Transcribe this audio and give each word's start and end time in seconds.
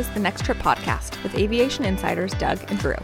is 0.00 0.08
the 0.14 0.18
Next 0.18 0.46
Trip 0.46 0.56
podcast 0.56 1.22
with 1.22 1.34
aviation 1.34 1.84
insiders 1.84 2.32
Doug 2.32 2.58
and 2.70 2.78
Drew. 2.78 2.96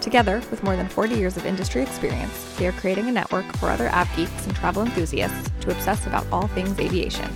Together, 0.00 0.42
with 0.50 0.64
more 0.64 0.74
than 0.74 0.88
40 0.88 1.14
years 1.14 1.36
of 1.36 1.46
industry 1.46 1.82
experience, 1.82 2.56
they 2.56 2.66
are 2.66 2.72
creating 2.72 3.06
a 3.06 3.12
network 3.12 3.44
for 3.58 3.70
other 3.70 3.88
av 3.90 4.08
geeks 4.16 4.44
and 4.44 4.56
travel 4.56 4.82
enthusiasts 4.82 5.52
to 5.60 5.70
obsess 5.70 6.04
about 6.04 6.26
all 6.32 6.48
things 6.48 6.76
aviation. 6.80 7.30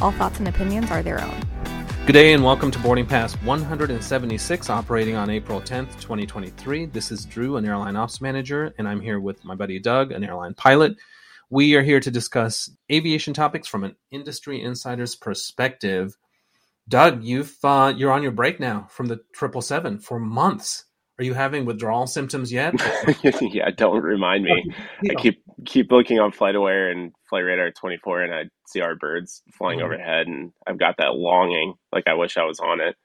All 0.00 0.12
thoughts 0.12 0.38
and 0.38 0.46
opinions 0.46 0.88
are 0.92 1.02
their 1.02 1.20
own. 1.20 1.34
Good 2.06 2.12
day 2.12 2.32
and 2.32 2.44
welcome 2.44 2.70
to 2.70 2.78
Boarding 2.78 3.06
Pass 3.06 3.34
176, 3.42 4.70
operating 4.70 5.16
on 5.16 5.30
April 5.30 5.60
10th, 5.60 6.00
2023. 6.00 6.86
This 6.86 7.10
is 7.10 7.24
Drew, 7.24 7.56
an 7.56 7.66
airline 7.66 7.96
ops 7.96 8.20
manager, 8.20 8.72
and 8.78 8.86
I'm 8.86 9.00
here 9.00 9.18
with 9.18 9.44
my 9.44 9.56
buddy 9.56 9.80
Doug, 9.80 10.12
an 10.12 10.22
airline 10.22 10.54
pilot. 10.54 10.94
We 11.50 11.74
are 11.74 11.82
here 11.82 11.98
to 11.98 12.10
discuss 12.10 12.70
aviation 12.92 13.34
topics 13.34 13.66
from 13.66 13.82
an 13.82 13.96
industry 14.12 14.62
insider's 14.62 15.16
perspective. 15.16 16.16
Doug, 16.88 17.24
you've 17.24 17.56
uh, 17.64 17.92
you're 17.96 18.12
on 18.12 18.22
your 18.22 18.32
break 18.32 18.60
now 18.60 18.86
from 18.90 19.06
the 19.06 19.20
triple 19.34 19.62
seven 19.62 19.98
for 19.98 20.18
months. 20.18 20.84
Are 21.18 21.24
you 21.24 21.34
having 21.34 21.64
withdrawal 21.64 22.06
symptoms 22.06 22.52
yet? 22.52 22.74
yeah, 23.40 23.70
don't 23.70 24.02
remind 24.02 24.44
me. 24.44 24.64
I 25.08 25.14
keep 25.14 25.42
keep 25.64 25.92
looking 25.92 26.18
on 26.18 26.32
FlightAware 26.32 26.90
and 26.90 27.12
Flight 27.30 27.44
Radar 27.44 27.70
24, 27.70 28.22
and 28.22 28.34
I 28.34 28.44
see 28.66 28.80
our 28.80 28.96
birds 28.96 29.42
flying 29.56 29.78
mm-hmm. 29.78 29.86
overhead, 29.86 30.26
and 30.26 30.52
I've 30.66 30.78
got 30.78 30.96
that 30.98 31.14
longing. 31.14 31.74
Like 31.92 32.08
I 32.08 32.14
wish 32.14 32.36
I 32.36 32.44
was 32.44 32.58
on 32.58 32.80
it. 32.80 32.96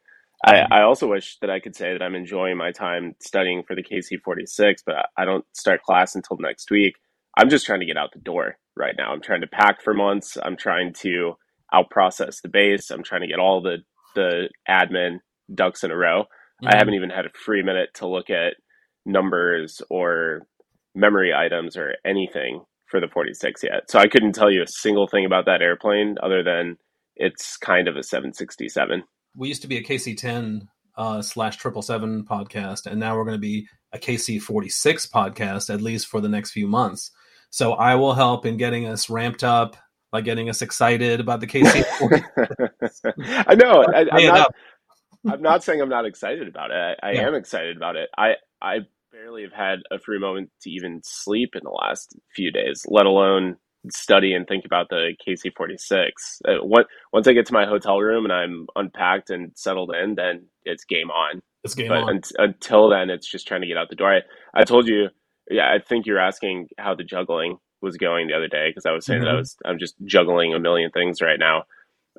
Mm-hmm. 0.45 0.73
I, 0.73 0.79
I 0.79 0.83
also 0.83 1.07
wish 1.07 1.37
that 1.41 1.49
I 1.51 1.59
could 1.59 1.75
say 1.75 1.93
that 1.93 2.01
I'm 2.01 2.15
enjoying 2.15 2.57
my 2.57 2.71
time 2.71 3.15
studying 3.21 3.63
for 3.63 3.75
the 3.75 3.83
KC 3.83 4.21
46, 4.23 4.83
but 4.85 4.95
I 5.15 5.25
don't 5.25 5.45
start 5.53 5.83
class 5.83 6.15
until 6.15 6.37
next 6.39 6.71
week. 6.71 6.95
I'm 7.37 7.49
just 7.49 7.65
trying 7.65 7.81
to 7.81 7.85
get 7.85 7.97
out 7.97 8.11
the 8.11 8.19
door 8.19 8.57
right 8.75 8.95
now. 8.97 9.11
I'm 9.11 9.21
trying 9.21 9.41
to 9.41 9.47
pack 9.47 9.81
for 9.81 9.93
months. 9.93 10.37
I'm 10.41 10.57
trying 10.57 10.93
to 11.01 11.35
out 11.73 11.89
process 11.89 12.41
the 12.41 12.49
base. 12.49 12.89
I'm 12.89 13.03
trying 13.03 13.21
to 13.21 13.27
get 13.27 13.39
all 13.39 13.61
the 13.61 13.77
the 14.15 14.49
admin 14.67 15.19
ducks 15.53 15.83
in 15.83 15.91
a 15.91 15.95
row. 15.95 16.23
Mm-hmm. 16.23 16.67
I 16.67 16.77
haven't 16.77 16.95
even 16.95 17.09
had 17.09 17.25
a 17.25 17.31
free 17.45 17.63
minute 17.63 17.89
to 17.95 18.07
look 18.07 18.29
at 18.29 18.55
numbers 19.05 19.81
or 19.89 20.47
memory 20.95 21.33
items 21.33 21.77
or 21.77 21.95
anything 22.05 22.63
for 22.87 22.99
the 22.99 23.07
46 23.07 23.63
yet. 23.63 23.89
So 23.89 23.99
I 23.99 24.07
couldn't 24.07 24.33
tell 24.33 24.51
you 24.51 24.63
a 24.63 24.67
single 24.67 25.07
thing 25.07 25.25
about 25.25 25.45
that 25.45 25.61
airplane 25.61 26.15
other 26.21 26.43
than 26.43 26.77
it's 27.15 27.57
kind 27.57 27.87
of 27.87 27.95
a 27.95 28.03
767. 28.03 29.03
We 29.35 29.47
used 29.47 29.61
to 29.61 29.67
be 29.67 29.77
a 29.77 29.83
KC10 29.83 30.61
uh, 30.97 31.21
slash 31.21 31.57
triple 31.57 31.81
seven 31.81 32.25
podcast, 32.25 32.85
and 32.85 32.99
now 32.99 33.15
we're 33.15 33.25
going 33.25 33.37
to 33.37 33.39
be 33.39 33.67
a 33.93 33.99
KC 33.99 34.41
46 34.41 35.07
podcast 35.07 35.73
at 35.73 35.81
least 35.81 36.07
for 36.07 36.19
the 36.19 36.29
next 36.29 36.51
few 36.51 36.67
months. 36.67 37.11
So 37.51 37.73
I 37.73 37.95
will 37.95 38.13
help 38.13 38.45
in 38.45 38.57
getting 38.57 38.85
us 38.85 39.09
ramped 39.09 39.43
up 39.43 39.77
by 40.11 40.21
getting 40.21 40.49
us 40.49 40.61
excited 40.61 41.19
about 41.19 41.39
the 41.39 41.47
KC. 41.47 41.83
I 43.47 43.55
know. 43.55 43.83
I, 43.93 44.19
am 44.19 44.33
not, 44.33 44.55
I'm 45.27 45.41
not 45.41 45.63
saying 45.63 45.81
I'm 45.81 45.89
not 45.89 46.05
excited 46.05 46.47
about 46.47 46.71
it. 46.71 46.97
I, 47.01 47.09
I 47.09 47.11
yeah. 47.13 47.27
am 47.27 47.35
excited 47.35 47.77
about 47.77 47.95
it. 47.95 48.09
I 48.17 48.33
I 48.61 48.79
barely 49.11 49.43
have 49.43 49.53
had 49.53 49.79
a 49.91 49.99
free 49.99 50.19
moment 50.19 50.49
to 50.61 50.69
even 50.69 51.01
sleep 51.03 51.51
in 51.55 51.61
the 51.63 51.69
last 51.69 52.15
few 52.35 52.51
days, 52.51 52.85
let 52.87 53.05
alone 53.05 53.57
study 53.89 54.33
and 54.33 54.47
think 54.47 54.65
about 54.65 54.89
the 54.89 55.13
KC46. 55.25 56.09
Uh, 56.47 56.65
what, 56.65 56.87
once 57.13 57.27
I 57.27 57.33
get 57.33 57.45
to 57.47 57.53
my 57.53 57.65
hotel 57.65 57.99
room 57.99 58.25
and 58.25 58.33
I'm 58.33 58.67
unpacked 58.75 59.29
and 59.29 59.51
settled 59.55 59.93
in, 59.95 60.15
then 60.15 60.47
it's 60.63 60.83
game 60.83 61.09
on. 61.09 61.41
It's 61.63 61.75
game 61.75 61.89
but 61.89 61.97
on. 61.97 62.09
Un- 62.09 62.21
until 62.37 62.89
then, 62.89 63.09
it's 63.09 63.29
just 63.29 63.47
trying 63.47 63.61
to 63.61 63.67
get 63.67 63.77
out 63.77 63.89
the 63.89 63.95
door. 63.95 64.13
I, 64.13 64.21
I 64.53 64.63
told 64.63 64.87
you, 64.87 65.07
yeah, 65.49 65.73
I 65.73 65.79
think 65.79 66.05
you're 66.05 66.19
asking 66.19 66.67
how 66.77 66.95
the 66.95 67.03
juggling 67.03 67.57
was 67.81 67.97
going 67.97 68.27
the 68.27 68.35
other 68.35 68.47
day 68.47 68.69
because 68.69 68.85
I 68.85 68.91
was 68.91 69.05
saying 69.05 69.19
mm-hmm. 69.19 69.25
that 69.25 69.31
I 69.31 69.33
mm-hmm. 69.33 69.39
was 69.39 69.57
I'm 69.65 69.79
just 69.79 69.95
juggling 70.03 70.53
a 70.53 70.59
million 70.59 70.91
things 70.91 71.21
right 71.21 71.39
now. 71.39 71.63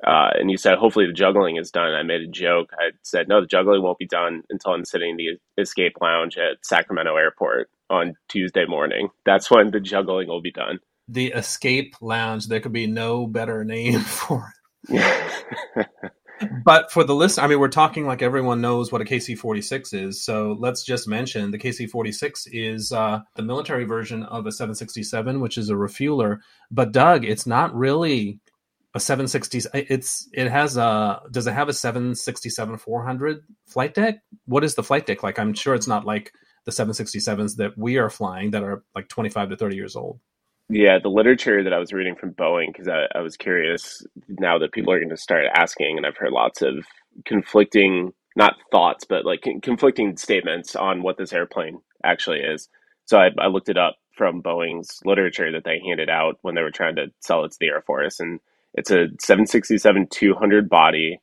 Uh, 0.05 0.31
and 0.33 0.49
you 0.49 0.57
said 0.57 0.77
hopefully 0.77 1.05
the 1.05 1.13
juggling 1.13 1.57
is 1.57 1.69
done. 1.69 1.93
I 1.93 2.01
made 2.03 2.21
a 2.21 2.27
joke. 2.27 2.71
I 2.73 2.91
said 3.03 3.27
no, 3.27 3.41
the 3.41 3.47
juggling 3.47 3.83
won't 3.83 3.99
be 3.99 4.07
done 4.07 4.43
until 4.49 4.71
I'm 4.71 4.85
sitting 4.85 5.11
in 5.11 5.17
the 5.17 5.61
escape 5.61 5.97
lounge 6.01 6.37
at 6.37 6.65
Sacramento 6.65 7.15
Airport 7.15 7.69
on 7.89 8.15
Tuesday 8.27 8.65
morning. 8.65 9.09
That's 9.25 9.51
when 9.51 9.71
the 9.71 9.79
juggling 9.79 10.27
will 10.27 10.41
be 10.41 10.51
done. 10.51 10.79
The 11.07 11.27
escape 11.27 11.95
lounge. 12.01 12.47
There 12.47 12.61
could 12.61 12.73
be 12.73 12.87
no 12.87 13.27
better 13.27 13.63
name 13.63 13.99
for 13.99 14.53
it. 14.89 15.87
but 16.63 16.91
for 16.91 17.03
the 17.03 17.15
list, 17.15 17.39
I 17.39 17.47
mean, 17.47 17.59
we're 17.59 17.69
talking 17.69 18.05
like 18.05 18.21
everyone 18.21 18.61
knows 18.61 18.91
what 18.91 19.01
a 19.01 19.05
KC 19.05 19.37
46 19.37 19.93
is. 19.93 20.23
So 20.23 20.55
let's 20.59 20.83
just 20.83 21.07
mention 21.07 21.51
the 21.51 21.57
KC 21.57 21.89
46 21.89 22.47
is 22.47 22.91
uh, 22.91 23.21
the 23.35 23.43
military 23.43 23.85
version 23.85 24.23
of 24.23 24.45
a 24.45 24.51
767, 24.51 25.39
which 25.39 25.57
is 25.57 25.69
a 25.69 25.75
refueler. 25.75 26.39
But 26.69 26.91
Doug, 26.91 27.25
it's 27.25 27.45
not 27.45 27.75
really 27.75 28.39
a 28.93 28.99
760 28.99 29.69
it's 29.73 30.27
it 30.33 30.49
has 30.49 30.75
a 30.75 31.21
does 31.31 31.47
it 31.47 31.53
have 31.53 31.69
a 31.69 31.73
767 31.73 32.77
400 32.77 33.43
flight 33.65 33.93
deck 33.93 34.19
what 34.45 34.65
is 34.65 34.75
the 34.75 34.83
flight 34.83 35.05
deck 35.05 35.23
like 35.23 35.39
i'm 35.39 35.53
sure 35.53 35.73
it's 35.75 35.87
not 35.87 36.05
like 36.05 36.33
the 36.65 36.71
767s 36.71 37.55
that 37.55 37.77
we 37.77 37.97
are 37.97 38.09
flying 38.09 38.51
that 38.51 38.63
are 38.63 38.83
like 38.93 39.07
25 39.07 39.49
to 39.49 39.55
30 39.55 39.75
years 39.75 39.95
old 39.95 40.19
yeah 40.71 40.97
the 41.01 41.09
literature 41.09 41.63
that 41.63 41.73
i 41.73 41.79
was 41.79 41.93
reading 41.93 42.15
from 42.15 42.33
boeing 42.33 42.67
because 42.71 42.87
I, 42.87 43.05
I 43.15 43.21
was 43.21 43.37
curious 43.37 44.05
now 44.27 44.57
that 44.59 44.71
people 44.71 44.93
are 44.93 44.99
going 44.99 45.09
to 45.09 45.17
start 45.17 45.45
asking 45.55 45.97
and 45.97 46.05
i've 46.05 46.17
heard 46.17 46.31
lots 46.31 46.61
of 46.61 46.85
conflicting 47.25 48.13
not 48.35 48.55
thoughts 48.71 49.05
but 49.05 49.25
like 49.25 49.45
conflicting 49.61 50.17
statements 50.17 50.75
on 50.75 51.03
what 51.03 51.17
this 51.17 51.33
airplane 51.33 51.81
actually 52.03 52.39
is 52.39 52.69
so 53.05 53.17
I, 53.17 53.29
I 53.37 53.47
looked 53.47 53.69
it 53.69 53.77
up 53.77 53.95
from 54.15 54.41
boeing's 54.41 54.99
literature 55.05 55.51
that 55.51 55.63
they 55.63 55.81
handed 55.85 56.09
out 56.09 56.37
when 56.41 56.55
they 56.55 56.61
were 56.61 56.71
trying 56.71 56.95
to 56.95 57.07
sell 57.19 57.43
it 57.43 57.51
to 57.51 57.57
the 57.59 57.67
air 57.67 57.81
force 57.81 58.19
and 58.19 58.39
it's 58.73 58.91
a 58.91 59.07
767 59.19 60.07
200 60.09 60.69
body 60.69 61.19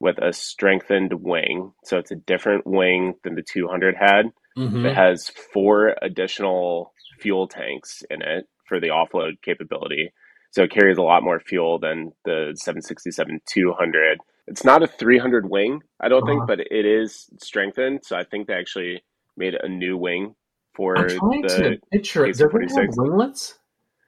with 0.00 0.18
a 0.18 0.32
strengthened 0.32 1.12
wing. 1.14 1.72
So 1.84 1.98
it's 1.98 2.10
a 2.10 2.16
different 2.16 2.66
wing 2.66 3.14
than 3.24 3.34
the 3.34 3.42
200 3.42 3.96
had. 3.96 4.26
Mm-hmm. 4.56 4.86
It 4.86 4.94
has 4.94 5.30
four 5.52 5.94
additional 6.02 6.92
fuel 7.20 7.48
tanks 7.48 8.02
in 8.10 8.22
it 8.22 8.46
for 8.68 8.80
the 8.80 8.88
offload 8.88 9.40
capability. 9.42 10.12
So 10.50 10.62
it 10.62 10.70
carries 10.70 10.98
a 10.98 11.02
lot 11.02 11.22
more 11.22 11.40
fuel 11.40 11.78
than 11.78 12.12
the 12.24 12.52
767 12.56 13.40
200. 13.46 14.18
It's 14.46 14.64
not 14.64 14.82
a 14.82 14.86
300 14.86 15.50
wing, 15.50 15.82
I 16.00 16.08
don't 16.08 16.22
uh-huh. 16.22 16.32
think, 16.32 16.46
but 16.46 16.60
it 16.60 16.86
is 16.86 17.28
strengthened. 17.42 18.00
So 18.04 18.16
I 18.16 18.24
think 18.24 18.46
they 18.46 18.54
actually 18.54 19.02
made 19.36 19.54
a 19.54 19.68
new 19.68 19.96
wing 19.96 20.34
for 20.74 20.96
I'm 20.96 21.08
trying 21.08 21.42
the 21.42 21.48
to 21.48 21.78
picture 21.92 22.24
it. 22.24 22.28
Does 22.28 22.40
it 22.40 22.52
have 22.52 22.96
winglets? 22.96 23.58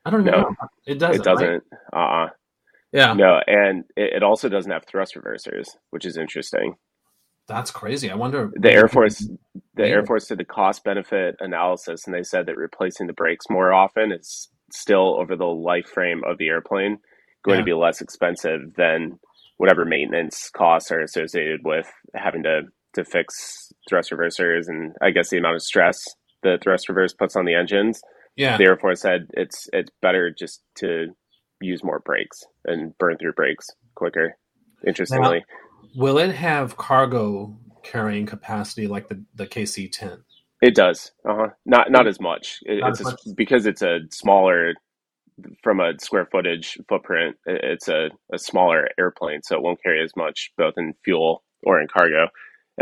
I 0.05 0.11
don't 0.11 0.25
know. 0.25 0.33
No, 0.33 0.55
it 0.87 0.99
doesn't. 0.99 1.21
It 1.21 1.25
doesn't. 1.25 1.49
Right? 1.49 1.63
Uh-uh. 1.93 2.29
Yeah. 2.93 3.13
No, 3.13 3.41
and 3.47 3.85
it, 3.97 4.15
it 4.15 4.23
also 4.23 4.49
doesn't 4.49 4.71
have 4.71 4.85
thrust 4.87 5.15
reversers, 5.15 5.69
which 5.91 6.07
is 6.07 6.17
interesting. 6.17 6.77
That's 7.51 7.73
crazy. 7.73 8.11
I 8.11 8.15
wonder. 8.15 8.53
The 8.55 8.73
Air 8.73 8.87
Force, 8.87 9.29
the 9.75 9.85
Air 9.85 10.07
Force 10.07 10.29
did 10.29 10.41
a 10.41 10.45
cost 10.45 10.85
benefit 10.85 11.35
analysis, 11.41 12.07
and 12.07 12.15
they 12.15 12.23
said 12.23 12.47
that 12.47 12.57
replacing 12.57 13.09
the 13.09 13.13
brakes 13.13 13.47
more 13.51 13.73
often 13.73 14.13
is 14.13 14.49
still 14.73 15.19
over 15.21 15.35
the 15.35 15.45
life 15.45 15.89
frame 15.89 16.23
of 16.25 16.39
the 16.39 16.47
airplane 16.47 16.99
going 17.43 17.57
yeah. 17.57 17.63
to 17.63 17.65
be 17.65 17.73
less 17.73 18.01
expensive 18.01 18.61
than 18.77 19.19
whatever 19.57 19.85
maintenance 19.85 20.49
costs 20.51 20.91
are 20.91 21.01
associated 21.01 21.61
with 21.65 21.87
having 22.15 22.43
to 22.45 22.63
to 22.95 23.05
fix 23.05 23.73
thrust 23.89 24.11
reversers 24.11 24.69
and 24.69 24.95
I 25.01 25.11
guess 25.11 25.31
the 25.31 25.39
amount 25.39 25.57
of 25.57 25.63
stress 25.63 26.03
the 26.43 26.59
thrust 26.63 26.89
reverse 26.89 27.13
puts 27.13 27.37
on 27.37 27.45
the 27.45 27.55
engines. 27.55 28.01
Yeah. 28.37 28.57
The 28.57 28.65
Air 28.65 28.77
Force 28.77 29.01
said 29.01 29.27
it's 29.33 29.69
it's 29.73 29.91
better 30.01 30.35
just 30.37 30.63
to 30.77 31.09
use 31.61 31.85
more 31.85 32.01
brakes 32.01 32.43
and 32.65 32.97
burn 32.99 33.19
through 33.19 33.33
brakes 33.33 33.67
quicker. 33.95 34.37
Interestingly, 34.87 35.39
now, 35.39 35.45
will 35.95 36.19
it 36.19 36.35
have 36.35 36.77
cargo 36.77 37.57
carrying 37.83 38.27
capacity 38.27 38.87
like 38.87 39.09
the 39.09 39.25
the 39.35 39.47
KC 39.47 39.91
ten? 39.93 40.25
It 40.63 40.75
does. 40.75 41.13
Uh 41.29 41.35
huh. 41.37 41.49
Not 41.67 41.91
not 41.91 42.07
as 42.07 42.21
much. 42.21 42.61
It, 42.65 42.81
not 42.81 42.91
it's 42.91 43.01
as 43.01 43.07
much. 43.07 43.21
A, 43.27 43.35
because 43.37 43.67
it's 43.67 43.83
a 43.83 44.01
smaller 44.11 44.75
from 45.63 45.81
a 45.81 45.93
square 46.01 46.29
footage 46.31 46.79
footprint. 46.89 47.37
It's 47.47 47.89
a, 47.89 48.11
a 48.33 48.39
smaller 48.39 48.89
airplane, 48.99 49.43
so 49.43 49.57
it 49.57 49.63
won't 49.63 49.83
carry 49.83 50.03
as 50.03 50.13
much 50.17 50.53
both 50.57 50.75
in 50.77 50.95
fuel 51.05 51.45
or 51.65 51.81
in 51.81 51.89
cargo. 51.89 52.29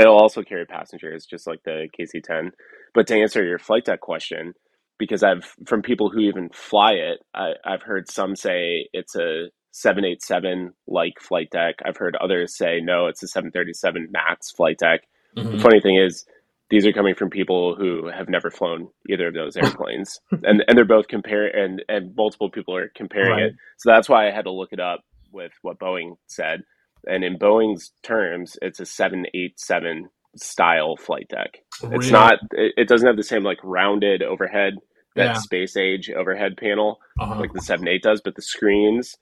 It'll 0.01 0.19
also 0.19 0.43
carry 0.43 0.67
passengers, 0.67 1.27
just 1.27 1.47
like 1.47 1.61
the 1.65 1.89
KC 1.99 2.23
ten. 2.23 2.53
But 2.95 3.07
to 3.09 3.17
answer 3.17 3.45
your 3.45 3.59
flight 3.59 3.85
deck 3.85 4.01
question, 4.01 4.55
because 4.99 5.23
I've 5.23 5.45
from 5.67 5.83
people 5.83 6.11
who 6.11 6.21
even 6.21 6.51
fly 6.53 6.93
it, 6.93 7.21
I, 7.35 7.53
I've 7.65 7.83
heard 7.83 8.11
some 8.11 8.37
say 8.37 8.89
it's 8.93 9.17
a 9.17 9.49
787 9.73 10.73
like 10.87 11.21
flight 11.21 11.51
deck. 11.51 11.77
I've 11.85 11.97
heard 11.97 12.17
others 12.17 12.57
say 12.57 12.81
no, 12.81 13.07
it's 13.07 13.23
a 13.23 13.29
737 13.29 14.09
Max 14.11 14.51
flight 14.51 14.79
deck. 14.79 15.03
Mm-hmm. 15.37 15.57
The 15.57 15.63
funny 15.63 15.81
thing 15.81 15.97
is, 15.97 16.25
these 16.71 16.87
are 16.87 16.93
coming 16.93 17.15
from 17.15 17.31
people 17.31 17.75
who 17.77 18.09
have 18.09 18.29
never 18.29 18.51
flown 18.51 18.89
either 19.09 19.29
of 19.29 19.35
those 19.35 19.57
airplanes, 19.63 20.21
and 20.31 20.65
and 20.67 20.77
they're 20.77 20.85
both 20.85 21.09
comparing, 21.09 21.53
and 21.55 21.83
and 21.89 22.15
multiple 22.17 22.51
people 22.51 22.77
are 22.77 22.91
comparing 22.95 23.31
right. 23.31 23.43
it. 23.45 23.55
So 23.79 23.91
that's 23.91 24.09
why 24.09 24.29
I 24.29 24.33
had 24.33 24.45
to 24.45 24.53
look 24.53 24.73
it 24.73 24.81
up 24.81 25.01
with 25.33 25.53
what 25.63 25.79
Boeing 25.79 26.17
said. 26.27 26.63
And 27.07 27.23
in 27.25 27.39
Boeing's 27.39 27.93
terms, 28.03 28.59
it's 28.61 28.81
a 28.81 28.87
787 28.87 30.09
style 30.37 30.97
flight 30.97 31.29
deck. 31.29 31.59
Really? 31.83 31.97
It's 31.97 32.11
not. 32.11 32.35
It, 32.53 32.75
it, 32.77 32.89
doesn't 32.89 33.07
have 33.07 33.17
the 33.17 33.23
same 33.23 33.45
like 33.45 33.59
rounded 33.63 34.23
overhead 34.23 34.75
that 35.15 35.25
yeah. 35.25 35.33
space 35.35 35.77
age 35.77 36.11
overhead 36.11 36.57
panel 36.57 37.01
uh-huh. 37.19 37.41
like 37.41 37.53
the 37.53 37.63
seven 37.63 37.89
eight 37.89 38.03
does, 38.03 38.21
but 38.23 38.35
the 38.35 38.43
screens 38.43 39.17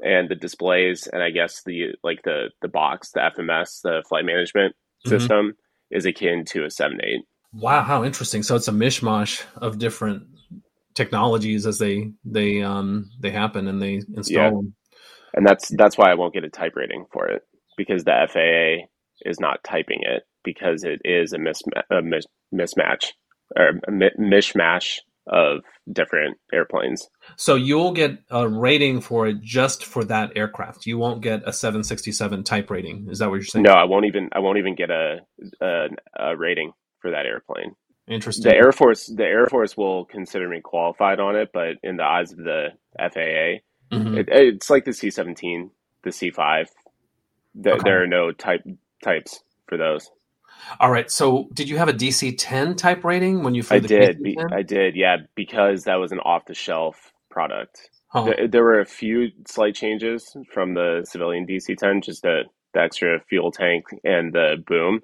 and 0.00 0.28
the 0.28 0.34
displays 0.34 1.06
and 1.06 1.22
I 1.22 1.30
guess 1.30 1.62
the 1.64 1.94
like 2.02 2.22
the 2.24 2.50
the 2.62 2.68
box, 2.68 3.10
the 3.12 3.20
FMS, 3.20 3.80
the 3.82 4.02
flight 4.08 4.24
management 4.24 4.74
mm-hmm. 4.74 5.10
system 5.10 5.54
is 5.90 6.06
akin 6.06 6.44
to 6.46 6.64
a 6.64 6.68
7.8. 6.68 6.98
Wow, 7.52 7.82
how 7.82 8.04
interesting! 8.04 8.42
So 8.42 8.56
it's 8.56 8.68
a 8.68 8.72
mishmash 8.72 9.42
of 9.56 9.78
different 9.78 10.24
technologies 10.94 11.66
as 11.66 11.78
they 11.78 12.10
they 12.24 12.62
um 12.62 13.10
they 13.20 13.30
happen 13.30 13.68
and 13.68 13.80
they 13.80 14.02
install 14.14 14.42
yeah. 14.42 14.50
them. 14.50 14.74
And 15.34 15.46
that's 15.46 15.68
that's 15.76 15.96
why 15.96 16.10
I 16.10 16.14
won't 16.14 16.34
get 16.34 16.44
a 16.44 16.50
type 16.50 16.74
rating 16.76 17.06
for 17.12 17.28
it 17.28 17.42
because 17.76 18.04
the 18.04 18.28
FAA 18.32 18.86
is 19.28 19.40
not 19.40 19.64
typing 19.64 20.00
it 20.02 20.24
because 20.44 20.84
it 20.84 21.00
is 21.04 21.32
a, 21.32 21.38
misma- 21.38 21.82
a 21.90 22.02
mis- 22.02 22.26
mismatch 22.54 23.12
or 23.56 23.72
a 23.86 23.92
mi- 23.92 24.10
mishmash 24.18 24.98
of 25.28 25.62
different 25.92 26.38
airplanes. 26.52 27.08
So 27.36 27.54
you'll 27.54 27.92
get 27.92 28.18
a 28.30 28.48
rating 28.48 29.00
for 29.00 29.26
it 29.26 29.40
just 29.42 29.84
for 29.84 30.04
that 30.04 30.32
aircraft. 30.36 30.86
You 30.86 30.98
won't 30.98 31.20
get 31.20 31.42
a 31.46 31.52
767 31.52 32.44
type 32.44 32.70
rating. 32.70 33.08
Is 33.10 33.18
that 33.18 33.28
what 33.28 33.36
you're 33.36 33.44
saying? 33.44 33.64
No, 33.64 33.72
I 33.72 33.84
won't 33.84 34.06
even. 34.06 34.28
I 34.32 34.40
won't 34.40 34.58
even 34.58 34.74
get 34.74 34.90
a 34.90 35.18
a, 35.60 35.88
a 36.18 36.36
rating 36.36 36.72
for 37.00 37.10
that 37.10 37.26
airplane. 37.26 37.74
Interesting. 38.08 38.50
The 38.50 38.56
Air 38.56 38.72
Force, 38.72 39.06
the 39.06 39.24
Air 39.24 39.46
Force 39.46 39.76
will 39.76 40.06
consider 40.06 40.48
me 40.48 40.60
qualified 40.62 41.20
on 41.20 41.36
it, 41.36 41.50
but 41.52 41.76
in 41.82 41.96
the 41.96 42.04
eyes 42.04 42.32
of 42.32 42.38
the 42.38 42.68
FAA, 42.98 43.60
mm-hmm. 43.94 44.16
it, 44.16 44.28
it's 44.30 44.70
like 44.70 44.84
the 44.86 44.94
C 44.94 45.10
seventeen, 45.10 45.70
the 46.04 46.12
C 46.12 46.30
five. 46.30 46.70
The, 47.54 47.72
okay. 47.72 47.80
There 47.84 48.02
are 48.02 48.06
no 48.06 48.32
type 48.32 48.62
types 49.02 49.40
for 49.66 49.76
those. 49.76 50.10
All 50.80 50.90
right. 50.90 51.10
So, 51.10 51.48
did 51.54 51.68
you 51.68 51.76
have 51.78 51.88
a 51.88 51.92
DC 51.92 52.34
10 52.38 52.76
type 52.76 53.04
rating 53.04 53.42
when 53.42 53.54
you 53.54 53.62
flew 53.62 53.76
I 53.76 53.80
did. 53.80 54.22
Be, 54.22 54.36
I 54.52 54.62
did. 54.62 54.96
Yeah, 54.96 55.16
because 55.34 55.84
that 55.84 55.96
was 55.96 56.12
an 56.12 56.20
off 56.20 56.46
the 56.46 56.54
shelf 56.54 57.12
product. 57.30 57.90
Huh. 58.08 58.24
There, 58.24 58.48
there, 58.48 58.64
were 58.64 58.80
a 58.80 58.86
few 58.86 59.28
slight 59.46 59.74
changes 59.74 60.34
from 60.52 60.74
the 60.74 61.04
civilian 61.06 61.46
DC 61.46 61.76
10, 61.76 62.00
just 62.02 62.22
the, 62.22 62.44
the 62.72 62.80
extra 62.80 63.20
fuel 63.28 63.52
tank 63.52 63.84
and 64.02 64.32
the 64.32 64.56
boom. 64.66 65.00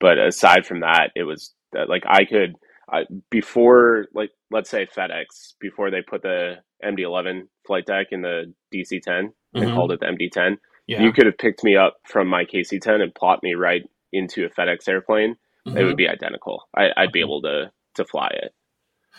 But 0.00 0.18
aside 0.18 0.66
from 0.66 0.80
that, 0.80 1.10
it 1.14 1.22
was 1.22 1.54
like 1.72 2.02
I 2.06 2.24
could 2.24 2.56
I, 2.90 3.02
before 3.30 4.06
like 4.14 4.30
let's 4.50 4.70
say 4.70 4.86
FedEx 4.86 5.54
before 5.60 5.90
they 5.90 6.02
put 6.02 6.22
the 6.22 6.56
MD11 6.84 7.42
flight 7.66 7.86
deck 7.86 8.08
in 8.10 8.22
the 8.22 8.52
DC 8.74 9.02
10 9.02 9.14
mm-hmm. 9.14 9.62
and 9.62 9.72
called 9.74 9.92
it 9.92 10.00
the 10.00 10.06
MD 10.06 10.30
10. 10.30 10.58
Yeah. 10.86 11.02
You 11.02 11.12
could 11.12 11.26
have 11.26 11.36
picked 11.36 11.62
me 11.64 11.76
up 11.76 11.96
from 12.06 12.28
my 12.28 12.44
KC 12.44 12.80
10 12.80 13.02
and 13.02 13.14
plot 13.14 13.42
me 13.42 13.54
right 13.54 13.82
into 14.12 14.44
a 14.44 14.50
FedEx 14.50 14.88
airplane, 14.88 15.36
mm-hmm. 15.66 15.76
it 15.76 15.84
would 15.84 15.96
be 15.96 16.08
identical. 16.08 16.68
I, 16.76 16.90
would 16.98 17.12
be 17.12 17.20
able 17.20 17.42
to 17.42 17.70
to 17.94 18.04
fly 18.04 18.28
it. 18.32 18.54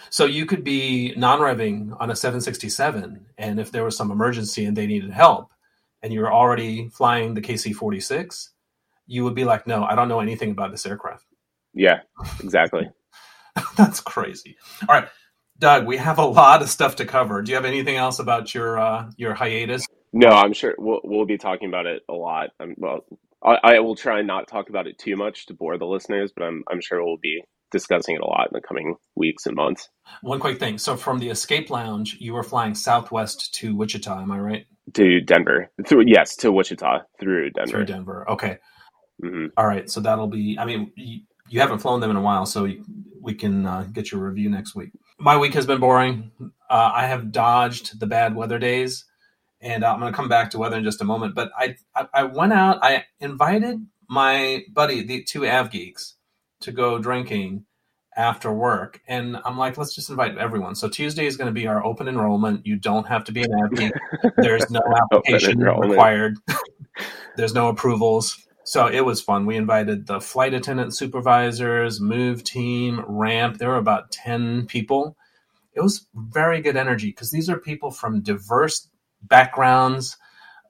So 0.09 0.25
you 0.25 0.45
could 0.45 0.63
be 0.63 1.13
non-revving 1.17 1.97
on 1.99 2.09
a 2.09 2.15
767, 2.15 3.25
and 3.37 3.59
if 3.59 3.71
there 3.71 3.83
was 3.83 3.97
some 3.97 4.11
emergency 4.11 4.65
and 4.65 4.77
they 4.77 4.87
needed 4.87 5.11
help, 5.11 5.51
and 6.01 6.13
you 6.13 6.21
were 6.21 6.31
already 6.31 6.87
flying 6.89 7.33
the 7.33 7.41
KC-46, 7.41 8.49
you 9.07 9.23
would 9.23 9.35
be 9.35 9.43
like, 9.43 9.67
"No, 9.67 9.83
I 9.83 9.95
don't 9.95 10.07
know 10.07 10.21
anything 10.21 10.51
about 10.51 10.71
this 10.71 10.85
aircraft." 10.85 11.25
Yeah, 11.73 12.01
exactly. 12.41 12.89
That's 13.75 13.99
crazy. 13.99 14.57
All 14.87 14.95
right, 14.95 15.09
Doug, 15.57 15.85
we 15.85 15.97
have 15.97 16.19
a 16.19 16.25
lot 16.25 16.61
of 16.61 16.69
stuff 16.69 16.95
to 16.97 17.05
cover. 17.05 17.41
Do 17.41 17.51
you 17.51 17.55
have 17.55 17.65
anything 17.65 17.95
else 17.95 18.19
about 18.19 18.53
your 18.53 18.79
uh, 18.79 19.11
your 19.17 19.33
hiatus? 19.33 19.85
No, 20.13 20.29
I'm 20.29 20.53
sure 20.53 20.75
we'll 20.77 21.01
we'll 21.03 21.25
be 21.25 21.37
talking 21.37 21.67
about 21.67 21.85
it 21.85 22.03
a 22.07 22.13
lot. 22.13 22.51
Um, 22.59 22.75
well, 22.77 23.05
I, 23.43 23.57
I 23.63 23.79
will 23.79 23.95
try 23.95 24.19
and 24.19 24.27
not 24.27 24.47
talk 24.47 24.69
about 24.69 24.87
it 24.87 24.97
too 24.97 25.15
much 25.15 25.45
to 25.47 25.53
bore 25.53 25.77
the 25.77 25.85
listeners, 25.85 26.31
but 26.35 26.43
I'm 26.43 26.63
I'm 26.69 26.81
sure 26.81 27.03
we'll 27.03 27.17
be 27.17 27.41
discussing 27.71 28.15
it 28.15 28.21
a 28.21 28.25
lot 28.25 28.47
in 28.47 28.53
the 28.53 28.61
coming 28.67 28.95
weeks 29.15 29.45
and 29.45 29.55
months. 29.55 29.87
One 30.21 30.39
quick 30.39 30.59
thing. 30.59 30.77
So 30.77 30.97
from 30.97 31.19
the 31.19 31.29
Escape 31.29 31.69
Lounge, 31.69 32.17
you 32.19 32.33
were 32.33 32.43
flying 32.43 32.75
southwest 32.75 33.53
to 33.55 33.75
Wichita, 33.75 34.21
am 34.21 34.31
I 34.31 34.39
right? 34.39 34.65
To 34.95 35.21
Denver. 35.21 35.71
Through 35.87 36.05
yes, 36.07 36.35
to 36.37 36.51
Wichita 36.51 37.01
through 37.19 37.51
Denver. 37.51 37.71
Through 37.71 37.85
Denver. 37.85 38.29
Okay. 38.31 38.57
Mm-hmm. 39.23 39.47
All 39.55 39.67
right. 39.67 39.89
So 39.89 39.99
that'll 40.01 40.27
be. 40.27 40.57
I 40.59 40.65
mean, 40.65 40.91
you, 40.95 41.21
you 41.47 41.59
haven't 41.59 41.79
flown 41.79 41.99
them 41.99 42.09
in 42.09 42.15
a 42.15 42.21
while, 42.21 42.45
so 42.45 42.67
we 43.21 43.33
can 43.33 43.65
uh, 43.65 43.87
get 43.91 44.11
your 44.11 44.21
review 44.21 44.49
next 44.49 44.75
week. 44.75 44.91
My 45.19 45.37
week 45.37 45.53
has 45.53 45.65
been 45.65 45.79
boring. 45.79 46.31
Uh, 46.41 46.91
I 46.93 47.07
have 47.07 47.31
dodged 47.31 47.99
the 47.99 48.07
bad 48.07 48.35
weather 48.35 48.57
days 48.57 49.05
and 49.61 49.83
uh, 49.83 49.93
I'm 49.93 49.99
going 49.99 50.11
to 50.11 50.15
come 50.15 50.29
back 50.29 50.51
to 50.51 50.57
weather 50.57 50.77
in 50.77 50.83
just 50.83 51.01
a 51.01 51.05
moment. 51.05 51.35
But 51.35 51.51
I, 51.57 51.75
I, 51.95 52.07
I 52.13 52.23
went 52.23 52.53
out. 52.53 52.79
I 52.81 53.05
invited 53.19 53.85
my 54.07 54.63
buddy, 54.71 55.03
the 55.03 55.23
two 55.23 55.45
Av 55.45 55.69
geeks, 55.69 56.15
to 56.61 56.71
go 56.71 56.99
drinking 56.99 57.65
after 58.17 58.51
work, 58.51 59.01
and 59.07 59.37
I'm 59.45 59.57
like, 59.57 59.77
let's 59.77 59.95
just 59.95 60.09
invite 60.09 60.37
everyone. 60.37 60.75
So 60.75 60.89
Tuesday 60.89 61.25
is 61.25 61.37
going 61.37 61.47
to 61.47 61.53
be 61.53 61.67
our 61.67 61.85
open 61.85 62.07
enrollment. 62.07 62.65
You 62.65 62.75
don't 62.75 63.07
have 63.07 63.23
to 63.25 63.31
be 63.31 63.43
an 63.43 63.53
Av 63.53 63.73
geek. 63.73 63.93
There's 64.37 64.69
no 64.69 64.81
application 65.01 65.59
required. 65.59 66.37
There's 67.37 67.53
no 67.53 67.69
approvals. 67.69 68.45
So 68.65 68.87
it 68.87 69.05
was 69.05 69.21
fun. 69.21 69.45
We 69.45 69.55
invited 69.55 70.05
the 70.05 70.19
flight 70.19 70.53
attendant 70.53 70.95
supervisors, 70.95 71.99
move 71.99 72.43
team, 72.43 73.03
ramp. 73.07 73.57
There 73.57 73.69
were 73.69 73.77
about 73.77 74.11
10 74.11 74.67
people. 74.67 75.15
It 75.73 75.81
was 75.81 76.05
very 76.13 76.61
good 76.61 76.75
energy 76.75 77.07
because 77.07 77.31
these 77.31 77.49
are 77.49 77.57
people 77.57 77.89
from 77.89 78.21
diverse 78.21 78.89
backgrounds. 79.21 80.17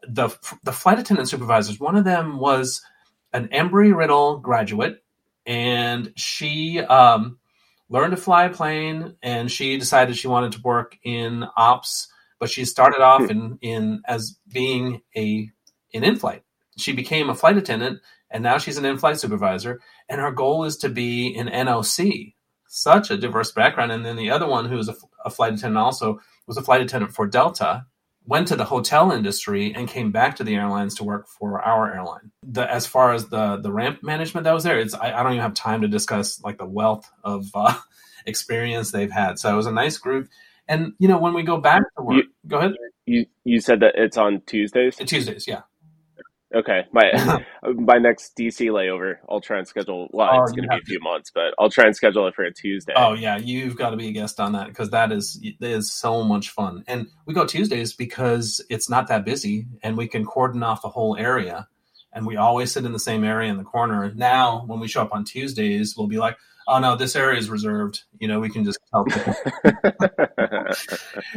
The 0.08 0.30
the 0.64 0.72
flight 0.72 1.00
attendant 1.00 1.30
supervisors. 1.30 1.80
One 1.80 1.96
of 1.96 2.06
them 2.06 2.40
was 2.40 2.82
an 3.34 3.50
Embry 3.50 3.96
Riddle 3.96 4.38
graduate, 4.38 5.04
and 5.46 6.14
she 6.16 6.80
um, 6.80 7.38
learned 7.90 8.12
to 8.12 8.18
fly 8.18 8.46
a 8.46 8.50
plane, 8.50 9.16
and 9.22 9.52
she 9.52 9.78
decided 9.78 10.18
she 10.18 10.28
wanted 10.28 10.54
to 10.54 10.62
work 10.62 10.98
in 11.04 11.46
ops. 11.58 12.08
But 12.40 12.50
she 12.50 12.64
started 12.64 13.02
off 13.02 13.26
hmm. 13.26 13.32
in 13.32 13.60
in 13.62 14.02
as 14.06 14.38
being 14.52 15.02
a 15.16 15.50
an 15.94 16.04
in 16.04 16.16
flight. 16.16 16.44
She 16.78 16.94
became 16.94 17.30
a 17.30 17.36
flight 17.36 17.58
attendant, 17.58 18.00
and 18.32 18.44
now 18.44 18.58
she's 18.58 18.78
an 18.78 18.86
in 18.86 18.98
flight 18.98 19.20
supervisor. 19.20 19.82
And 20.08 20.22
her 20.22 20.32
goal 20.32 20.64
is 20.64 20.78
to 20.78 20.90
be 20.90 21.36
an 21.36 21.48
NOC. 21.48 22.36
Such 22.68 23.12
a 23.12 23.18
diverse 23.18 23.52
background. 23.52 23.92
And 23.92 24.06
then 24.06 24.16
the 24.16 24.30
other 24.30 24.48
one, 24.48 24.66
who's 24.66 24.88
a, 24.88 24.96
a 25.26 25.30
flight 25.30 25.54
attendant, 25.54 25.84
also 25.84 26.20
was 26.48 26.58
a 26.58 26.62
flight 26.62 26.82
attendant 26.82 27.14
for 27.14 27.28
Delta 27.28 27.86
went 28.30 28.48
to 28.48 28.56
the 28.56 28.64
hotel 28.64 29.12
industry 29.12 29.74
and 29.74 29.88
came 29.88 30.12
back 30.12 30.36
to 30.36 30.44
the 30.44 30.56
airlines 30.56 30.94
to 30.96 31.04
work 31.04 31.28
for 31.28 31.60
our 31.62 31.92
airline. 31.94 32.32
The, 32.44 32.72
as 32.72 32.86
far 32.86 33.12
as 33.12 33.28
the 33.30 33.58
the 33.58 33.72
ramp 33.72 34.04
management 34.04 34.44
that 34.44 34.54
was 34.54 34.64
there, 34.64 34.80
it's 34.80 34.94
I, 34.94 35.12
I 35.12 35.24
don't 35.24 35.34
even 35.34 35.42
have 35.42 35.56
time 35.56 35.82
to 35.82 35.88
discuss 35.88 36.42
like 36.44 36.60
the 36.60 36.68
wealth 36.68 37.10
of 37.24 37.48
uh, 37.56 37.76
experience 38.28 38.92
they've 38.92 39.12
had. 39.12 39.40
So 39.40 39.52
it 39.52 39.56
was 39.56 39.66
a 39.66 39.72
nice 39.72 39.98
group. 39.98 40.30
And 40.68 40.94
you 41.00 41.08
know, 41.08 41.18
when 41.18 41.34
we 41.34 41.42
go 41.42 41.60
back 41.60 41.82
to 41.98 42.04
work, 42.04 42.18
you, 42.18 42.24
go 42.48 42.60
ahead. 42.60 42.74
You 43.08 43.26
you 43.44 43.60
said 43.60 43.80
that 43.80 43.96
it's 43.96 44.18
on 44.18 44.44
Tuesdays. 44.46 44.98
Tuesdays, 44.98 45.48
yeah. 45.48 45.62
Okay, 46.54 46.86
my 46.92 47.44
my 47.76 47.98
next 47.98 48.36
DC 48.36 48.72
layover, 48.72 49.18
I'll 49.30 49.42
try 49.42 49.60
and 49.60 49.68
schedule. 49.68 50.08
Well, 50.12 50.30
oh, 50.32 50.44
it's 50.44 50.52
going 50.52 50.64
to 50.64 50.70
be 50.70 50.82
a 50.82 50.86
few 50.86 51.00
months, 51.00 51.32
but 51.34 51.54
I'll 51.60 51.70
try 51.70 51.86
and 51.86 51.96
schedule 51.96 52.28
it 52.28 52.34
for 52.34 52.44
a 52.44 52.52
Tuesday. 52.52 52.94
Oh 52.96 53.14
yeah, 53.14 53.38
you've 53.38 53.76
got 53.76 53.92
to 53.92 53.98
be 53.98 54.08
a 54.08 54.12
guest 54.12 54.40
on 54.40 54.54
that 54.54 54.68
because 54.68 54.90
that 54.90 55.12
is 55.12 55.40
is 55.62 55.92
so 55.92 56.24
much 56.24 56.50
fun. 56.50 56.84
And 56.88 57.08
we 57.26 57.36
go 57.36 57.46
Tuesdays 57.46 57.94
because 57.94 58.66
it's 58.70 58.90
not 58.90 59.08
that 59.10 59.26
busy, 59.26 59.68
and 59.84 59.96
we 59.96 60.08
can 60.08 60.26
cordon 60.26 60.64
off 60.64 60.82
the 60.82 60.90
whole 60.90 61.16
area. 61.18 61.68
And 62.12 62.26
we 62.26 62.38
always 62.38 62.72
sit 62.72 62.86
in 62.86 62.94
the 62.94 63.00
same 63.00 63.24
area 63.24 63.52
in 63.52 63.58
the 63.58 63.64
corner. 63.64 64.12
Now, 64.16 64.64
when 64.66 64.80
we 64.80 64.88
show 64.88 65.04
up 65.04 65.14
on 65.14 65.26
Tuesdays, 65.26 65.96
we'll 65.96 66.08
be 66.08 66.18
like, 66.18 66.38
oh 66.70 66.80
no, 66.80 66.96
this 66.96 67.16
area 67.16 67.40
is 67.40 67.50
reserved. 67.50 68.04
You 68.20 68.28
know, 68.28 68.40
we 68.40 68.50
can 68.50 68.64
just 68.64 68.80
tell 68.92 69.04
people. 69.06 69.36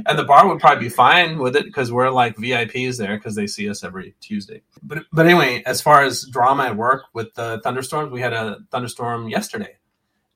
and 0.07 0.19
the 0.19 0.25
bar 0.27 0.49
would 0.49 0.61
probably 0.61 0.85
be 0.85 0.89
fine 0.89 1.39
with 1.39 1.57
it 1.57 1.65
because 1.65 1.91
we're 1.91 2.11
like 2.11 2.37
VIPs 2.37 2.99
there 2.99 3.17
because 3.17 3.35
they 3.35 3.47
see 3.47 3.69
us 3.69 3.83
every 3.83 4.15
Tuesday. 4.21 4.63
But 4.83 5.05
but 5.13 5.27
anyway, 5.27 5.63
as 5.67 5.81
far 5.81 6.03
as 6.03 6.25
drama 6.25 6.65
at 6.65 6.77
work 6.77 7.05
with 7.13 7.35
the 7.35 7.61
thunderstorms, 7.65 8.13
we 8.13 8.21
had 8.21 8.33
a 8.33 8.59
thunderstorm 8.71 9.29
yesterday, 9.29 9.77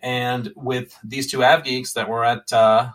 and 0.00 0.52
with 0.56 0.96
these 1.04 1.30
two 1.30 1.44
av 1.44 1.64
geeks 1.64 1.92
that 1.92 2.08
were 2.08 2.24
at 2.24 2.52
uh, 2.52 2.90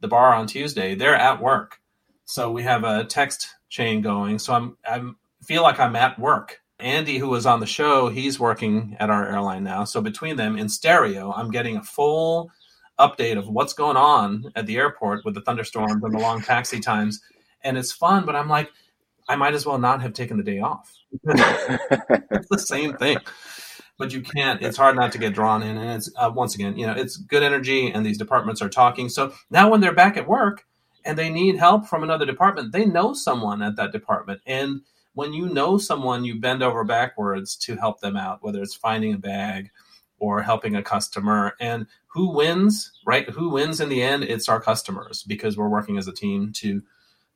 the 0.00 0.08
bar 0.08 0.34
on 0.34 0.46
Tuesday, 0.46 0.94
they're 0.94 1.16
at 1.16 1.42
work. 1.42 1.80
So 2.24 2.50
we 2.50 2.62
have 2.62 2.84
a 2.84 3.04
text 3.04 3.48
chain 3.68 4.02
going. 4.02 4.38
So 4.38 4.54
I'm 4.54 4.76
I'm 4.88 5.16
feel 5.42 5.62
like 5.62 5.80
I'm 5.80 5.96
at 5.96 6.18
work 6.18 6.60
Andy, 6.80 7.18
who 7.18 7.28
was 7.28 7.46
on 7.46 7.60
the 7.60 7.66
show, 7.66 8.08
he's 8.08 8.40
working 8.40 8.96
at 8.98 9.10
our 9.10 9.26
airline 9.26 9.64
now. 9.64 9.84
So 9.84 10.00
between 10.00 10.36
them 10.36 10.58
in 10.58 10.68
stereo, 10.68 11.32
I'm 11.32 11.50
getting 11.50 11.76
a 11.76 11.82
full 11.82 12.50
update 12.98 13.38
of 13.38 13.48
what's 13.48 13.72
going 13.72 13.96
on 13.96 14.52
at 14.54 14.66
the 14.66 14.76
airport 14.76 15.24
with 15.24 15.34
the 15.34 15.40
thunderstorms 15.40 16.02
and 16.02 16.14
the 16.14 16.18
long 16.18 16.42
taxi 16.42 16.80
times. 16.80 17.20
And 17.62 17.78
it's 17.78 17.92
fun, 17.92 18.24
but 18.26 18.36
I'm 18.36 18.48
like, 18.48 18.70
I 19.28 19.36
might 19.36 19.54
as 19.54 19.64
well 19.64 19.78
not 19.78 20.02
have 20.02 20.12
taken 20.12 20.36
the 20.36 20.42
day 20.42 20.60
off. 20.60 20.92
it's 21.24 22.48
the 22.48 22.58
same 22.58 22.94
thing. 22.94 23.18
But 23.98 24.12
you 24.12 24.22
can't. 24.22 24.62
It's 24.62 24.76
hard 24.76 24.96
not 24.96 25.12
to 25.12 25.18
get 25.18 25.34
drawn 25.34 25.62
in. 25.62 25.76
And 25.76 25.90
it's 25.90 26.10
uh, 26.16 26.32
once 26.34 26.54
again, 26.54 26.76
you 26.76 26.86
know, 26.86 26.94
it's 26.94 27.16
good 27.16 27.42
energy, 27.42 27.90
and 27.90 28.04
these 28.04 28.18
departments 28.18 28.62
are 28.62 28.68
talking. 28.68 29.08
So 29.08 29.32
now 29.50 29.70
when 29.70 29.80
they're 29.80 29.94
back 29.94 30.16
at 30.16 30.26
work 30.26 30.64
and 31.04 31.18
they 31.18 31.28
need 31.28 31.58
help 31.58 31.86
from 31.86 32.02
another 32.02 32.26
department, 32.26 32.72
they 32.72 32.86
know 32.86 33.12
someone 33.12 33.62
at 33.62 33.76
that 33.76 33.92
department, 33.92 34.40
and 34.46 34.80
when 35.14 35.32
you 35.32 35.48
know 35.48 35.78
someone, 35.78 36.24
you 36.24 36.38
bend 36.38 36.62
over 36.62 36.84
backwards 36.84 37.56
to 37.56 37.76
help 37.76 38.00
them 38.00 38.16
out, 38.16 38.42
whether 38.42 38.62
it's 38.62 38.74
finding 38.74 39.14
a 39.14 39.18
bag 39.18 39.70
or 40.18 40.42
helping 40.42 40.76
a 40.76 40.82
customer. 40.82 41.54
And 41.60 41.86
who 42.08 42.30
wins, 42.30 42.92
right? 43.06 43.28
Who 43.30 43.50
wins 43.50 43.80
in 43.80 43.88
the 43.88 44.02
end? 44.02 44.24
It's 44.24 44.48
our 44.48 44.60
customers 44.60 45.22
because 45.22 45.56
we're 45.56 45.68
working 45.68 45.98
as 45.98 46.06
a 46.06 46.12
team 46.12 46.52
to 46.56 46.82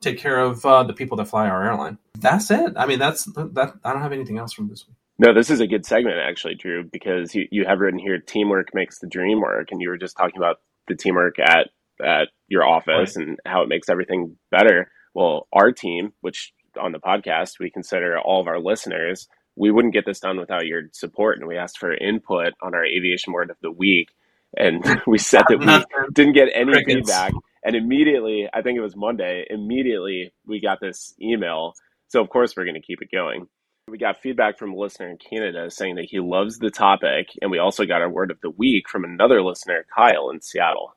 take 0.00 0.18
care 0.18 0.38
of 0.38 0.64
uh, 0.64 0.82
the 0.82 0.92
people 0.92 1.16
that 1.16 1.26
fly 1.26 1.48
our 1.48 1.64
airline. 1.64 1.98
That's 2.18 2.50
it. 2.50 2.74
I 2.76 2.86
mean, 2.86 2.98
that's 2.98 3.24
that. 3.24 3.74
I 3.84 3.92
don't 3.92 4.02
have 4.02 4.12
anything 4.12 4.38
else 4.38 4.52
from 4.52 4.68
this 4.68 4.86
week. 4.86 4.96
No, 5.18 5.32
this 5.32 5.48
is 5.50 5.60
a 5.60 5.66
good 5.66 5.86
segment 5.86 6.18
actually, 6.18 6.56
Drew, 6.56 6.84
because 6.84 7.34
you, 7.34 7.46
you 7.50 7.64
have 7.64 7.78
written 7.78 8.00
here 8.00 8.18
teamwork 8.18 8.74
makes 8.74 8.98
the 8.98 9.06
dream 9.06 9.40
work 9.40 9.68
and 9.70 9.80
you 9.80 9.88
were 9.88 9.96
just 9.96 10.16
talking 10.16 10.36
about 10.36 10.60
the 10.88 10.96
teamwork 10.96 11.38
at 11.38 11.70
at 12.04 12.28
your 12.48 12.64
office 12.64 13.16
right. 13.16 13.26
and 13.26 13.38
how 13.46 13.62
it 13.62 13.68
makes 13.68 13.88
everything 13.88 14.36
better. 14.50 14.90
Well, 15.14 15.46
our 15.52 15.70
team, 15.70 16.12
which 16.20 16.52
on 16.78 16.92
the 16.92 17.00
podcast 17.00 17.58
we 17.58 17.70
consider 17.70 18.18
all 18.18 18.40
of 18.40 18.46
our 18.46 18.60
listeners, 18.60 19.28
we 19.56 19.70
wouldn't 19.70 19.94
get 19.94 20.06
this 20.06 20.20
done 20.20 20.38
without 20.38 20.66
your 20.66 20.82
support 20.92 21.38
and 21.38 21.46
we 21.46 21.56
asked 21.56 21.78
for 21.78 21.94
input 21.94 22.54
on 22.62 22.74
our 22.74 22.84
aviation 22.84 23.32
word 23.32 23.50
of 23.50 23.56
the 23.62 23.70
week 23.70 24.10
and 24.56 24.84
we 25.06 25.18
said 25.18 25.42
that 25.48 25.58
we 25.58 26.12
didn't 26.12 26.34
get 26.34 26.48
any 26.54 26.72
Crickets. 26.72 26.94
feedback 26.94 27.32
and 27.64 27.74
immediately, 27.74 28.48
I 28.52 28.62
think 28.62 28.76
it 28.76 28.82
was 28.82 28.94
Monday, 28.94 29.46
immediately 29.48 30.32
we 30.46 30.60
got 30.60 30.80
this 30.80 31.14
email. 31.20 31.74
So 32.08 32.20
of 32.20 32.28
course 32.28 32.54
we're 32.56 32.64
going 32.64 32.74
to 32.74 32.80
keep 32.80 33.00
it 33.00 33.10
going. 33.10 33.48
We 33.88 33.98
got 33.98 34.20
feedback 34.22 34.58
from 34.58 34.72
a 34.72 34.76
listener 34.76 35.10
in 35.10 35.18
Canada 35.18 35.70
saying 35.70 35.96
that 35.96 36.06
he 36.06 36.18
loves 36.18 36.58
the 36.58 36.70
topic, 36.70 37.28
and 37.42 37.50
we 37.50 37.58
also 37.58 37.84
got 37.84 38.00
our 38.00 38.08
word 38.08 38.30
of 38.30 38.40
the 38.40 38.48
week 38.48 38.88
from 38.88 39.04
another 39.04 39.42
listener, 39.42 39.84
Kyle 39.94 40.30
in 40.30 40.40
Seattle. 40.40 40.94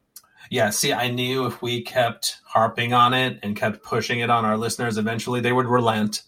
Yeah, 0.50 0.70
see, 0.70 0.94
I 0.94 1.10
knew 1.10 1.46
if 1.46 1.62
we 1.62 1.82
kept 1.82 2.38
harping 2.46 2.94
on 2.94 3.14
it 3.14 3.40
and 3.44 3.56
kept 3.56 3.84
pushing 3.84 4.20
it 4.20 4.30
on 4.30 4.46
our 4.46 4.58
listeners, 4.58 4.98
eventually 4.98 5.42
they 5.42 5.52
would 5.52 5.66
relent 5.66 6.24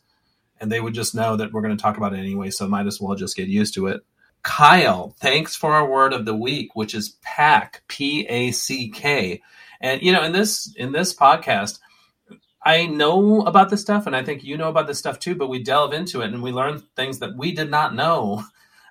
and 0.59 0.71
they 0.71 0.81
would 0.81 0.93
just 0.93 1.15
know 1.15 1.37
that 1.37 1.53
we're 1.53 1.61
going 1.61 1.75
to 1.75 1.81
talk 1.81 1.97
about 1.97 2.13
it 2.13 2.19
anyway, 2.19 2.49
so 2.49 2.67
might 2.67 2.87
as 2.87 2.99
well 2.99 3.15
just 3.15 3.37
get 3.37 3.47
used 3.47 3.73
to 3.75 3.87
it. 3.87 4.01
Kyle, 4.43 5.15
thanks 5.19 5.55
for 5.55 5.73
our 5.73 5.89
word 5.89 6.13
of 6.13 6.25
the 6.25 6.35
week, 6.35 6.75
which 6.75 6.93
is 6.93 7.17
pack, 7.21 7.83
P 7.87 8.25
A 8.27 8.51
C 8.51 8.89
K. 8.89 9.41
And 9.81 10.01
you 10.01 10.11
know, 10.11 10.23
in 10.23 10.31
this 10.31 10.73
in 10.75 10.91
this 10.91 11.13
podcast, 11.13 11.79
I 12.63 12.87
know 12.87 13.41
about 13.41 13.69
this 13.69 13.81
stuff, 13.81 14.05
and 14.05 14.15
I 14.15 14.23
think 14.23 14.43
you 14.43 14.57
know 14.57 14.69
about 14.69 14.87
this 14.87 14.99
stuff 14.99 15.19
too. 15.19 15.35
But 15.35 15.49
we 15.49 15.63
delve 15.63 15.93
into 15.93 16.21
it 16.21 16.33
and 16.33 16.43
we 16.43 16.51
learn 16.51 16.83
things 16.95 17.19
that 17.19 17.35
we 17.35 17.53
did 17.53 17.69
not 17.69 17.95
know 17.95 18.43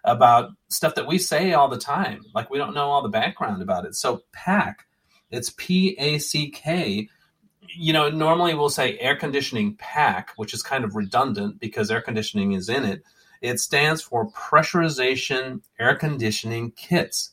about 0.04 0.50
stuff 0.68 0.94
that 0.94 1.06
we 1.06 1.18
say 1.18 1.52
all 1.52 1.68
the 1.68 1.78
time. 1.78 2.22
Like 2.34 2.50
we 2.50 2.58
don't 2.58 2.74
know 2.74 2.88
all 2.90 3.02
the 3.02 3.08
background 3.08 3.62
about 3.62 3.84
it. 3.84 3.94
So 3.94 4.22
PACK, 4.32 4.86
it's 5.30 5.52
P 5.56 5.96
A 5.98 6.18
C 6.18 6.50
K. 6.50 7.08
You 7.76 7.92
know, 7.92 8.08
normally 8.08 8.54
we'll 8.54 8.70
say 8.70 8.98
air 8.98 9.14
conditioning 9.14 9.76
pack, 9.76 10.32
which 10.36 10.54
is 10.54 10.62
kind 10.62 10.84
of 10.84 10.96
redundant 10.96 11.60
because 11.60 11.90
air 11.90 12.00
conditioning 12.00 12.52
is 12.52 12.68
in 12.68 12.84
it. 12.84 13.02
It 13.40 13.60
stands 13.60 14.02
for 14.02 14.30
pressurization 14.30 15.60
air 15.78 15.94
conditioning 15.94 16.72
kits. 16.72 17.32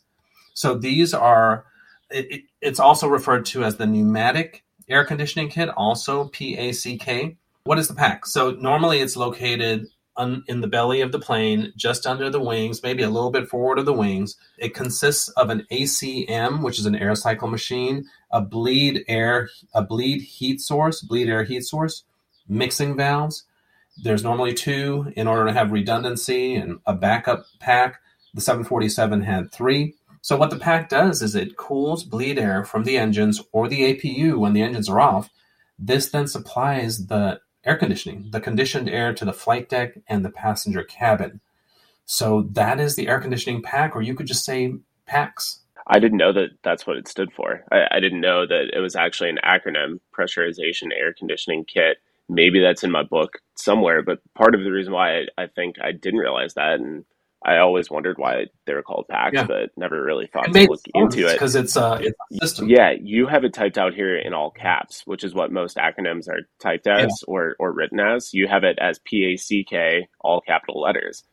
So 0.53 0.75
these 0.75 1.13
are 1.13 1.65
it, 2.09 2.43
it's 2.61 2.79
also 2.79 3.07
referred 3.07 3.45
to 3.47 3.63
as 3.63 3.77
the 3.77 3.87
pneumatic 3.87 4.63
air 4.87 5.03
conditioning 5.03 5.49
kit, 5.49 5.69
also 5.69 6.27
PACK. 6.27 7.37
What 7.63 7.79
is 7.79 7.87
the 7.87 7.95
pack? 7.95 8.27
So 8.27 8.51
normally 8.51 8.99
it's 8.99 9.17
located 9.17 9.87
un, 10.17 10.43
in 10.47 10.61
the 10.61 10.67
belly 10.67 11.01
of 11.01 11.11
the 11.11 11.19
plane, 11.19 11.73
just 11.75 12.07
under 12.07 12.29
the 12.29 12.41
wings, 12.41 12.83
maybe 12.83 13.03
a 13.03 13.09
little 13.09 13.31
bit 13.31 13.47
forward 13.47 13.79
of 13.79 13.85
the 13.85 13.93
wings. 13.93 14.37
It 14.57 14.73
consists 14.73 15.29
of 15.29 15.49
an 15.49 15.65
ACM, 15.71 16.63
which 16.63 16.79
is 16.79 16.85
an 16.85 16.95
air 16.95 17.15
cycle 17.15 17.47
machine, 17.47 18.05
a 18.31 18.41
bleed 18.41 19.03
air, 19.07 19.49
a 19.73 19.81
bleed 19.81 20.21
heat 20.21 20.61
source, 20.61 21.01
bleed 21.01 21.29
air 21.29 21.43
heat 21.43 21.63
source, 21.63 22.03
mixing 22.47 22.95
valves. 22.95 23.43
There's 24.03 24.23
normally 24.23 24.53
two 24.53 25.11
in 25.15 25.27
order 25.27 25.45
to 25.45 25.53
have 25.53 25.71
redundancy 25.71 26.55
and 26.55 26.79
a 26.85 26.93
backup 26.93 27.45
pack. 27.59 28.01
The 28.33 28.41
747 28.41 29.21
had 29.21 29.51
three. 29.51 29.95
So 30.21 30.35
what 30.35 30.49
the 30.49 30.57
pack 30.57 30.89
does 30.89 31.21
is 31.21 31.35
it 31.35 31.55
cools 31.55 32.03
bleed 32.03 32.39
air 32.39 32.65
from 32.65 32.83
the 32.83 32.97
engines 32.97 33.41
or 33.51 33.67
the 33.67 33.93
APU 33.93 34.37
when 34.37 34.53
the 34.53 34.61
engines 34.61 34.89
are 34.89 34.99
off. 34.99 35.29
This 35.77 36.09
then 36.09 36.27
supplies 36.27 37.07
the 37.07 37.39
air 37.65 37.75
conditioning, 37.75 38.27
the 38.31 38.39
conditioned 38.39 38.89
air 38.89 39.13
to 39.13 39.25
the 39.25 39.33
flight 39.33 39.69
deck 39.69 39.97
and 40.07 40.23
the 40.23 40.29
passenger 40.29 40.83
cabin. 40.83 41.41
So 42.05 42.43
that 42.51 42.79
is 42.79 42.95
the 42.95 43.07
air 43.07 43.19
conditioning 43.19 43.61
pack, 43.61 43.95
or 43.95 44.01
you 44.01 44.13
could 44.13 44.27
just 44.27 44.45
say 44.45 44.73
PACKs. 45.09 45.59
I 45.87 45.99
didn't 45.99 46.17
know 46.17 46.33
that 46.33 46.49
that's 46.63 46.87
what 46.87 46.97
it 46.97 47.07
stood 47.07 47.31
for. 47.31 47.63
I, 47.71 47.85
I, 47.91 47.99
didn't 47.99 48.21
know 48.21 48.47
that 48.47 48.71
it 48.73 48.79
was 48.79 48.95
actually 48.95 49.29
an 49.29 49.39
acronym, 49.45 49.99
pressurization 50.17 50.89
air 50.95 51.13
conditioning 51.13 51.63
kit. 51.65 51.97
Maybe 52.27 52.59
that's 52.59 52.83
in 52.83 52.89
my 52.89 53.03
book 53.03 53.39
somewhere, 53.55 54.01
but 54.01 54.19
part 54.33 54.55
of 54.55 54.63
the 54.63 54.71
reason 54.71 54.93
why 54.93 55.19
I, 55.19 55.43
I 55.43 55.47
think 55.47 55.75
I 55.79 55.91
didn't 55.91 56.19
realize 56.19 56.55
that, 56.55 56.79
and 56.79 57.05
I 57.45 57.59
always 57.59 57.91
wondered 57.91 58.17
why 58.17 58.47
they 58.65 58.73
were 58.73 58.81
called 58.81 59.05
packs, 59.07 59.35
yeah. 59.35 59.45
but 59.45 59.69
never 59.77 60.03
really 60.03 60.25
thought 60.25 60.49
it 60.49 60.53
to 60.53 60.67
look 60.67 60.81
into 60.95 61.27
it 61.27 61.33
because 61.33 61.55
it's, 61.55 61.77
uh, 61.77 61.99
it's 62.01 62.17
a 62.33 62.45
system. 62.45 62.69
Yeah, 62.69 62.93
you 62.99 63.27
have 63.27 63.43
it 63.43 63.53
typed 63.53 63.77
out 63.77 63.93
here 63.93 64.17
in 64.17 64.33
all 64.33 64.49
caps, 64.49 65.03
which 65.05 65.23
is 65.23 65.35
what 65.35 65.51
most 65.51 65.77
acronyms 65.77 66.27
are 66.27 66.49
typed 66.59 66.87
as 66.87 67.03
yeah. 67.03 67.09
or 67.27 67.55
or 67.59 67.71
written 67.71 67.99
as. 67.99 68.33
You 68.33 68.47
have 68.47 68.63
it 68.63 68.79
as 68.81 68.99
P 69.05 69.31
A 69.33 69.37
C 69.37 69.63
K, 69.63 70.07
all 70.21 70.41
capital 70.41 70.81
letters. 70.81 71.23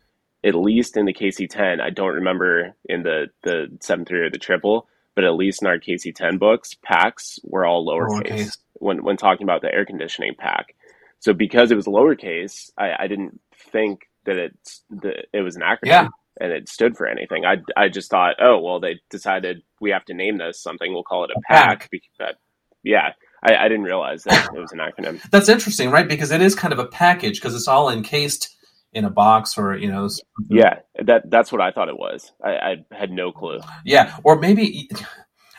At 0.45 0.54
least 0.54 0.99
in 0.99 1.07
the 1.07 1.14
KC10, 1.14 1.81
I 1.81 1.88
don't 1.90 2.14
remember 2.14 2.75
in 2.85 3.02
the 3.02 3.28
the 3.42 3.69
seven 3.81 4.04
three 4.04 4.21
or 4.21 4.31
the 4.31 4.38
triple, 4.38 4.88
but 5.14 5.25
at 5.25 5.35
least 5.35 5.62
in 5.62 5.69
our 5.69 5.78
KC10 5.78 6.38
books, 6.38 6.75
packs 6.83 7.38
were 7.42 7.64
all 7.64 7.87
lowercase, 7.87 8.28
lowercase. 8.28 8.59
when 8.75 9.02
when 9.02 9.16
talking 9.16 9.45
about 9.45 9.62
the 9.62 9.73
air 9.73 9.87
conditioning 9.87 10.35
pack. 10.38 10.75
So 11.21 11.33
because 11.33 11.71
it 11.71 11.76
was 11.76 11.87
lowercase, 11.87 12.71
I, 12.76 13.04
I 13.04 13.07
didn't 13.07 13.40
think 13.71 14.09
that 14.25 14.37
it's 14.37 14.83
that 14.91 15.26
it 15.33 15.41
was 15.41 15.57
an 15.57 15.62
acronym 15.62 15.87
yeah. 15.87 16.09
and 16.41 16.52
it 16.52 16.69
stood 16.69 16.97
for 16.97 17.07
anything. 17.07 17.45
I 17.45 17.57
I 17.76 17.88
just 17.88 18.11
thought, 18.11 18.37
oh 18.41 18.61
well, 18.61 18.81
they 18.81 19.00
decided 19.11 19.62
we 19.81 19.91
have 19.91 20.05
to 20.07 20.14
name 20.14 20.38
this 20.38 20.62
something. 20.62 20.93
We'll 20.93 21.02
call 21.02 21.25
it 21.25 21.31
a, 21.31 21.41
pack. 21.49 21.88
But 22.19 22.37
yeah, 22.83 23.12
I, 23.43 23.57
I 23.57 23.69
didn't 23.69 23.85
realize 23.85 24.25
that 24.25 24.50
it 24.55 24.61
was 24.61 24.73
an 24.73 24.79
acronym. 24.79 25.23
That's 25.31 25.49
interesting, 25.49 25.91
right? 25.91 26.09
Because 26.09 26.31
it 26.31 26.43
is 26.43 26.55
kind 26.55 26.73
of 26.73 26.79
a 26.79 26.87
package 26.87 27.41
because 27.41 27.55
it's 27.55 27.69
all 27.69 27.91
encased 27.91 28.57
in 28.93 29.05
a 29.05 29.11
box 29.11 29.57
or 29.59 29.76
you 29.76 29.91
know. 29.91 30.09
Yeah, 30.49 30.81
that 31.05 31.31
that's 31.31 31.50
what 31.50 31.61
I 31.61 31.71
thought 31.73 31.88
it 31.88 31.99
was. 31.99 32.33
I, 32.45 32.50
I 32.50 32.76
had 32.93 33.11
no 33.11 33.33
clue. 33.33 33.61
Yeah, 33.85 34.17
or 34.25 34.38
maybe 34.38 34.88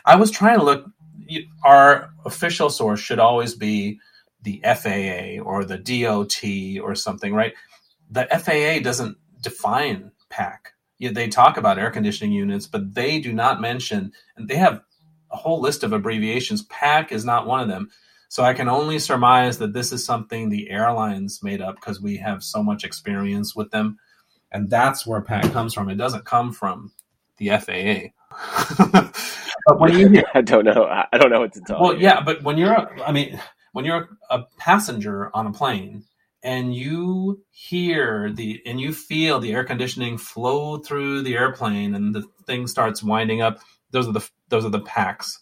I 0.04 0.16
was 0.16 0.30
trying 0.30 0.58
to 0.58 0.64
look. 0.64 0.86
Our 1.64 2.10
official 2.26 2.68
source 2.68 3.00
should 3.00 3.18
always 3.18 3.54
be 3.54 3.98
the 4.42 4.60
FAA 4.62 5.42
or 5.42 5.64
the 5.64 5.78
DOT 5.78 6.82
or 6.82 6.94
something, 6.94 7.34
right? 7.34 7.54
The 8.14 8.26
FAA 8.26 8.82
doesn't 8.82 9.18
define 9.40 10.12
PACK. 10.30 10.72
They 11.00 11.28
talk 11.28 11.56
about 11.56 11.78
air 11.78 11.90
conditioning 11.90 12.32
units, 12.32 12.66
but 12.66 12.94
they 12.94 13.18
do 13.18 13.32
not 13.32 13.60
mention, 13.60 14.12
and 14.36 14.48
they 14.48 14.54
have 14.54 14.80
a 15.32 15.36
whole 15.36 15.60
list 15.60 15.82
of 15.82 15.92
abbreviations. 15.92 16.62
PACK 16.62 17.10
is 17.10 17.24
not 17.24 17.46
one 17.46 17.60
of 17.60 17.68
them. 17.68 17.90
So 18.28 18.44
I 18.44 18.54
can 18.54 18.68
only 18.68 18.98
surmise 19.00 19.58
that 19.58 19.72
this 19.74 19.92
is 19.92 20.04
something 20.04 20.48
the 20.48 20.70
airlines 20.70 21.42
made 21.42 21.60
up 21.60 21.74
because 21.74 22.00
we 22.00 22.16
have 22.18 22.42
so 22.44 22.62
much 22.62 22.84
experience 22.84 23.54
with 23.54 23.70
them. 23.70 23.98
And 24.52 24.70
that's 24.70 25.04
where 25.04 25.20
PACK 25.20 25.52
comes 25.52 25.74
from. 25.74 25.90
It 25.90 25.96
doesn't 25.96 26.24
come 26.24 26.52
from 26.52 26.92
the 27.38 27.50
FAA. 27.50 28.12
but 29.66 29.80
when 29.80 29.98
you 29.98 30.22
I 30.34 30.40
don't 30.40 30.64
know. 30.64 30.84
I 30.84 31.18
don't 31.18 31.30
know 31.30 31.40
what 31.40 31.52
to 31.54 31.60
tell 31.60 31.80
well, 31.80 31.94
you. 31.94 32.00
Yeah, 32.00 32.22
but 32.22 32.42
when 32.44 32.58
you're, 32.58 32.72
a, 32.72 33.02
I 33.04 33.10
mean, 33.10 33.40
when 33.72 33.84
you're 33.84 34.08
a 34.30 34.44
passenger 34.58 35.30
on 35.34 35.48
a 35.48 35.52
plane 35.52 36.04
and 36.44 36.74
you 36.74 37.42
hear 37.50 38.30
the 38.30 38.62
and 38.66 38.80
you 38.80 38.92
feel 38.92 39.40
the 39.40 39.52
air 39.52 39.64
conditioning 39.64 40.18
flow 40.18 40.76
through 40.76 41.22
the 41.22 41.34
airplane 41.34 41.94
and 41.94 42.14
the 42.14 42.22
thing 42.46 42.66
starts 42.66 43.02
winding 43.02 43.40
up 43.40 43.58
those 43.90 44.06
are 44.06 44.12
the 44.12 44.30
those 44.50 44.64
are 44.64 44.70
the 44.70 44.80
packs 44.80 45.40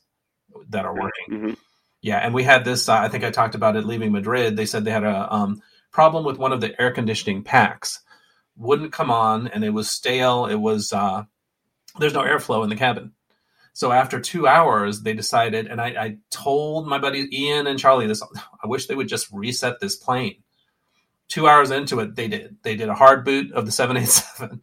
that 0.71 0.87
are 0.87 0.95
working 0.95 1.27
mm-hmm. 1.29 1.53
yeah 2.01 2.19
and 2.19 2.33
we 2.33 2.45
had 2.45 2.65
this 2.65 2.89
uh, 2.89 2.95
i 2.95 3.09
think 3.09 3.25
i 3.25 3.31
talked 3.31 3.57
about 3.57 3.77
it 3.77 3.85
leaving 3.85 4.13
madrid 4.13 4.57
they 4.57 4.65
said 4.65 4.85
they 4.85 4.91
had 4.91 5.05
a 5.05 5.35
um, 5.35 5.61
problem 5.91 6.25
with 6.25 6.39
one 6.39 6.53
of 6.53 6.61
the 6.61 6.81
air 6.81 6.93
conditioning 6.93 7.43
packs 7.43 8.01
wouldn't 8.57 8.93
come 8.93 9.11
on 9.11 9.49
and 9.49 9.65
it 9.65 9.71
was 9.71 9.91
stale 9.91 10.47
it 10.47 10.55
was 10.55 10.93
uh, 10.93 11.25
there's 11.99 12.15
no 12.15 12.23
airflow 12.23 12.63
in 12.63 12.71
the 12.71 12.77
cabin 12.77 13.13
so 13.75 13.91
after 13.91 14.21
two 14.21 14.47
hours, 14.47 15.01
they 15.01 15.15
decided, 15.15 15.67
and 15.67 15.81
I, 15.81 15.87
I, 15.87 16.17
told 16.31 16.87
my 16.87 16.99
buddy 16.99 17.27
Ian 17.33 17.67
and 17.67 17.79
Charlie 17.79 18.07
this. 18.07 18.23
I 18.63 18.67
wish 18.67 18.85
they 18.85 18.95
would 18.95 19.09
just 19.09 19.33
reset 19.33 19.81
this 19.81 19.97
plane 19.97 20.43
two 21.33 21.49
hours 21.49 21.71
into 21.71 21.99
it, 22.01 22.15
they 22.15 22.29
did. 22.29 22.57
They 22.63 22.77
did 22.77 22.91
a 22.91 22.95
hard 22.95 23.25
boot 23.25 23.53
of 23.53 23.65
the 23.65 23.73
787, 23.73 24.61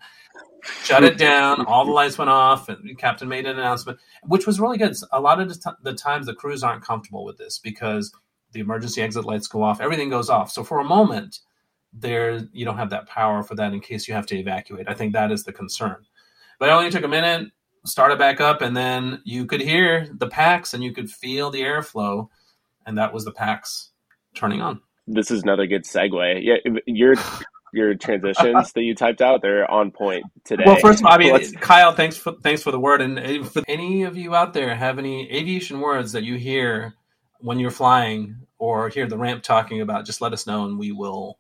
shut 0.84 1.04
it 1.04 1.18
down. 1.18 1.66
All 1.66 1.84
the 1.84 1.92
lights 1.92 2.20
went 2.20 2.30
off, 2.30 2.70
and 2.70 2.96
Captain 2.96 3.28
made 3.28 3.48
an 3.48 3.58
announcement, 3.58 3.98
which 4.24 4.46
was 4.46 4.60
really 4.60 4.78
good. 4.78 4.96
A 5.12 5.20
lot 5.20 5.42
of 5.42 5.50
the 5.82 5.94
times, 5.96 6.28
the 6.28 6.36
crews 6.36 6.64
aren't 6.64 6.84
comfortable 6.84 7.26
with 7.26 7.40
this 7.40 7.58
because 7.58 8.14
the 8.52 8.60
emergency 8.60 9.02
exit 9.02 9.26
lights 9.26 9.48
go 9.48 9.64
off, 9.64 9.82
everything 9.82 10.10
goes 10.10 10.30
off. 10.30 10.52
So 10.52 10.64
for 10.64 10.80
a 10.80 10.84
moment, 10.84 11.40
there 11.92 12.48
you 12.54 12.66
don't 12.66 12.78
have 12.78 12.92
that 12.92 13.08
power 13.08 13.42
for 13.42 13.56
that 13.56 13.74
in 13.74 13.80
case 13.80 14.08
you 14.08 14.14
have 14.14 14.28
to 14.28 14.38
evacuate. 14.38 14.88
I 14.88 14.94
think 14.94 15.14
that 15.14 15.32
is 15.32 15.44
the 15.44 15.52
concern. 15.52 16.06
But 16.60 16.70
it 16.70 16.74
only 16.74 16.92
took 16.92 17.04
a 17.04 17.08
minute, 17.08 17.52
started 17.84 18.20
back 18.20 18.40
up, 18.40 18.62
and 18.62 18.78
then 18.78 19.22
you 19.24 19.48
could 19.48 19.62
hear 19.62 20.08
the 20.14 20.28
packs 20.28 20.76
and 20.76 20.84
you 20.84 20.94
could 20.94 21.10
feel 21.10 21.50
the 21.50 21.62
airflow, 21.62 22.28
and 22.86 22.96
that 23.00 23.12
was 23.12 23.26
the 23.26 23.32
packs 23.32 23.90
turning 24.36 24.62
on 24.62 24.82
this 25.10 25.32
is 25.32 25.44
another 25.44 25.68
good 25.68 25.84
segue. 25.84 26.40
Yeah, 26.44 26.80
your 26.86 27.16
your 27.74 27.96
transitions 27.96 28.72
that 28.74 28.82
you 28.82 28.96
typed 28.96 29.22
out 29.22 29.42
they're 29.42 29.70
on 29.70 29.92
point 29.92 30.24
today. 30.44 30.64
Well, 30.66 30.78
first 30.78 31.00
of 31.00 31.06
all, 31.06 31.14
I 31.14 31.18
mean, 31.18 31.34
Let's... 31.34 31.52
Kyle, 31.52 31.94
thanks 31.94 32.18
for 32.18 32.34
thanks 32.44 32.64
for 32.64 32.72
the 32.72 32.80
word. 32.80 33.02
And 33.02 33.20
if 33.20 33.58
any 33.68 34.04
of 34.04 34.18
you 34.18 34.36
out 34.36 34.54
there 34.54 34.76
have 34.76 35.00
any 35.00 35.32
aviation 35.32 35.80
words 35.80 36.14
that 36.14 36.24
you 36.24 36.36
hear 36.36 36.96
when 37.40 37.60
you're 37.60 37.72
flying 37.72 38.38
or 38.58 38.90
hear 38.90 39.08
the 39.08 39.18
ramp 39.18 39.44
talking 39.44 39.82
about, 39.82 40.06
just 40.06 40.22
let 40.22 40.34
us 40.34 40.46
know, 40.46 40.66
and 40.66 40.78
we 40.78 40.92
will 40.92 41.40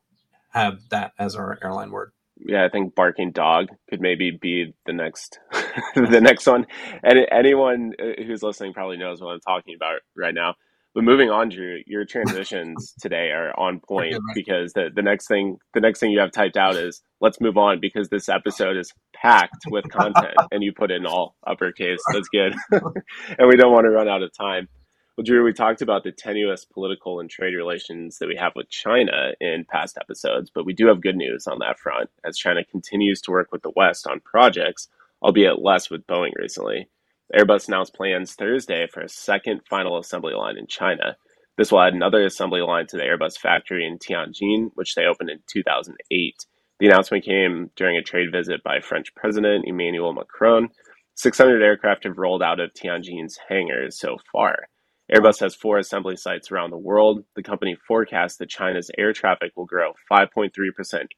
have 0.49 0.79
that 0.89 1.13
as 1.19 1.35
our 1.35 1.59
airline 1.63 1.91
word. 1.91 2.11
yeah, 2.45 2.65
I 2.65 2.69
think 2.69 2.95
barking 2.95 3.31
dog 3.31 3.67
could 3.89 4.01
maybe 4.01 4.31
be 4.31 4.73
the 4.85 4.93
next 4.93 5.39
the 5.95 6.21
next 6.21 6.47
one. 6.47 6.65
And 7.03 7.19
anyone 7.31 7.93
uh, 7.99 8.23
who's 8.23 8.41
listening 8.41 8.73
probably 8.73 8.97
knows 8.97 9.21
what 9.21 9.33
I'm 9.33 9.41
talking 9.41 9.75
about 9.75 9.99
right 10.15 10.33
now. 10.33 10.55
But 10.95 11.03
moving 11.03 11.29
on, 11.29 11.49
Drew, 11.49 11.81
your 11.85 12.03
transitions 12.03 12.93
today 13.01 13.29
are 13.29 13.57
on 13.59 13.79
point 13.79 14.15
because 14.33 14.73
the, 14.73 14.89
the 14.93 15.03
next 15.03 15.27
thing 15.27 15.57
the 15.73 15.79
next 15.79 15.99
thing 15.99 16.11
you 16.11 16.19
have 16.19 16.31
typed 16.31 16.57
out 16.57 16.75
is 16.75 17.01
let's 17.21 17.39
move 17.39 17.57
on 17.57 17.79
because 17.79 18.09
this 18.09 18.27
episode 18.27 18.75
is 18.75 18.91
packed 19.13 19.65
with 19.67 19.89
content 19.89 20.35
and 20.51 20.63
you 20.63 20.73
put 20.73 20.91
in 20.91 21.05
all 21.05 21.35
uppercase. 21.45 21.99
That's 22.11 22.29
good. 22.29 22.55
and 22.71 23.47
we 23.47 23.55
don't 23.55 23.71
want 23.71 23.85
to 23.85 23.91
run 23.91 24.07
out 24.07 24.23
of 24.23 24.33
time. 24.33 24.67
Well, 25.15 25.25
Drew, 25.25 25.43
we 25.43 25.51
talked 25.51 25.81
about 25.81 26.05
the 26.05 26.13
tenuous 26.13 26.63
political 26.63 27.19
and 27.19 27.29
trade 27.29 27.53
relations 27.53 28.19
that 28.19 28.29
we 28.29 28.37
have 28.37 28.53
with 28.55 28.69
China 28.69 29.33
in 29.41 29.65
past 29.69 29.97
episodes, 29.99 30.49
but 30.53 30.65
we 30.65 30.73
do 30.73 30.87
have 30.87 31.01
good 31.01 31.17
news 31.17 31.45
on 31.45 31.59
that 31.59 31.77
front 31.77 32.09
as 32.23 32.37
China 32.37 32.63
continues 32.63 33.19
to 33.21 33.31
work 33.31 33.51
with 33.51 33.61
the 33.61 33.73
West 33.75 34.07
on 34.07 34.21
projects, 34.21 34.87
albeit 35.21 35.61
less 35.61 35.89
with 35.89 36.07
Boeing 36.07 36.31
recently. 36.37 36.87
Airbus 37.35 37.67
announced 37.67 37.93
plans 37.93 38.33
Thursday 38.33 38.87
for 38.87 39.01
a 39.01 39.09
second 39.09 39.61
final 39.69 39.99
assembly 39.99 40.33
line 40.33 40.57
in 40.57 40.65
China. 40.67 41.15
This 41.57 41.71
will 41.71 41.81
add 41.81 41.93
another 41.93 42.25
assembly 42.25 42.61
line 42.61 42.87
to 42.87 42.97
the 42.97 43.03
Airbus 43.03 43.37
factory 43.37 43.85
in 43.85 43.99
Tianjin, 43.99 44.71
which 44.75 44.95
they 44.95 45.05
opened 45.05 45.29
in 45.29 45.39
2008. 45.51 46.45
The 46.79 46.87
announcement 46.87 47.25
came 47.25 47.69
during 47.75 47.97
a 47.97 48.01
trade 48.01 48.31
visit 48.31 48.63
by 48.63 48.79
French 48.79 49.13
President 49.13 49.65
Emmanuel 49.67 50.13
Macron. 50.13 50.69
600 51.15 51.61
aircraft 51.61 52.05
have 52.05 52.17
rolled 52.17 52.41
out 52.41 52.59
of 52.59 52.73
Tianjin's 52.73 53.37
hangars 53.49 53.99
so 53.99 54.17
far. 54.31 54.69
Airbus 55.13 55.39
has 55.41 55.53
four 55.53 55.77
assembly 55.77 56.15
sites 56.15 56.51
around 56.51 56.71
the 56.71 56.77
world. 56.77 57.25
The 57.35 57.43
company 57.43 57.75
forecasts 57.87 58.37
that 58.37 58.49
China's 58.49 58.89
air 58.97 59.11
traffic 59.11 59.51
will 59.55 59.65
grow 59.65 59.93
5.3% 60.11 60.51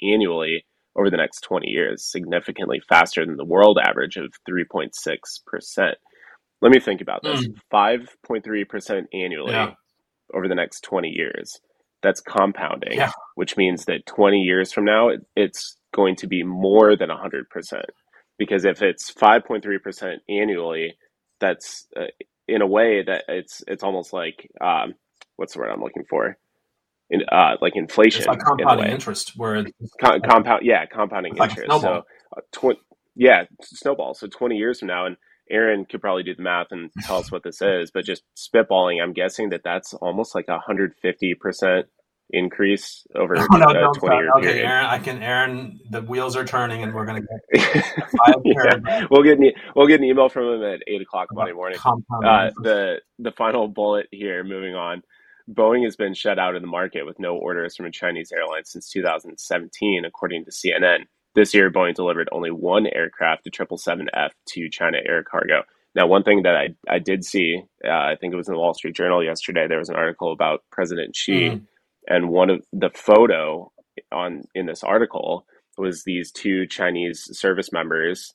annually 0.01 0.65
over 0.95 1.09
the 1.09 1.17
next 1.17 1.41
20 1.41 1.67
years, 1.67 2.03
significantly 2.03 2.81
faster 2.87 3.25
than 3.25 3.37
the 3.37 3.45
world 3.45 3.79
average 3.81 4.17
of 4.17 4.33
3.6%. 4.49 4.91
Let 6.61 6.71
me 6.71 6.79
think 6.79 7.01
about 7.01 7.23
this 7.23 7.47
mm. 7.47 7.55
5.3% 7.73 9.03
annually 9.13 9.53
yeah. 9.53 9.71
over 10.33 10.47
the 10.47 10.55
next 10.55 10.81
20 10.81 11.09
years. 11.09 11.59
That's 12.03 12.21
compounding, 12.21 12.93
yeah. 12.93 13.11
which 13.35 13.57
means 13.57 13.85
that 13.85 14.05
20 14.07 14.37
years 14.37 14.71
from 14.71 14.85
now, 14.85 15.09
it's 15.35 15.77
going 15.93 16.15
to 16.17 16.27
be 16.27 16.43
more 16.43 16.95
than 16.95 17.09
100%. 17.09 17.43
Because 18.37 18.65
if 18.65 18.81
it's 18.81 19.13
5.3% 19.13 20.15
annually, 20.29 20.95
that's 21.39 21.87
uh, 21.95 22.05
in 22.47 22.61
a 22.61 22.67
way 22.67 23.03
that 23.03 23.25
it's 23.27 23.63
it's 23.67 23.83
almost 23.83 24.13
like 24.13 24.49
um, 24.61 24.93
what's 25.35 25.53
the 25.53 25.59
word 25.59 25.69
I'm 25.71 25.81
looking 25.81 26.05
for? 26.09 26.37
In, 27.11 27.23
uh, 27.31 27.57
like 27.61 27.75
inflation, 27.75 28.21
it's 28.21 28.27
like 28.27 28.39
compounding 28.39 28.87
in 28.87 28.93
interest, 28.93 29.33
where 29.37 29.65
Com- 30.01 30.21
compound, 30.21 30.61
yeah, 30.65 30.85
compounding 30.87 31.35
like 31.35 31.51
interest. 31.51 31.81
So, 31.81 32.03
uh, 32.37 32.41
tw- 32.53 32.79
yeah, 33.15 33.45
snowball. 33.61 34.15
So 34.15 34.27
twenty 34.27 34.57
years 34.57 34.79
from 34.79 34.87
now, 34.89 35.05
and 35.07 35.17
Aaron 35.49 35.85
could 35.85 36.01
probably 36.01 36.23
do 36.23 36.35
the 36.35 36.43
math 36.43 36.67
and 36.71 36.89
tell 37.03 37.17
us 37.17 37.31
what 37.31 37.43
this 37.43 37.61
is, 37.61 37.91
but 37.91 38.05
just 38.05 38.23
spitballing, 38.37 39.03
I'm 39.03 39.13
guessing 39.13 39.49
that 39.49 39.61
that's 39.63 39.93
almost 39.95 40.35
like 40.35 40.47
a 40.49 40.59
hundred 40.59 40.93
fifty 41.01 41.35
percent 41.35 41.87
increase 42.31 43.05
over 43.15 43.35
no, 43.51 43.71
no, 43.71 43.91
a 43.91 43.99
20 43.99 44.15
year 44.15 44.31
okay, 44.37 44.45
period. 44.47 44.65
Aaron, 44.65 44.85
I 44.85 44.99
can 44.99 45.21
Aaron 45.21 45.79
the 45.91 46.01
wheels 46.01 46.35
are 46.37 46.45
turning 46.45 46.83
and 46.83 46.93
we're 46.93 47.05
gonna 47.05 47.21
get 47.21 47.85
yeah, 48.45 49.05
we'll 49.11 49.23
get 49.23 49.37
an, 49.39 49.51
we'll 49.75 49.87
get 49.87 49.99
an 49.99 50.05
email 50.05 50.29
from 50.29 50.45
him 50.47 50.63
at 50.63 50.81
eight 50.87 51.01
o'clock 51.01 51.29
Monday 51.33 51.53
morning. 51.53 51.79
Uh, 52.23 52.51
the 52.63 53.01
the 53.19 53.31
final 53.33 53.67
bullet 53.67 54.07
here, 54.11 54.43
moving 54.43 54.75
on. 54.75 55.03
Boeing 55.49 55.83
has 55.83 55.95
been 55.95 56.13
shut 56.13 56.39
out 56.39 56.55
of 56.55 56.61
the 56.61 56.67
market 56.67 57.05
with 57.05 57.19
no 57.19 57.35
orders 57.35 57.75
from 57.75 57.85
a 57.85 57.91
Chinese 57.91 58.31
airline 58.31 58.65
since 58.65 58.89
2017, 58.89 60.05
according 60.05 60.45
to 60.45 60.51
CNN. 60.51 61.05
This 61.35 61.53
year, 61.53 61.71
Boeing 61.71 61.95
delivered 61.95 62.29
only 62.31 62.51
one 62.51 62.87
aircraft, 62.87 63.43
the 63.45 63.51
777F, 63.51 64.31
to 64.49 64.69
China 64.69 64.97
Air 65.07 65.23
Cargo. 65.23 65.63
Now, 65.95 66.07
one 66.07 66.23
thing 66.23 66.43
that 66.43 66.55
I, 66.55 66.69
I 66.89 66.99
did 66.99 67.25
see, 67.25 67.61
uh, 67.85 67.89
I 67.89 68.15
think 68.19 68.33
it 68.33 68.37
was 68.37 68.47
in 68.47 68.53
the 68.53 68.59
Wall 68.59 68.73
Street 68.73 68.95
Journal 68.95 69.23
yesterday, 69.23 69.67
there 69.67 69.79
was 69.79 69.89
an 69.89 69.95
article 69.95 70.31
about 70.31 70.63
President 70.71 71.15
Xi 71.15 71.49
mm 71.49 71.61
and 72.07 72.29
one 72.29 72.49
of 72.49 72.63
the 72.73 72.89
photo 72.93 73.71
on 74.11 74.43
in 74.55 74.65
this 74.65 74.83
article 74.83 75.45
was 75.77 76.03
these 76.03 76.31
two 76.31 76.67
Chinese 76.67 77.29
service 77.37 77.71
members 77.71 78.33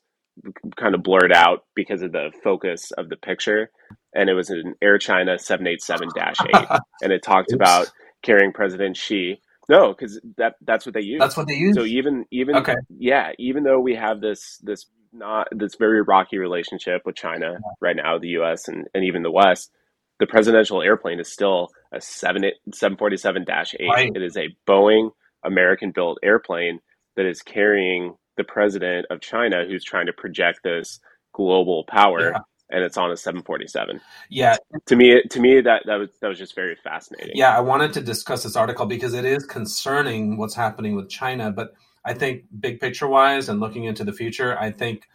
kind 0.77 0.95
of 0.95 1.03
blurred 1.03 1.33
out 1.33 1.65
because 1.75 2.03
of 2.03 2.13
the 2.13 2.31
focus 2.43 2.91
of 2.93 3.09
the 3.09 3.17
picture 3.17 3.71
and 4.17 4.31
it 4.31 4.35
was 4.35 4.51
an 4.51 4.75
Air 4.83 4.99
China 4.99 5.37
787-8 5.37 6.79
and 7.03 7.13
it 7.13 7.23
talked 7.23 7.53
Oops. 7.53 7.57
about 7.57 7.91
carrying 8.23 8.53
President 8.53 8.97
Xi 8.97 9.41
no 9.69 9.95
cuz 9.95 10.21
that 10.37 10.55
that's 10.63 10.87
what 10.87 10.95
they 10.95 11.03
use 11.03 11.21
That's 11.21 11.37
what 11.37 11.47
they 11.47 11.55
use 11.55 11.77
So 11.77 11.85
even 11.85 12.25
even 12.31 12.57
okay. 12.57 12.75
yeah 12.89 13.33
even 13.39 13.63
though 13.65 13.81
we 13.81 13.95
have 13.95 14.21
this 14.21 14.59
this 14.63 14.87
not 15.13 15.49
this 15.53 15.77
very 15.77 16.03
rocky 16.03 16.39
relationship 16.39 17.03
with 17.05 17.17
China 17.17 17.59
right 17.81 17.97
now 17.97 18.19
the 18.19 18.29
US 18.41 18.69
and 18.69 18.87
and 18.95 19.05
even 19.05 19.23
the 19.23 19.31
West 19.31 19.71
the 20.19 20.27
presidential 20.27 20.83
airplane 20.83 21.21
is 21.21 21.31
still 21.31 21.69
a 21.93 22.01
7, 22.01 22.43
747-8. 22.71 23.89
Right. 23.89 24.13
It 24.15 24.23
is 24.23 24.37
a 24.37 24.49
Boeing 24.67 25.11
American-built 25.45 26.19
airplane 26.23 26.81
that 27.17 27.27
is 27.27 27.43
carrying 27.43 28.15
the 28.37 28.45
president 28.45 29.07
of 29.11 29.21
China 29.21 29.65
who's 29.67 29.85
trying 29.85 30.07
to 30.07 30.13
project 30.13 30.61
this 30.65 31.01
global 31.35 31.85
power. 31.89 32.31
Yeah. 32.33 32.39
And 32.69 32.83
it's 32.83 32.97
on 32.97 33.13
a 33.13 33.17
747. 33.17 34.01
Yeah. 34.29 34.57
To 34.87 34.97
me, 34.97 35.23
to 35.31 35.41
me, 35.41 35.61
that, 35.61 35.83
that 35.87 35.97
was 35.97 36.11
that 36.21 36.29
was 36.29 36.39
just 36.39 36.55
very 36.55 36.75
fascinating. 36.75 37.37
Yeah, 37.37 37.57
I 37.57 37.61
wanted 37.61 37.93
to 37.93 38.01
discuss 38.01 38.43
this 38.43 38.57
article 38.57 38.87
because 38.87 39.15
it 39.15 39.25
is 39.25 39.45
concerning 39.45 40.37
what's 40.37 40.55
happening 40.55 40.97
with 40.97 41.09
China. 41.09 41.53
But 41.53 41.75
I 42.05 42.15
think 42.15 42.45
big 42.59 42.81
picture 42.81 43.07
wise 43.07 43.49
and 43.49 43.61
looking 43.61 43.85
into 43.85 44.03
the 44.03 44.13
future, 44.13 44.59
I 44.59 44.73
think 44.73 45.09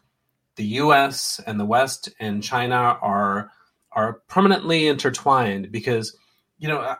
the 0.55 0.65
U.S. 0.65 1.41
and 1.45 1.59
the 1.59 1.65
West 1.65 2.09
and 2.19 2.41
China 2.41 2.97
are 3.01 3.51
are 3.91 4.21
permanently 4.29 4.87
intertwined 4.87 5.71
because 5.71 6.15
you 6.57 6.69
know 6.69 6.95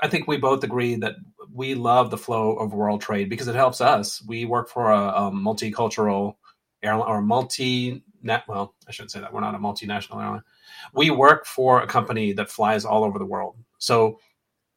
I 0.00 0.08
think 0.08 0.26
we 0.26 0.36
both 0.36 0.64
agree 0.64 0.96
that 0.96 1.14
we 1.52 1.74
love 1.74 2.10
the 2.10 2.18
flow 2.18 2.56
of 2.56 2.74
world 2.74 3.00
trade 3.00 3.30
because 3.30 3.48
it 3.48 3.54
helps 3.54 3.80
us. 3.80 4.22
We 4.26 4.44
work 4.44 4.68
for 4.68 4.90
a, 4.90 5.08
a 5.08 5.30
multicultural 5.30 6.34
airline 6.82 7.08
or 7.08 7.22
multi 7.22 8.04
well, 8.46 8.74
I 8.88 8.92
shouldn't 8.92 9.12
say 9.12 9.20
that. 9.20 9.32
We're 9.32 9.40
not 9.40 9.54
a 9.54 9.58
multinational 9.58 10.22
airline. 10.22 10.42
We 10.92 11.10
work 11.10 11.46
for 11.46 11.82
a 11.82 11.86
company 11.86 12.32
that 12.34 12.50
flies 12.50 12.84
all 12.84 13.04
over 13.04 13.18
the 13.18 13.24
world. 13.24 13.56
So 13.78 14.18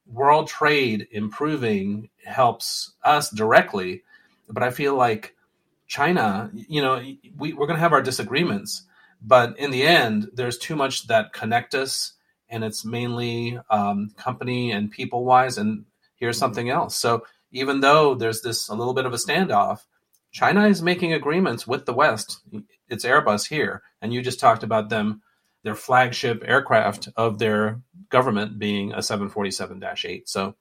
world 0.05 0.47
trade 0.47 1.07
improving 1.11 2.09
helps 2.25 2.93
us 3.03 3.29
directly, 3.29 4.03
but 4.49 4.63
I 4.63 4.71
feel 4.71 4.95
like 4.95 5.35
China, 5.87 6.51
you 6.53 6.81
know, 6.81 7.01
we, 7.37 7.53
we're 7.53 7.67
going 7.67 7.77
to 7.77 7.81
have 7.81 7.93
our 7.93 8.01
disagreements, 8.01 8.83
but 9.21 9.57
in 9.57 9.71
the 9.71 9.83
end, 9.83 10.29
there's 10.33 10.57
too 10.57 10.75
much 10.75 11.07
that 11.07 11.33
connect 11.33 11.75
us, 11.75 12.13
and 12.49 12.63
it's 12.63 12.85
mainly 12.85 13.59
um, 13.69 14.11
company 14.17 14.71
and 14.71 14.91
people 14.91 15.23
wise. 15.25 15.57
And 15.57 15.85
here's 16.15 16.37
something 16.37 16.69
else. 16.69 16.95
So 16.95 17.25
even 17.51 17.79
though 17.79 18.15
there's 18.15 18.41
this 18.41 18.69
a 18.69 18.75
little 18.75 18.93
bit 18.93 19.05
of 19.05 19.13
a 19.13 19.17
standoff, 19.17 19.81
China 20.31 20.67
is 20.67 20.81
making 20.81 21.13
agreements 21.13 21.65
with 21.65 21.85
the 21.85 21.93
West. 21.93 22.41
It's 22.89 23.05
Airbus 23.05 23.47
here, 23.47 23.81
and 24.01 24.13
you 24.13 24.21
just 24.21 24.39
talked 24.39 24.63
about 24.63 24.89
them, 24.89 25.21
their 25.63 25.75
flagship 25.75 26.43
aircraft 26.45 27.09
of 27.17 27.39
their 27.39 27.81
government 28.09 28.59
being 28.59 28.93
a 28.93 28.99
747-8. 28.99 30.23
So 30.25 30.55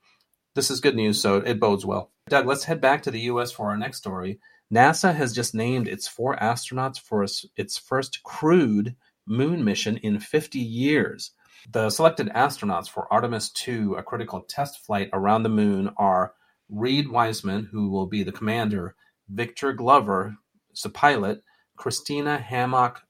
this 0.54 0.70
is 0.70 0.80
good 0.80 0.96
news. 0.96 1.20
So 1.20 1.36
it 1.36 1.60
bodes 1.60 1.86
well. 1.86 2.10
Doug, 2.28 2.46
let's 2.46 2.64
head 2.64 2.80
back 2.80 3.02
to 3.02 3.10
the 3.10 3.20
U.S. 3.20 3.52
for 3.52 3.70
our 3.70 3.76
next 3.76 3.98
story. 3.98 4.40
NASA 4.72 5.14
has 5.14 5.32
just 5.32 5.54
named 5.54 5.86
its 5.86 6.08
four 6.08 6.36
astronauts 6.36 6.98
for 6.98 7.24
its 7.56 7.78
first 7.78 8.22
crewed 8.24 8.96
moon 9.26 9.64
mission 9.64 9.96
in 9.98 10.18
50 10.18 10.58
years. 10.58 11.30
The 11.70 11.90
selected 11.90 12.28
astronauts 12.30 12.88
for 12.88 13.12
Artemis 13.12 13.50
2, 13.50 13.94
a 13.94 14.02
critical 14.02 14.40
test 14.40 14.84
flight 14.84 15.10
around 15.12 15.44
the 15.44 15.48
moon, 15.48 15.90
are 15.96 16.34
Reid 16.68 17.08
Wiseman, 17.08 17.68
who 17.70 17.90
will 17.90 18.06
be 18.06 18.24
the 18.24 18.32
commander, 18.32 18.96
Victor 19.28 19.72
Glover, 19.72 20.36
the 20.82 20.88
pilot, 20.90 21.42
Christina 21.76 22.38
Hammock 22.38 23.02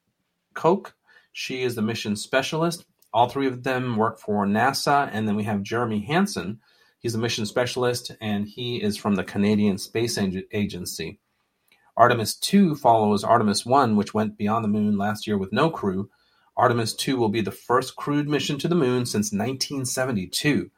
Koch, 0.55 0.95
she 1.33 1.63
is 1.63 1.75
the 1.75 1.83
mission 1.83 2.17
specialist. 2.17 2.85
All 3.13 3.29
three 3.29 3.47
of 3.47 3.63
them 3.63 3.97
work 3.97 4.19
for 4.19 4.47
NASA, 4.47 5.09
and 5.13 5.27
then 5.27 5.37
we 5.37 5.45
have 5.45 5.63
Jeremy 5.63 6.01
Hansen. 6.01 6.61
He's 6.99 7.15
a 7.15 7.19
mission 7.19 7.47
specialist, 7.47 8.13
and 8.21 8.47
he 8.49 8.83
is 8.83 8.97
from 8.97 9.15
the 9.15 9.25
Canadian 9.25 9.79
Space 9.79 10.19
Agency. 10.19 11.19
Artemis 11.97 12.35
2 12.35 12.75
follows 12.75 13.25
Artemis 13.25 13.65
1, 13.65 13.97
which 13.97 14.13
went 14.13 14.37
beyond 14.37 14.65
the 14.65 14.69
moon 14.69 14.99
last 14.99 15.27
year 15.27 15.39
with 15.39 15.53
no 15.53 15.71
crew. 15.71 16.11
Artemis 16.57 16.95
2 16.95 17.17
will 17.17 17.31
be 17.31 17.41
the 17.41 17.51
first 17.51 17.97
crewed 17.97 18.29
mission 18.29 18.59
to 18.59 18.69
the 18.69 18.75
moon 18.75 19.07
since 19.07 19.33
1972. 19.33 20.71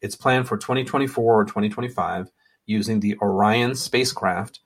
It's 0.00 0.16
planned 0.16 0.48
for 0.48 0.56
2024 0.56 1.40
or 1.40 1.44
2025 1.44 2.30
using 2.64 3.00
the 3.00 3.16
Orion 3.20 3.74
spacecraft. 3.74 4.60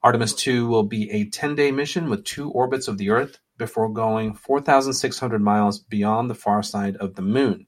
Artemis 0.00 0.32
2 0.34 0.68
will 0.68 0.84
be 0.84 1.10
a 1.10 1.24
10 1.24 1.56
day 1.56 1.72
mission 1.72 2.08
with 2.08 2.24
two 2.24 2.50
orbits 2.50 2.86
of 2.86 2.98
the 2.98 3.10
Earth 3.10 3.40
before 3.56 3.88
going 3.88 4.32
4,600 4.32 5.42
miles 5.42 5.80
beyond 5.80 6.30
the 6.30 6.36
far 6.36 6.62
side 6.62 6.96
of 6.96 7.16
the 7.16 7.22
moon. 7.22 7.66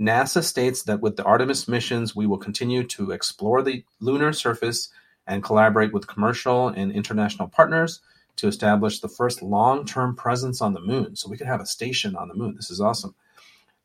NASA 0.00 0.42
states 0.42 0.82
that 0.82 1.00
with 1.00 1.16
the 1.16 1.22
Artemis 1.22 1.68
missions, 1.68 2.16
we 2.16 2.26
will 2.26 2.38
continue 2.38 2.82
to 2.82 3.12
explore 3.12 3.62
the 3.62 3.84
lunar 4.00 4.32
surface 4.32 4.88
and 5.28 5.44
collaborate 5.44 5.92
with 5.92 6.08
commercial 6.08 6.68
and 6.68 6.90
international 6.90 7.46
partners 7.46 8.00
to 8.34 8.48
establish 8.48 8.98
the 8.98 9.08
first 9.08 9.40
long 9.40 9.86
term 9.86 10.16
presence 10.16 10.60
on 10.60 10.74
the 10.74 10.80
moon. 10.80 11.14
So 11.14 11.30
we 11.30 11.36
could 11.36 11.46
have 11.46 11.60
a 11.60 11.66
station 11.66 12.16
on 12.16 12.26
the 12.26 12.34
moon. 12.34 12.56
This 12.56 12.70
is 12.70 12.80
awesome. 12.80 13.14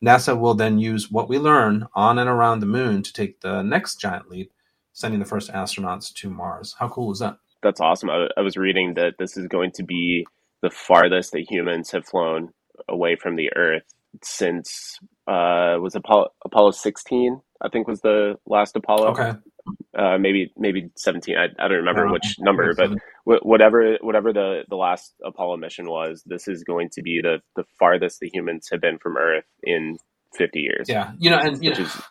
NASA 0.04 0.38
will 0.38 0.54
then 0.54 0.80
use 0.80 1.08
what 1.08 1.28
we 1.28 1.38
learn 1.38 1.86
on 1.94 2.18
and 2.18 2.28
around 2.28 2.58
the 2.58 2.66
moon 2.66 3.04
to 3.04 3.12
take 3.12 3.40
the 3.40 3.62
next 3.62 4.00
giant 4.00 4.28
leap, 4.28 4.52
sending 4.92 5.20
the 5.20 5.26
first 5.26 5.52
astronauts 5.52 6.12
to 6.14 6.30
Mars. 6.30 6.74
How 6.80 6.88
cool 6.88 7.12
is 7.12 7.20
that? 7.20 7.38
That's 7.62 7.80
awesome. 7.80 8.10
I, 8.10 8.28
I 8.36 8.40
was 8.40 8.56
reading 8.56 8.94
that 8.94 9.14
this 9.18 9.36
is 9.36 9.46
going 9.46 9.72
to 9.72 9.82
be 9.82 10.26
the 10.62 10.70
farthest 10.70 11.32
that 11.32 11.50
humans 11.50 11.90
have 11.90 12.06
flown 12.06 12.50
away 12.88 13.16
from 13.16 13.36
the 13.36 13.50
Earth 13.56 13.84
since 14.22 14.98
uh, 15.26 15.76
was 15.80 15.94
Apollo 15.94 16.28
Apollo 16.44 16.72
16. 16.72 17.40
I 17.62 17.68
think 17.68 17.86
was 17.86 18.00
the 18.00 18.38
last 18.46 18.76
Apollo. 18.76 19.08
Okay. 19.10 19.32
Uh, 19.96 20.18
maybe 20.18 20.52
maybe 20.56 20.90
17. 20.96 21.36
I, 21.36 21.44
I 21.62 21.68
don't 21.68 21.78
remember 21.78 22.10
which 22.10 22.36
number, 22.38 22.74
but 22.74 22.90
whatever 23.24 23.98
whatever 24.00 24.32
the 24.32 24.62
the 24.68 24.76
last 24.76 25.14
Apollo 25.24 25.58
mission 25.58 25.88
was, 25.88 26.22
this 26.26 26.48
is 26.48 26.64
going 26.64 26.88
to 26.90 27.02
be 27.02 27.20
the 27.22 27.38
the 27.56 27.64
farthest 27.78 28.20
the 28.20 28.30
humans 28.32 28.68
have 28.72 28.80
been 28.80 28.98
from 28.98 29.16
Earth 29.16 29.44
in 29.62 29.98
50 30.34 30.60
years. 30.60 30.88
Yeah, 30.88 31.12
you 31.18 31.30
know, 31.30 31.38
and 31.38 31.58
which 31.60 31.78
know, 31.78 31.84
is 31.84 32.02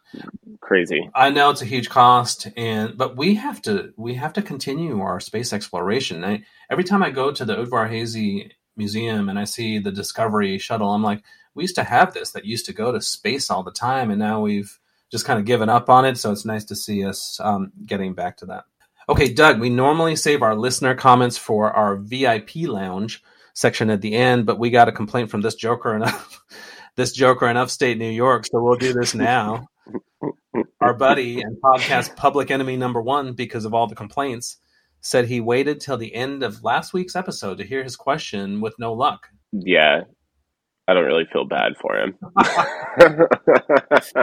crazy. 0.61 1.09
I 1.15 1.29
know 1.29 1.49
it's 1.49 1.61
a 1.61 1.65
huge 1.65 1.89
cost, 1.89 2.47
and 2.57 2.97
but 2.97 3.17
we 3.17 3.35
have 3.35 3.61
to 3.63 3.93
we 3.97 4.15
have 4.15 4.33
to 4.33 4.41
continue 4.41 5.01
our 5.01 5.19
space 5.19 5.53
exploration. 5.53 6.23
I, 6.23 6.43
every 6.69 6.83
time 6.83 7.03
I 7.03 7.09
go 7.09 7.31
to 7.31 7.45
the 7.45 7.55
Udvar-Hazy 7.55 8.51
Museum 8.75 9.29
and 9.29 9.39
I 9.39 9.45
see 9.45 9.79
the 9.79 9.91
Discovery 9.91 10.57
shuttle, 10.57 10.89
I'm 10.89 11.03
like, 11.03 11.23
we 11.53 11.63
used 11.63 11.75
to 11.75 11.83
have 11.83 12.13
this 12.13 12.31
that 12.31 12.45
used 12.45 12.65
to 12.67 12.73
go 12.73 12.91
to 12.91 13.01
space 13.01 13.49
all 13.49 13.63
the 13.63 13.71
time, 13.71 14.11
and 14.11 14.19
now 14.19 14.41
we've 14.41 14.79
just 15.11 15.25
kind 15.25 15.39
of 15.39 15.45
given 15.45 15.69
up 15.69 15.89
on 15.89 16.05
it. 16.05 16.17
So 16.17 16.31
it's 16.31 16.45
nice 16.45 16.65
to 16.65 16.75
see 16.75 17.05
us 17.05 17.39
um, 17.41 17.71
getting 17.85 18.13
back 18.13 18.37
to 18.37 18.45
that. 18.47 18.65
Okay, 19.07 19.33
Doug, 19.33 19.59
we 19.59 19.69
normally 19.69 20.15
save 20.15 20.43
our 20.43 20.55
listener 20.55 20.93
comments 20.93 21.35
for 21.35 21.71
our 21.71 21.95
VIP 21.95 22.57
lounge 22.57 23.23
section 23.53 23.89
at 23.89 24.01
the 24.01 24.13
end, 24.13 24.45
but 24.45 24.59
we 24.59 24.69
got 24.69 24.87
a 24.87 24.91
complaint 24.91 25.31
from 25.31 25.41
this 25.41 25.55
joker 25.55 25.95
in 25.95 26.03
this 26.99 27.13
joker 27.13 27.47
in 27.47 27.55
upstate 27.55 27.97
New 27.97 28.09
York, 28.09 28.45
so 28.45 28.61
we'll 28.61 28.75
do 28.75 28.91
this 28.91 29.15
now. 29.15 29.65
our 30.81 30.93
buddy 30.93 31.41
and 31.41 31.55
podcast 31.63 32.13
public 32.17 32.51
enemy 32.51 32.75
number 32.75 33.01
one, 33.01 33.31
because 33.31 33.63
of 33.63 33.73
all 33.73 33.87
the 33.87 33.95
complaints, 33.95 34.57
said 34.99 35.25
he 35.25 35.39
waited 35.39 35.79
till 35.79 35.95
the 35.95 36.13
end 36.13 36.43
of 36.43 36.61
last 36.61 36.93
week's 36.93 37.15
episode 37.15 37.57
to 37.57 37.63
hear 37.63 37.83
his 37.83 37.95
question 37.95 38.59
with 38.59 38.77
no 38.79 38.91
luck. 38.91 39.29
Yeah, 39.53 40.01
I 40.89 40.95
don't 40.95 41.05
really 41.05 41.25
feel 41.25 41.45
bad 41.45 41.77
for 41.77 41.99
him. 41.99 42.17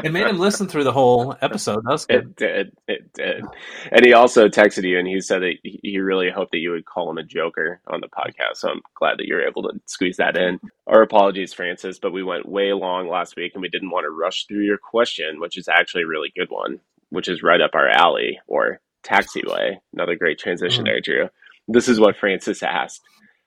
it 0.04 0.12
made 0.12 0.26
him 0.26 0.40
listen 0.40 0.66
through 0.66 0.82
the 0.82 0.90
whole 0.90 1.36
episode. 1.40 1.84
That's 1.88 2.06
good. 2.06 2.24
It 2.24 2.36
did. 2.36 2.72
It 2.88 3.12
did. 3.12 3.44
And 3.92 4.04
he 4.04 4.12
also 4.14 4.48
texted 4.48 4.82
you 4.82 4.98
and 4.98 5.06
he 5.06 5.20
said 5.20 5.42
that 5.42 5.54
he 5.62 6.00
really 6.00 6.28
hoped 6.28 6.50
that 6.50 6.58
you 6.58 6.72
would 6.72 6.84
call 6.84 7.08
him 7.08 7.18
a 7.18 7.22
joker 7.22 7.80
on 7.86 8.00
the 8.00 8.08
podcast. 8.08 8.56
So 8.56 8.70
I'm 8.70 8.80
glad 8.96 9.18
that 9.18 9.28
you 9.28 9.36
were 9.36 9.46
able 9.46 9.62
to 9.62 9.80
squeeze 9.86 10.16
that 10.16 10.36
in. 10.36 10.58
Our 10.88 11.02
apologies, 11.02 11.52
Francis, 11.52 12.00
but 12.00 12.12
we 12.12 12.24
went 12.24 12.48
way 12.48 12.72
long 12.72 13.08
last 13.08 13.36
week 13.36 13.52
and 13.54 13.62
we 13.62 13.68
didn't 13.68 13.90
want 13.90 14.02
to 14.02 14.10
rush 14.10 14.46
through 14.46 14.64
your 14.64 14.78
question, 14.78 15.38
which 15.38 15.56
is 15.56 15.68
actually 15.68 16.02
a 16.02 16.08
really 16.08 16.32
good 16.36 16.50
one, 16.50 16.80
which 17.10 17.28
is 17.28 17.44
right 17.44 17.60
up 17.60 17.76
our 17.76 17.88
alley 17.88 18.40
or 18.48 18.80
taxiway. 19.04 19.76
Another 19.92 20.16
great 20.16 20.40
transition 20.40 20.82
mm. 20.82 20.88
there, 20.88 21.00
Drew. 21.00 21.28
This 21.68 21.86
is 21.88 22.00
what 22.00 22.16
Francis 22.16 22.64
asked 22.64 23.02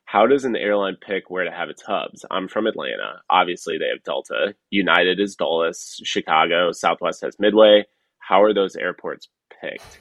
how 0.09 0.25
does 0.25 0.43
an 0.43 0.55
airline 0.55 0.97
pick 0.99 1.29
where 1.29 1.43
to 1.43 1.51
have 1.51 1.69
its 1.69 1.83
hubs? 1.83 2.25
I'm 2.31 2.47
from 2.47 2.65
Atlanta. 2.65 3.21
Obviously, 3.29 3.77
they 3.77 3.89
have 3.89 4.03
Delta. 4.03 4.55
United 4.71 5.19
is 5.19 5.35
Dulles. 5.35 6.01
Chicago, 6.03 6.71
Southwest 6.71 7.21
has 7.21 7.35
Midway. 7.37 7.85
How 8.17 8.41
are 8.41 8.51
those 8.51 8.75
airports 8.75 9.29
picked? 9.61 9.99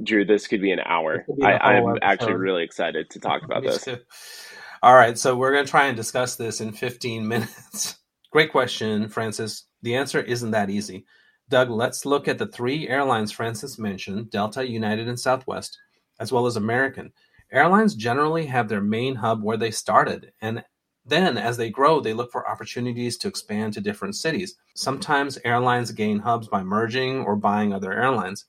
Drew, 0.00 0.24
this 0.24 0.46
could 0.46 0.60
be 0.60 0.70
an 0.70 0.78
hour. 0.78 1.24
Be 1.36 1.42
I, 1.44 1.78
am 1.78 1.96
actually 2.02 2.34
really 2.34 2.62
excited 2.62 3.10
to 3.10 3.18
talk 3.18 3.42
about 3.42 3.62
this. 3.64 3.82
Too. 3.82 3.96
All 4.80 4.94
right, 4.94 5.18
so 5.18 5.34
we're 5.34 5.52
going 5.52 5.64
to 5.64 5.70
try 5.70 5.86
and 5.86 5.96
discuss 5.96 6.36
this 6.36 6.60
in 6.60 6.70
15 6.70 7.26
minutes. 7.28 7.98
Great 8.30 8.52
question, 8.52 9.08
Francis. 9.08 9.66
The 9.82 9.96
answer 9.96 10.20
isn't 10.20 10.52
that 10.52 10.70
easy. 10.70 11.04
Doug, 11.48 11.68
let's 11.68 12.06
look 12.06 12.28
at 12.28 12.38
the 12.38 12.46
three 12.46 12.86
airlines 12.86 13.32
Francis 13.32 13.76
mentioned 13.76 14.30
Delta, 14.30 14.68
United, 14.68 15.08
and 15.08 15.18
Southwest, 15.18 15.76
as 16.20 16.30
well 16.30 16.46
as 16.46 16.54
American. 16.54 17.12
Airlines 17.50 17.94
generally 17.94 18.46
have 18.46 18.68
their 18.68 18.82
main 18.82 19.16
hub 19.16 19.42
where 19.42 19.56
they 19.56 19.70
started, 19.70 20.32
and 20.40 20.64
then 21.06 21.38
as 21.38 21.56
they 21.56 21.70
grow, 21.70 22.00
they 22.00 22.12
look 22.12 22.30
for 22.30 22.48
opportunities 22.48 23.16
to 23.18 23.28
expand 23.28 23.72
to 23.72 23.80
different 23.80 24.16
cities. 24.16 24.56
Sometimes 24.74 25.38
airlines 25.44 25.90
gain 25.92 26.18
hubs 26.18 26.48
by 26.48 26.62
merging 26.62 27.20
or 27.20 27.36
buying 27.36 27.72
other 27.72 27.92
airlines. 27.92 28.44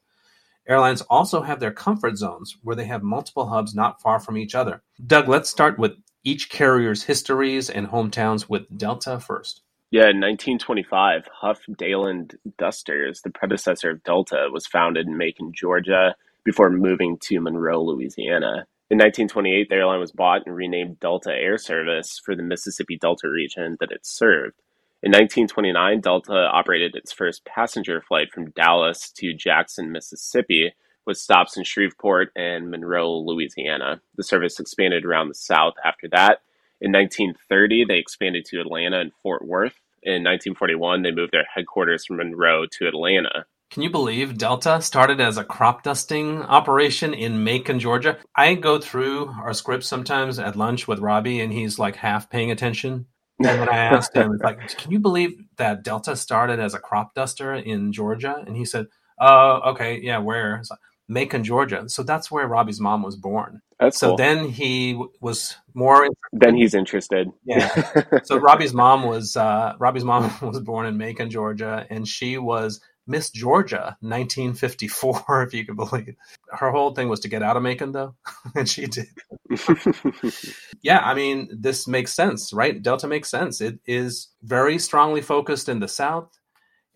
Airlines 0.67 1.01
also 1.03 1.41
have 1.41 1.62
their 1.62 1.71
comfort 1.71 2.17
zones 2.17 2.57
where 2.62 2.75
they 2.75 2.85
have 2.85 3.01
multiple 3.01 3.47
hubs 3.47 3.73
not 3.73 4.01
far 4.01 4.19
from 4.19 4.38
each 4.38 4.53
other. 4.53 4.83
Doug, 5.07 5.29
let's 5.29 5.49
start 5.49 5.79
with 5.79 5.93
each 6.23 6.49
carrier's 6.49 7.03
histories 7.03 7.69
and 7.69 7.88
hometowns 7.88 8.49
with 8.49 8.77
Delta 8.77 9.19
first. 9.19 9.62
Yeah, 9.91 10.09
in 10.09 10.19
1925, 10.19 11.27
Huff 11.33 11.62
Daland 11.69 12.35
Dusters, 12.57 13.21
the 13.21 13.31
predecessor 13.31 13.89
of 13.91 14.03
Delta, 14.03 14.49
was 14.51 14.67
founded 14.67 15.07
in 15.07 15.17
Macon, 15.17 15.51
Georgia, 15.53 16.15
before 16.43 16.69
moving 16.69 17.17
to 17.21 17.39
Monroe, 17.39 17.81
Louisiana. 17.83 18.67
In 18.91 18.97
1928, 18.97 19.69
the 19.69 19.75
airline 19.75 19.99
was 19.99 20.12
bought 20.12 20.47
and 20.47 20.56
renamed 20.56 20.99
Delta 20.99 21.32
Air 21.32 21.60
Service 21.60 22.19
for 22.23 22.36
the 22.36 22.41
Mississippi 22.41 22.97
Delta 22.97 23.30
region 23.30 23.78
that 23.80 23.91
it 23.91 24.04
served. 24.04 24.56
In 25.04 25.12
1929, 25.12 26.02
Delta 26.02 26.49
operated 26.52 26.95
its 26.95 27.13
first 27.13 27.45
passenger 27.45 28.02
flight 28.02 28.32
from 28.34 28.49
Dallas 28.49 29.12
to 29.12 29.36
Jackson, 29.36 29.91
Mississippi, 29.91 30.73
with 31.06 31.17
stops 31.17 31.56
in 31.56 31.63
Shreveport 31.63 32.32
and 32.36 32.71
Monroe, 32.71 33.19
Louisiana. 33.19 34.02
The 34.15 34.23
service 34.23 34.60
expanded 34.60 35.06
around 35.06 35.28
the 35.28 35.36
South 35.36 35.75
after 35.86 36.08
that. 36.10 36.41
In 36.82 36.91
1930, 36.91 37.86
they 37.86 37.99
expanded 37.99 38.43
to 38.45 38.60
Atlanta 38.60 38.99
and 38.99 39.13
Fort 39.21 39.45
Worth. 39.45 39.80
In 40.02 40.23
1941, 40.23 41.04
they 41.04 41.12
moved 41.12 41.34
their 41.34 41.47
headquarters 41.54 42.06
from 42.08 42.17
Monroe 42.17 42.65
to 42.80 42.88
Atlanta. 42.88 43.45
Can 43.71 43.84
you 43.84 43.91
believe 43.91 44.38
Delta 44.38 44.82
started 44.82 45.21
as 45.21 45.38
a 45.38 45.43
crop 45.43 45.84
dusting 45.84 46.41
operation 46.41 47.13
in 47.13 47.43
Macon, 47.43 47.79
Georgia? 47.79 48.17
I 48.36 48.55
go 48.55 48.79
through 48.79 49.27
our 49.27 49.53
scripts 49.53 49.88
sometimes 49.88 50.39
at 50.39 50.55
lunch 50.55 50.88
with 50.88 50.99
Robbie, 50.99 51.39
and 51.39 51.53
he's 51.53 51.77
like 51.77 51.95
half 51.95 52.32
paying 52.32 52.49
attention. 52.49 53.05
And 53.39 53.60
when 53.60 53.69
I 53.69 53.77
asked 53.77 54.15
him, 54.15 54.39
like, 54.43 54.75
can 54.77 54.91
you 54.91 54.99
believe 54.99 55.39
that 55.58 55.84
Delta 55.84 56.15
started 56.15 56.60
as 56.60 56.73
a 56.73 56.79
crop 56.79 57.13
duster 57.13 57.53
in 57.53 57.93
Georgia? 57.93 58.43
And 58.47 58.58
he 58.58 58.65
said, 58.65 58.88
"Oh, 59.19 59.62
okay, 59.71 59.99
yeah, 60.01 60.17
where?" 60.17 60.63
Like, 60.67 60.79
Macon, 61.08 61.43
Georgia. 61.43 61.89
So 61.89 62.03
that's 62.03 62.32
where 62.32 62.47
Robbie's 62.47 62.79
mom 62.79 63.03
was 63.03 63.15
born. 63.15 63.62
That's 63.79 63.97
so 63.97 64.10
cool. 64.10 64.17
then 64.17 64.49
he 64.49 64.93
w- 64.93 65.12
was 65.21 65.55
more. 65.73 66.08
Then 66.32 66.55
he's 66.55 66.73
interested. 66.73 67.29
Yeah. 67.45 68.03
so 68.23 68.38
Robbie's 68.38 68.73
mom 68.73 69.03
was 69.03 69.36
uh, 69.36 69.73
Robbie's 69.79 70.03
mom 70.03 70.32
was 70.41 70.60
born 70.60 70.86
in 70.86 70.97
Macon, 70.97 71.29
Georgia, 71.29 71.86
and 71.89 72.08
she 72.08 72.38
was 72.38 72.79
Miss 73.10 73.32
Georgia, 73.32 73.98
1954, 74.02 75.43
if 75.48 75.54
you 75.54 75.65
can 75.65 75.76
believe. 75.76 76.15
Her 76.52 76.69
whole 76.69 76.93
thing 76.93 77.10
was 77.10 77.19
to 77.22 77.28
get 77.28 77.41
out 77.41 77.58
of 77.58 77.63
Macon, 77.63 77.91
though, 77.91 78.15
and 78.56 78.69
she 78.69 78.86
did. 78.86 79.08
yeah, 80.82 81.00
I 81.00 81.15
mean, 81.15 81.50
this 81.52 81.88
makes 81.88 82.13
sense, 82.13 82.54
right? 82.54 82.82
Delta 82.82 83.08
makes 83.08 83.30
sense. 83.30 83.62
It 83.62 83.80
is 83.88 84.30
very 84.43 84.78
strongly 84.78 85.22
focused 85.22 85.67
in 85.67 85.80
the 85.80 85.88
South. 85.88 86.30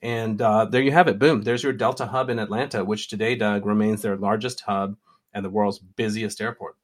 And 0.03 0.41
uh, 0.41 0.65
there 0.65 0.81
you 0.81 0.91
have 0.91 1.07
it. 1.07 1.17
Boom. 1.17 1.41
There's 1.41 1.63
your 1.63 1.73
Delta 1.73 2.05
hub 2.05 2.29
in 2.29 2.37
Atlanta, 2.37 2.85
which 2.85 3.07
today, 3.07 3.35
Doug, 3.35 3.65
remains 3.65 4.01
their 4.01 4.17
largest 4.17 4.61
hub 4.61 4.97
and 5.33 5.43
the 5.43 5.49
world's 5.49 5.79
busiest 5.79 6.41
airport. 6.41 6.75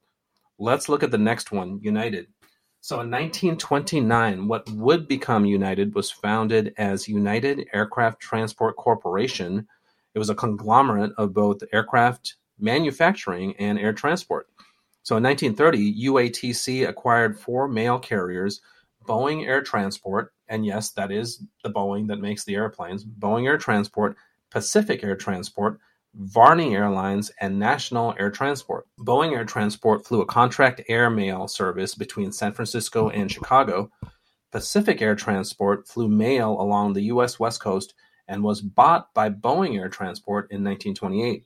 Let's 0.58 0.88
look 0.88 1.02
at 1.02 1.10
the 1.10 1.18
next 1.18 1.52
one 1.52 1.80
United. 1.82 2.26
So 2.82 2.96
in 2.96 3.10
1929, 3.10 4.48
what 4.48 4.68
would 4.70 5.06
become 5.06 5.44
United 5.44 5.94
was 5.94 6.10
founded 6.10 6.74
as 6.78 7.08
United 7.08 7.68
Aircraft 7.74 8.20
Transport 8.20 8.76
Corporation. 8.76 9.68
It 10.14 10.18
was 10.18 10.30
a 10.30 10.34
conglomerate 10.34 11.12
of 11.18 11.34
both 11.34 11.62
aircraft 11.72 12.36
manufacturing 12.58 13.54
and 13.58 13.78
air 13.78 13.92
transport. 13.92 14.48
So 15.02 15.16
in 15.16 15.22
1930, 15.22 16.06
UATC 16.06 16.88
acquired 16.88 17.38
four 17.38 17.68
mail 17.68 17.98
carriers 17.98 18.60
Boeing 19.06 19.46
Air 19.46 19.62
Transport, 19.62 20.32
and 20.48 20.64
yes, 20.64 20.90
that 20.90 21.10
is 21.10 21.42
the 21.64 21.70
Boeing 21.70 22.06
that 22.08 22.20
makes 22.20 22.44
the 22.44 22.54
airplanes, 22.54 23.04
Boeing 23.04 23.46
Air 23.46 23.58
Transport, 23.58 24.16
Pacific 24.50 25.02
Air 25.02 25.16
Transport, 25.16 25.80
Varney 26.14 26.74
Airlines, 26.74 27.30
and 27.40 27.58
National 27.58 28.14
Air 28.18 28.30
Transport. 28.30 28.86
Boeing 28.98 29.32
Air 29.32 29.44
Transport 29.44 30.04
flew 30.04 30.20
a 30.20 30.26
contract 30.26 30.82
air 30.88 31.08
mail 31.08 31.46
service 31.46 31.94
between 31.94 32.32
San 32.32 32.52
Francisco 32.52 33.08
and 33.08 33.30
Chicago. 33.30 33.90
Pacific 34.50 35.00
Air 35.00 35.14
Transport 35.14 35.86
flew 35.86 36.08
mail 36.08 36.60
along 36.60 36.92
the 36.92 37.04
U.S. 37.04 37.38
West 37.38 37.60
Coast 37.60 37.94
and 38.26 38.42
was 38.42 38.60
bought 38.60 39.12
by 39.14 39.30
Boeing 39.30 39.78
Air 39.78 39.88
Transport 39.88 40.50
in 40.50 40.64
1928. 40.64 41.44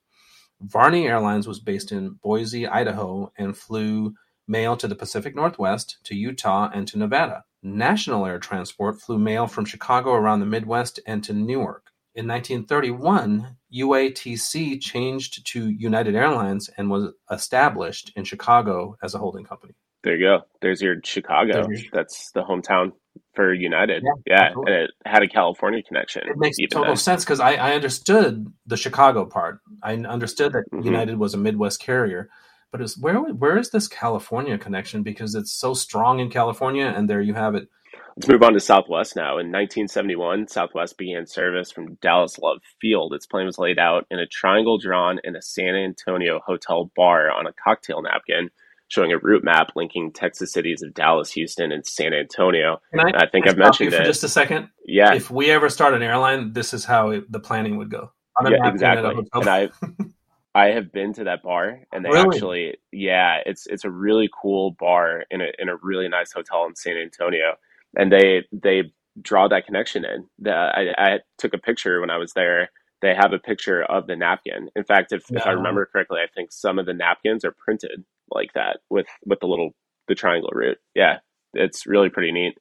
Varney 0.61 1.07
Airlines 1.07 1.46
was 1.46 1.61
based 1.61 1.92
in 1.92 2.18
Boise, 2.22 2.66
Idaho, 2.66 3.33
and 3.37 3.57
flew 3.57 4.14
mail 4.48 4.77
to 4.77 4.88
the 4.88 4.94
Pacific 4.94 5.35
Northwest, 5.35 5.98
to 6.05 6.14
Utah, 6.14 6.70
and 6.72 6.88
to 6.88 6.98
Nevada. 6.98 7.44
National 7.62 8.27
Air 8.27 8.38
Transport 8.38 9.00
flew 9.00 9.18
mail 9.18 9.46
from 9.46 9.64
Chicago 9.64 10.12
around 10.12 10.40
the 10.40 10.46
Midwest 10.46 11.00
and 11.07 11.22
to 11.24 11.33
Newark. 11.33 11.90
In 12.14 12.29
1931, 12.29 13.57
UATC 13.74 14.80
changed 14.80 15.46
to 15.48 15.68
United 15.68 16.14
Airlines 16.14 16.70
and 16.76 16.90
was 16.90 17.12
established 17.30 18.12
in 18.16 18.24
Chicago 18.24 18.96
as 19.02 19.14
a 19.14 19.18
holding 19.18 19.44
company. 19.44 19.74
There 20.02 20.16
you 20.16 20.26
go. 20.26 20.42
There's 20.60 20.82
your 20.82 20.96
Chicago. 21.02 21.66
There's 21.66 21.82
your... 21.82 21.90
That's 21.92 22.30
the 22.32 22.42
hometown 22.42 22.92
for 23.34 23.52
United. 23.52 24.02
Yeah, 24.26 24.52
yeah 24.52 24.52
and 24.54 24.68
it 24.68 24.90
had 25.04 25.22
a 25.22 25.28
California 25.28 25.82
connection. 25.82 26.22
It 26.28 26.37
makes 26.37 26.56
total 26.70 26.88
then. 26.88 26.96
sense 26.96 27.24
because 27.24 27.40
I, 27.40 27.54
I, 27.54 27.72
understood 27.72 28.52
the 28.66 28.76
Chicago 28.76 29.24
part. 29.24 29.60
I 29.82 29.94
understood 29.94 30.52
that 30.52 30.70
mm-hmm. 30.70 30.84
United 30.84 31.18
was 31.18 31.34
a 31.34 31.38
Midwest 31.38 31.80
carrier, 31.80 32.28
but 32.70 32.80
it's 32.80 32.98
where 32.98 33.18
where 33.18 33.56
is 33.56 33.70
this 33.70 33.88
California 33.88 34.58
connection? 34.58 35.02
Because 35.02 35.34
it's 35.34 35.52
so 35.52 35.74
strong 35.74 36.20
in 36.20 36.30
California, 36.30 36.92
and 36.94 37.08
there 37.08 37.22
you 37.22 37.34
have 37.34 37.54
it. 37.54 37.68
Let's 38.16 38.29
move 38.29 38.42
on 38.44 38.53
to 38.53 38.61
Southwest 38.61 39.16
now. 39.16 39.38
In 39.38 39.50
1971, 39.50 40.46
Southwest 40.46 40.96
began 40.96 41.27
service 41.27 41.72
from 41.72 41.94
Dallas 41.96 42.38
Love 42.38 42.59
Field. 42.81 43.12
Its 43.12 43.27
plane 43.27 43.46
was 43.46 43.59
laid 43.59 43.79
out 43.79 44.07
in 44.11 44.20
a 44.20 44.27
triangle 44.27 44.79
drawn 44.79 45.18
in 45.24 45.35
a 45.35 45.42
San 45.42 45.74
Antonio 45.74 46.40
hotel 46.46 46.92
bar 46.94 47.31
on 47.33 47.46
a 47.46 47.53
cocktail 47.53 48.03
napkin 48.03 48.50
showing 48.88 49.12
a 49.12 49.18
route 49.18 49.42
map 49.42 49.70
linking 49.74 50.12
Texas 50.12 50.53
cities 50.53 50.83
of 50.83 50.94
Dallas, 50.94 51.33
Houston, 51.33 51.72
and 51.72 51.85
San 51.85 52.12
Antonio. 52.12 52.81
I, 52.96 53.24
I, 53.24 53.29
think 53.29 53.48
I've 53.48 53.57
mentioned 53.57 53.92
it. 53.92 53.96
For 53.96 54.05
just 54.05 54.22
a 54.22 54.29
second. 54.29 54.68
Yeah. 54.87 55.14
If 55.14 55.31
we 55.31 55.50
ever 55.50 55.68
start 55.68 55.94
an 55.94 56.03
airline, 56.03 56.53
this 56.53 56.72
is 56.72 56.85
how 56.85 57.11
it, 57.11 57.33
the 57.33 57.40
planning 57.40 57.79
would 57.79 57.90
go. 57.90 58.12
Yeah, 58.44 58.68
exactly. 58.68 59.27
And 59.33 59.48
I, 59.48 59.70
I 60.55 60.66
have 60.66 60.92
been 60.92 61.12
to 61.14 61.24
that 61.24 61.42
bar, 61.42 61.81
and 61.92 62.05
they 62.05 62.11
really? 62.11 62.29
actually, 62.29 62.74
yeah, 62.92 63.38
it's 63.44 63.66
it's 63.66 63.85
a 63.85 63.90
really 63.90 64.29
cool 64.40 64.77
bar 64.79 65.24
in 65.31 65.40
a 65.40 65.46
in 65.59 65.68
a 65.68 65.77
really 65.83 66.09
nice 66.09 66.33
hotel 66.33 66.66
in 66.66 66.77
San 66.77 66.96
Antonio, 66.96 67.55
and 67.96 68.12
they 68.12 68.42
they 68.52 68.92
draw 69.20 69.48
that 69.48 69.66
connection 69.66 70.04
in. 70.04 70.26
The, 70.40 70.50
I, 70.50 70.87
I 70.98 71.18
took 71.38 71.54
a 71.54 71.59
picture 71.59 72.00
when 72.00 72.11
I 72.11 72.18
was 72.18 72.33
there. 72.33 72.70
They 73.00 73.14
have 73.14 73.33
a 73.33 73.38
picture 73.38 73.83
of 73.83 74.07
the 74.07 74.16
napkin. 74.16 74.70
In 74.74 74.85
fact, 74.85 75.12
if, 75.12 75.30
if 75.30 75.46
I 75.46 75.50
remember 75.50 75.87
correctly, 75.87 76.20
I 76.20 76.26
think 76.35 76.50
some 76.50 76.78
of 76.78 76.87
the 76.87 76.94
napkins 76.94 77.44
are 77.44 77.54
printed 77.64 78.04
like 78.30 78.52
that 78.54 78.78
with 78.90 79.07
with 79.26 79.40
the 79.40 79.46
little 79.46 79.70
the 80.09 80.14
triangle 80.14 80.50
route. 80.52 80.78
Yeah, 80.94 81.18
it's 81.52 81.87
really 81.87 82.09
pretty 82.09 82.33
neat. 82.33 82.59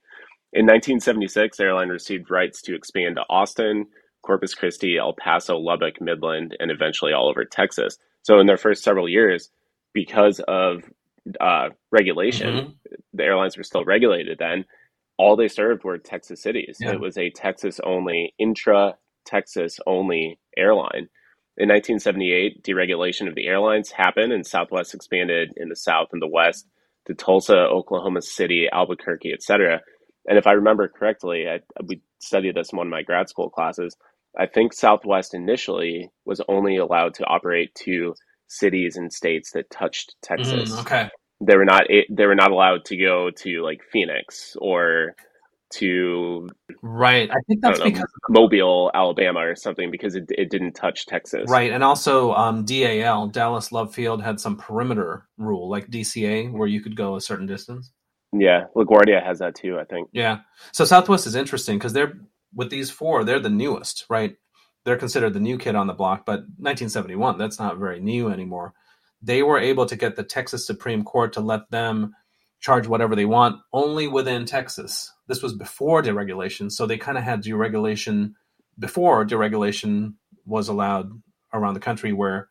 In 0.52 0.66
1976, 0.66 1.60
airline 1.60 1.90
received 1.90 2.30
rights 2.30 2.62
to 2.64 2.76
expand 2.76 3.16
to 3.16 3.24
Austin, 3.28 3.88
Corpus 4.22 4.54
Christi, 4.54 4.98
El 4.98 5.14
Paso, 5.14 5.58
Lubbock, 5.58 6.00
Midland, 6.00 6.56
and 6.60 6.70
eventually 6.70 7.12
all 7.12 7.30
over 7.30 7.44
Texas. 7.44 7.98
So 8.22 8.40
in 8.40 8.46
their 8.46 8.58
first 8.58 8.84
several 8.84 9.10
years, 9.10 9.50
because 9.94 10.40
of 10.48 10.84
uh, 11.42 11.70
regulation, 11.92 12.56
mm-hmm. 12.56 12.72
the 13.14 13.24
airlines 13.24 13.58
were 13.58 13.64
still 13.64 13.84
regulated 13.84 14.38
then. 14.38 14.66
All 15.18 15.36
they 15.36 15.48
served 15.48 15.84
were 15.84 15.98
Texas 15.98 16.42
cities. 16.42 16.78
Yeah. 16.80 16.94
It 16.94 17.00
was 17.00 17.18
a 17.18 17.30
Texas 17.30 17.80
only, 17.84 18.34
intra 18.40 18.96
Texas 19.26 19.80
only 19.86 20.40
airline. 20.58 21.10
In 21.56 21.70
1978, 21.70 22.64
deregulation 22.64 23.28
of 23.28 23.36
the 23.36 23.46
airlines 23.46 23.92
happened, 23.92 24.34
and 24.34 24.46
Southwest 24.46 24.96
expanded 24.96 25.54
in 25.56 25.70
the 25.70 25.76
South 25.76 26.08
and 26.12 26.22
the 26.22 26.28
West 26.28 26.68
to 27.06 27.14
Tulsa, 27.14 27.56
Oklahoma 27.56 28.22
City, 28.22 28.68
Albuquerque, 28.72 29.34
etc. 29.34 29.82
And 30.26 30.38
if 30.38 30.48
I 30.48 30.54
remember 30.54 30.88
correctly, 30.88 31.46
I, 31.48 31.60
we 31.86 32.02
studied 32.20 32.56
this 32.56 32.72
in 32.72 32.78
one 32.78 32.88
of 32.88 32.92
my 32.92 33.04
grad 33.04 33.30
school 33.30 33.50
classes. 33.50 33.96
I 34.38 34.48
think 34.48 34.74
Southwest 34.74 35.36
initially 35.36 36.10
was 36.26 36.42
only 36.48 36.78
allowed 36.78 37.14
to 37.16 37.26
operate 37.26 37.76
to 37.84 38.16
cities 38.48 38.96
and 38.96 39.14
states 39.14 39.52
that 39.52 39.70
touched 39.70 40.16
Texas. 40.24 40.72
Mm, 40.72 40.82
okay. 40.82 41.10
They 41.42 41.56
were 41.58 41.66
not 41.66 41.84
they 42.10 42.26
were 42.26 42.36
not 42.36 42.52
allowed 42.52 42.86
to 42.86 42.98
go 42.98 43.30
to 43.32 43.64
like 43.64 43.82
Phoenix 43.92 44.56
or 44.60 45.16
to 45.76 46.48
right. 46.82 47.30
I 47.30 47.40
think 47.48 47.62
that's 47.62 47.80
I 47.80 47.86
because 47.86 48.06
Mobile, 48.30 48.92
Alabama, 48.94 49.40
or 49.40 49.56
something 49.56 49.92
because 49.92 50.16
it 50.16 50.26
it 50.30 50.50
didn't 50.50 50.74
touch 50.74 51.06
Texas. 51.06 51.50
Right, 51.50 51.72
and 51.72 51.84
also 51.84 52.34
um, 52.34 52.64
DAL, 52.66 53.28
Dallas 53.28 53.72
Love 53.72 53.94
Field, 53.94 54.22
had 54.22 54.40
some 54.40 54.56
perimeter 54.56 55.28
rule 55.38 55.70
like 55.70 55.90
DCA 55.90 56.52
where 56.52 56.68
you 56.68 56.82
could 56.82 56.96
go 56.96 57.16
a 57.16 57.22
certain 57.22 57.48
distance. 57.48 57.92
Yeah, 58.32 58.66
LaGuardia 58.76 59.24
has 59.24 59.40
that 59.40 59.56
too. 59.56 59.80
I 59.80 59.86
think. 59.86 60.10
Yeah, 60.14 60.40
so 60.72 60.86
Southwest 60.86 61.28
is 61.28 61.36
interesting 61.36 61.78
because 61.78 61.94
they're 61.94 62.14
with 62.56 62.70
these 62.70 62.92
four, 62.92 63.24
they're 63.24 63.40
the 63.40 63.50
newest, 63.50 64.06
right? 64.10 64.36
They're 64.86 64.98
considered 64.98 65.34
the 65.34 65.40
new 65.40 65.58
kid 65.58 65.76
on 65.76 65.88
the 65.88 65.94
block, 65.94 66.26
but 66.26 66.42
1971, 66.58 67.38
that's 67.38 67.60
not 67.60 67.78
very 67.78 68.00
new 68.00 68.30
anymore. 68.30 68.74
They 69.24 69.42
were 69.42 69.58
able 69.58 69.86
to 69.86 69.96
get 69.96 70.16
the 70.16 70.24
Texas 70.24 70.68
Supreme 70.68 71.04
Court 71.04 71.34
to 71.34 71.42
let 71.42 71.72
them 71.72 72.14
charge 72.60 72.88
whatever 72.88 73.16
they 73.16 73.26
want 73.26 73.62
only 73.72 74.08
within 74.08 74.46
Texas. 74.46 75.12
This 75.28 75.42
was 75.42 75.54
before 75.54 76.04
deregulation, 76.04 76.72
so 76.72 76.86
they 76.86 76.98
kind 76.98 77.18
of 77.18 77.24
had 77.24 77.44
deregulation 77.44 78.34
before 78.78 79.26
deregulation 79.26 80.16
was 80.46 80.68
allowed 80.68 81.12
around 81.54 81.74
the 81.74 81.80
country 81.80 82.14
where 82.14 82.50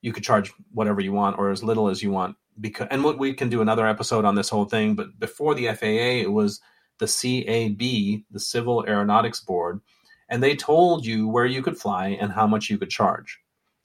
you 0.00 0.12
could 0.12 0.22
charge 0.22 0.52
whatever 0.72 1.00
you 1.00 1.12
want 1.12 1.38
or 1.38 1.50
as 1.50 1.62
little 1.62 1.88
as 1.88 2.02
you 2.02 2.10
want 2.10 2.36
because 2.60 2.86
and 2.90 3.04
what 3.04 3.18
we 3.18 3.34
can 3.34 3.48
do 3.48 3.60
another 3.60 3.86
episode 3.86 4.24
on 4.24 4.34
this 4.34 4.48
whole 4.48 4.64
thing 4.64 4.94
but 4.94 5.18
before 5.18 5.54
the 5.54 5.66
FAA 5.66 6.22
it 6.22 6.32
was 6.32 6.60
the 6.98 7.06
CAB 7.06 8.24
the 8.30 8.40
Civil 8.40 8.84
Aeronautics 8.86 9.40
Board 9.40 9.80
and 10.28 10.42
they 10.42 10.56
told 10.56 11.04
you 11.04 11.28
where 11.28 11.46
you 11.46 11.62
could 11.62 11.76
fly 11.76 12.08
and 12.08 12.32
how 12.32 12.46
much 12.46 12.70
you 12.70 12.78
could 12.78 12.90
charge 12.90 13.40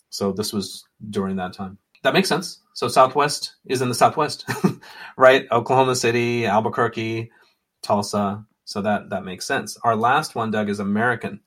so 0.10 0.32
this 0.32 0.54
was 0.54 0.86
during 1.10 1.38
that 1.38 1.54
time 1.54 1.78
that 2.03 2.13
makes 2.13 2.29
sense 2.29 2.61
so 2.73 2.87
Southwest 2.87 3.55
is 3.65 3.81
in 3.81 3.89
the 3.89 3.95
Southwest 3.95 4.49
right 5.17 5.45
Oklahoma 5.51 5.95
City 5.95 6.45
Albuquerque 6.45 7.31
Tulsa. 7.81 8.45
So 8.65 8.81
that 8.81 9.09
that 9.09 9.25
makes 9.25 9.45
sense. 9.45 9.77
Our 9.83 9.95
last 9.95 10.35
one, 10.35 10.51
Doug, 10.51 10.69
is 10.69 10.79
American. 10.79 11.41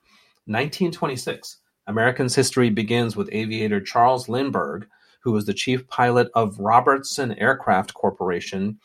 1926. 0.47 1.59
American's 1.87 2.35
history 2.35 2.71
begins 2.71 3.17
with 3.17 3.29
aviator 3.33 3.81
Charles 3.81 4.29
Lindbergh, 4.29 4.87
who 5.23 5.33
was 5.33 5.47
the 5.47 5.55
chief 5.55 5.89
pilot 5.89 6.29
of 6.35 6.59
Robertson 6.59 7.33
Aircraft 7.39 7.95
Corporation, 7.95 8.79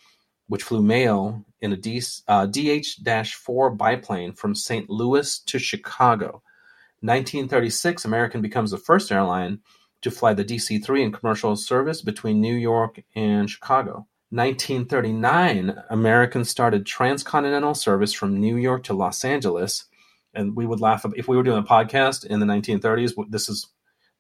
which 0.47 0.63
flew 0.63 0.81
mail 0.81 1.43
in 1.61 1.73
a 1.73 1.75
uh, 2.27 2.45
DH-4 2.45 3.77
biplane 3.77 4.33
from 4.33 4.55
St. 4.55 4.89
Louis 4.89 5.39
to 5.39 5.59
Chicago. 5.59 6.41
1936, 7.01 8.05
American 8.05 8.41
becomes 8.41 8.71
the 8.71 8.77
first 8.77 9.11
airline 9.11 9.59
to 10.01 10.11
fly 10.11 10.33
the 10.33 10.45
DC-3 10.45 11.01
in 11.01 11.11
commercial 11.11 11.55
service 11.55 12.01
between 12.01 12.41
New 12.41 12.55
York 12.55 13.01
and 13.15 13.49
Chicago. 13.49 14.07
1939, 14.31 15.75
Americans 15.89 16.49
started 16.49 16.85
transcontinental 16.85 17.73
service 17.73 18.13
from 18.13 18.39
New 18.39 18.55
York 18.57 18.83
to 18.83 18.93
Los 18.93 19.25
Angeles, 19.25 19.85
and 20.33 20.55
we 20.55 20.67
would 20.67 20.79
laugh 20.79 21.03
if 21.15 21.27
we 21.27 21.35
were 21.35 21.43
doing 21.43 21.57
a 21.57 21.63
podcast 21.63 22.25
in 22.25 22.39
the 22.39 22.45
1930s. 22.45 23.13
This 23.29 23.49
is 23.49 23.67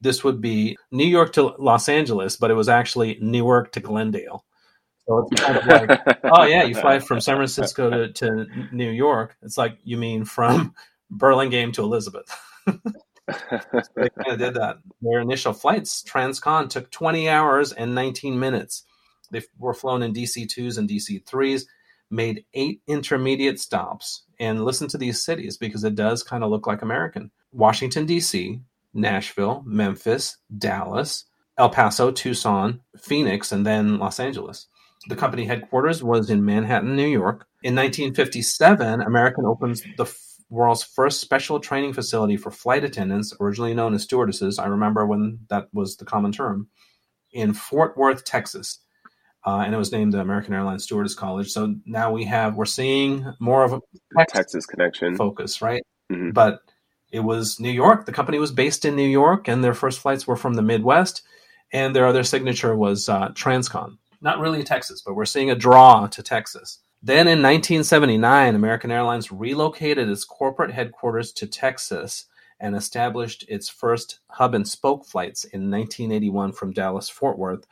this 0.01 0.23
would 0.23 0.41
be 0.41 0.77
New 0.91 1.05
York 1.05 1.33
to 1.33 1.53
Los 1.59 1.89
Angeles, 1.89 2.37
but 2.37 2.49
it 2.49 2.55
was 2.55 2.69
actually 2.69 3.17
Newark 3.21 3.71
to 3.73 3.79
Glendale. 3.79 4.45
So 5.07 5.27
it's 5.31 5.41
kind 5.41 5.57
of 5.57 5.65
like, 5.65 6.19
oh 6.23 6.43
yeah, 6.45 6.63
you 6.63 6.75
fly 6.75 6.99
from 6.99 7.19
San 7.19 7.35
Francisco 7.35 7.89
to, 7.89 8.13
to 8.13 8.45
New 8.71 8.89
York. 8.89 9.35
It's 9.41 9.57
like 9.57 9.77
you 9.83 9.97
mean 9.97 10.25
from 10.25 10.73
Burlingame 11.11 11.71
to 11.73 11.83
Elizabeth. 11.83 12.35
they 13.95 14.09
kind 14.09 14.31
of 14.31 14.39
did 14.39 14.53
that. 14.55 14.77
Their 15.01 15.19
initial 15.19 15.53
flights, 15.53 16.03
Transcon, 16.03 16.69
took 16.69 16.89
20 16.91 17.29
hours 17.29 17.71
and 17.71 17.95
19 17.95 18.39
minutes. 18.39 18.83
They 19.31 19.41
were 19.57 19.73
flown 19.73 20.03
in 20.03 20.13
DC-2s 20.13 20.77
and 20.77 20.89
DC-3s, 20.89 21.65
made 22.09 22.45
eight 22.53 22.81
intermediate 22.87 23.59
stops. 23.59 24.23
And 24.39 24.65
listen 24.65 24.87
to 24.89 24.97
these 24.97 25.23
cities 25.23 25.57
because 25.57 25.83
it 25.83 25.95
does 25.95 26.23
kind 26.23 26.43
of 26.43 26.49
look 26.49 26.65
like 26.65 26.81
American. 26.81 27.31
Washington, 27.51 28.05
D.C., 28.05 28.61
Nashville, 28.93 29.63
Memphis, 29.65 30.37
Dallas, 30.57 31.25
El 31.57 31.69
Paso, 31.69 32.11
Tucson, 32.11 32.81
Phoenix, 32.97 33.51
and 33.51 33.65
then 33.65 33.99
Los 33.99 34.19
Angeles. 34.19 34.67
The 35.07 35.15
company 35.15 35.45
headquarters 35.45 36.03
was 36.03 36.29
in 36.29 36.45
Manhattan, 36.45 36.95
New 36.95 37.07
York. 37.07 37.45
In 37.63 37.75
1957, 37.75 39.01
American 39.01 39.45
opens 39.45 39.83
the 39.97 40.05
world's 40.49 40.83
first 40.83 41.21
special 41.21 41.59
training 41.59 41.93
facility 41.93 42.37
for 42.37 42.51
flight 42.51 42.83
attendants, 42.83 43.33
originally 43.39 43.73
known 43.73 43.93
as 43.93 44.03
stewardesses. 44.03 44.59
I 44.59 44.67
remember 44.67 45.05
when 45.05 45.39
that 45.49 45.67
was 45.73 45.97
the 45.97 46.05
common 46.05 46.31
term, 46.31 46.67
in 47.31 47.53
Fort 47.53 47.97
Worth, 47.97 48.23
Texas 48.23 48.79
uh, 49.45 49.63
and 49.65 49.73
it 49.73 49.77
was 49.77 49.91
named 49.91 50.13
the 50.13 50.19
American 50.19 50.53
Airlines 50.53 50.83
Stewardess 50.83 51.15
College. 51.15 51.49
So 51.49 51.75
now 51.85 52.11
we 52.11 52.25
have 52.25 52.55
we're 52.55 52.65
seeing 52.65 53.25
more 53.39 53.63
of 53.63 53.73
a 53.73 53.81
Texas, 54.17 54.37
Texas 54.37 54.65
connection 54.65 55.15
focus, 55.15 55.61
right? 55.61 55.81
Mm-hmm. 56.11 56.31
But 56.31 56.61
it 57.11 57.21
was 57.21 57.59
New 57.59 57.71
York. 57.71 58.05
The 58.05 58.11
company 58.11 58.37
was 58.37 58.51
based 58.51 58.85
in 58.85 58.95
New 58.95 59.07
York, 59.07 59.47
and 59.47 59.63
their 59.63 59.73
first 59.73 59.99
flights 59.99 60.27
were 60.27 60.35
from 60.35 60.55
the 60.55 60.61
Midwest, 60.61 61.23
and 61.71 61.95
their 61.95 62.05
other 62.05 62.23
signature 62.23 62.75
was 62.75 63.07
uh, 63.07 63.29
Transcon. 63.29 63.97
Not 64.21 64.39
really 64.39 64.63
Texas, 64.63 65.01
but 65.01 65.15
we're 65.15 65.25
seeing 65.25 65.49
a 65.49 65.55
draw 65.55 66.07
to 66.07 66.21
Texas. 66.21 66.79
Then 67.01 67.27
in 67.27 67.41
1979, 67.41 68.55
American 68.55 68.91
Airlines 68.91 69.31
relocated 69.31 70.09
its 70.09 70.25
corporate 70.25 70.71
headquarters 70.71 71.31
to 71.33 71.47
Texas 71.47 72.25
and 72.59 72.75
established 72.75 73.45
its 73.47 73.69
first 73.69 74.19
hub 74.29 74.53
and 74.53 74.67
spoke 74.67 75.05
flights 75.05 75.45
in 75.45 75.71
1981 75.71 76.51
from 76.51 76.73
Dallas 76.73 77.09
Fort 77.09 77.37
Worth 77.37 77.65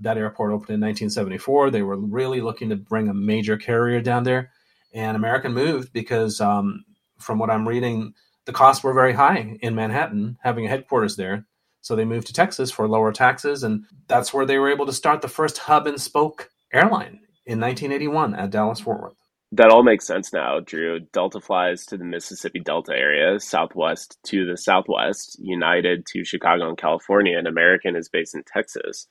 that 0.00 0.18
airport 0.18 0.52
opened 0.52 0.70
in 0.70 0.80
1974. 0.80 1.70
They 1.70 1.82
were 1.82 1.96
really 1.96 2.40
looking 2.40 2.70
to 2.70 2.76
bring 2.76 3.08
a 3.08 3.14
major 3.14 3.56
carrier 3.56 4.00
down 4.00 4.24
there, 4.24 4.50
and 4.92 5.16
American 5.16 5.52
moved 5.52 5.92
because, 5.92 6.40
um, 6.40 6.84
from 7.18 7.38
what 7.38 7.50
I'm 7.50 7.68
reading, 7.68 8.14
the 8.44 8.52
costs 8.52 8.82
were 8.82 8.92
very 8.92 9.12
high 9.12 9.56
in 9.60 9.74
Manhattan, 9.74 10.38
having 10.42 10.66
a 10.66 10.68
headquarters 10.68 11.16
there. 11.16 11.46
So 11.80 11.94
they 11.94 12.04
moved 12.04 12.26
to 12.28 12.32
Texas 12.32 12.70
for 12.70 12.88
lower 12.88 13.12
taxes, 13.12 13.62
and 13.62 13.84
that's 14.08 14.32
where 14.32 14.46
they 14.46 14.58
were 14.58 14.70
able 14.70 14.86
to 14.86 14.92
start 14.92 15.22
the 15.22 15.28
first 15.28 15.58
hub 15.58 15.86
and 15.86 16.00
spoke 16.00 16.50
airline 16.72 17.20
in 17.46 17.60
1981 17.60 18.34
at 18.34 18.50
Dallas 18.50 18.80
Fort 18.80 19.00
Worth. 19.00 19.16
That 19.52 19.70
all 19.70 19.84
makes 19.84 20.06
sense 20.06 20.32
now, 20.32 20.58
Drew. 20.58 21.00
Delta 21.12 21.40
flies 21.40 21.86
to 21.86 21.96
the 21.96 22.04
Mississippi 22.04 22.58
Delta 22.58 22.92
area, 22.92 23.38
Southwest 23.38 24.18
to 24.24 24.46
the 24.46 24.56
Southwest, 24.56 25.38
United 25.40 26.06
to 26.06 26.24
Chicago 26.24 26.68
and 26.68 26.78
California, 26.78 27.38
and 27.38 27.46
American 27.46 27.94
is 27.94 28.08
based 28.08 28.34
in 28.34 28.42
Texas. 28.44 29.06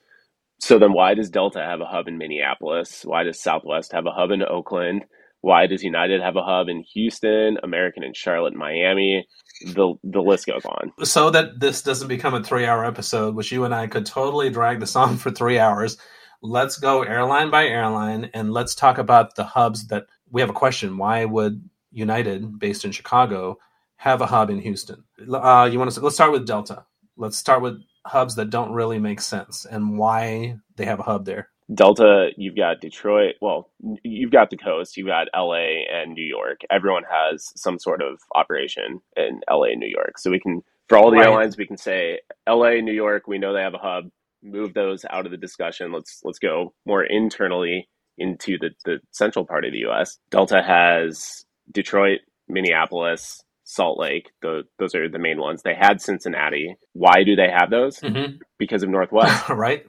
So 0.59 0.79
then 0.79 0.91
why 0.91 1.13
does 1.13 1.29
Delta 1.29 1.59
have 1.59 1.79
a 1.79 1.85
hub 1.85 2.07
in 2.07 2.17
Minneapolis? 2.17 3.03
Why 3.05 3.23
does 3.23 3.39
Southwest 3.39 3.93
have 3.93 4.05
a 4.05 4.11
hub 4.11 4.31
in 4.31 4.43
Oakland? 4.43 5.05
Why 5.41 5.67
does 5.67 5.83
United 5.83 6.21
have 6.21 6.37
a 6.37 6.43
hub 6.43 6.69
in 6.69 6.83
Houston, 6.93 7.57
American 7.63 8.03
in 8.03 8.13
Charlotte, 8.13 8.53
Miami? 8.53 9.27
The 9.65 9.93
the 10.03 10.21
list 10.21 10.47
goes 10.47 10.65
on. 10.65 10.91
So 11.05 11.29
that 11.31 11.59
this 11.59 11.81
doesn't 11.81 12.07
become 12.07 12.33
a 12.33 12.43
three 12.43 12.65
hour 12.65 12.85
episode, 12.85 13.35
which 13.35 13.51
you 13.51 13.65
and 13.65 13.75
I 13.75 13.87
could 13.87 14.05
totally 14.05 14.49
drag 14.49 14.79
this 14.79 14.95
on 14.95 15.17
for 15.23 15.31
three 15.31 15.59
hours. 15.59 15.97
Let's 16.43 16.77
go 16.77 17.03
airline 17.03 17.49
by 17.49 17.65
airline 17.67 18.29
and 18.33 18.51
let's 18.51 18.75
talk 18.75 18.97
about 18.97 19.35
the 19.35 19.45
hubs 19.45 19.87
that 19.87 20.07
we 20.29 20.41
have 20.41 20.49
a 20.49 20.53
question. 20.53 20.97
Why 20.97 21.23
would 21.23 21.67
United, 21.91 22.59
based 22.59 22.83
in 22.83 22.91
Chicago, 22.91 23.57
have 23.95 24.19
a 24.21 24.25
hub 24.25 24.49
in 24.49 24.59
Houston? 24.59 25.03
Uh, 25.19 25.69
you 25.71 25.79
want 25.79 25.91
to? 25.91 26.01
Let's 26.01 26.15
start 26.15 26.33
with 26.33 26.45
Delta. 26.45 26.85
Let's 27.15 27.37
start 27.37 27.61
with 27.61 27.81
hubs 28.05 28.35
that 28.35 28.49
don't 28.49 28.73
really 28.73 28.99
make 28.99 29.21
sense 29.21 29.65
and 29.65 29.97
why 29.97 30.57
they 30.75 30.83
have 30.85 30.99
a 30.99 31.03
hub 31.03 31.25
there. 31.25 31.49
Delta, 31.73 32.31
you've 32.35 32.57
got 32.57 32.81
Detroit. 32.81 33.35
Well, 33.41 33.69
you've 34.03 34.31
got 34.31 34.49
the 34.49 34.57
coast. 34.57 34.97
You've 34.97 35.07
got 35.07 35.27
LA 35.35 35.85
and 35.91 36.13
New 36.13 36.25
York. 36.25 36.61
Everyone 36.69 37.03
has 37.09 37.51
some 37.55 37.79
sort 37.79 38.01
of 38.01 38.19
operation 38.35 38.99
in 39.15 39.39
LA 39.49 39.67
and 39.67 39.79
New 39.79 39.87
York. 39.87 40.17
So 40.17 40.29
we 40.29 40.39
can, 40.39 40.61
for 40.89 40.97
all 40.97 41.09
the 41.09 41.17
right. 41.17 41.27
airlines, 41.27 41.57
we 41.57 41.65
can 41.65 41.77
say 41.77 42.19
LA, 42.47 42.81
New 42.81 42.93
York. 42.93 43.27
We 43.27 43.37
know 43.37 43.53
they 43.53 43.61
have 43.61 43.73
a 43.73 43.77
hub. 43.77 44.09
Move 44.43 44.73
those 44.73 45.05
out 45.09 45.25
of 45.25 45.31
the 45.31 45.37
discussion. 45.37 45.91
Let's 45.91 46.21
let's 46.23 46.39
go 46.39 46.73
more 46.85 47.03
internally 47.03 47.87
into 48.17 48.57
the 48.59 48.71
the 48.85 48.99
central 49.11 49.45
part 49.45 49.65
of 49.65 49.71
the 49.71 49.79
U.S. 49.79 50.19
Delta 50.29 50.61
has 50.61 51.45
Detroit, 51.71 52.19
Minneapolis, 52.47 53.43
Salt 53.63 53.99
Lake. 53.99 54.31
The, 54.41 54.63
those 54.79 54.95
are 54.95 55.09
the 55.09 55.19
main 55.19 55.39
ones. 55.39 55.61
They 55.63 55.75
had 55.75 56.01
Cincinnati. 56.01 56.75
Why 56.93 57.23
do 57.23 57.35
they 57.35 57.49
have 57.49 57.69
those? 57.69 57.99
Mm-hmm. 57.99 58.37
Because 58.57 58.83
of 58.83 58.89
Northwest, 58.89 59.49
right? 59.49 59.85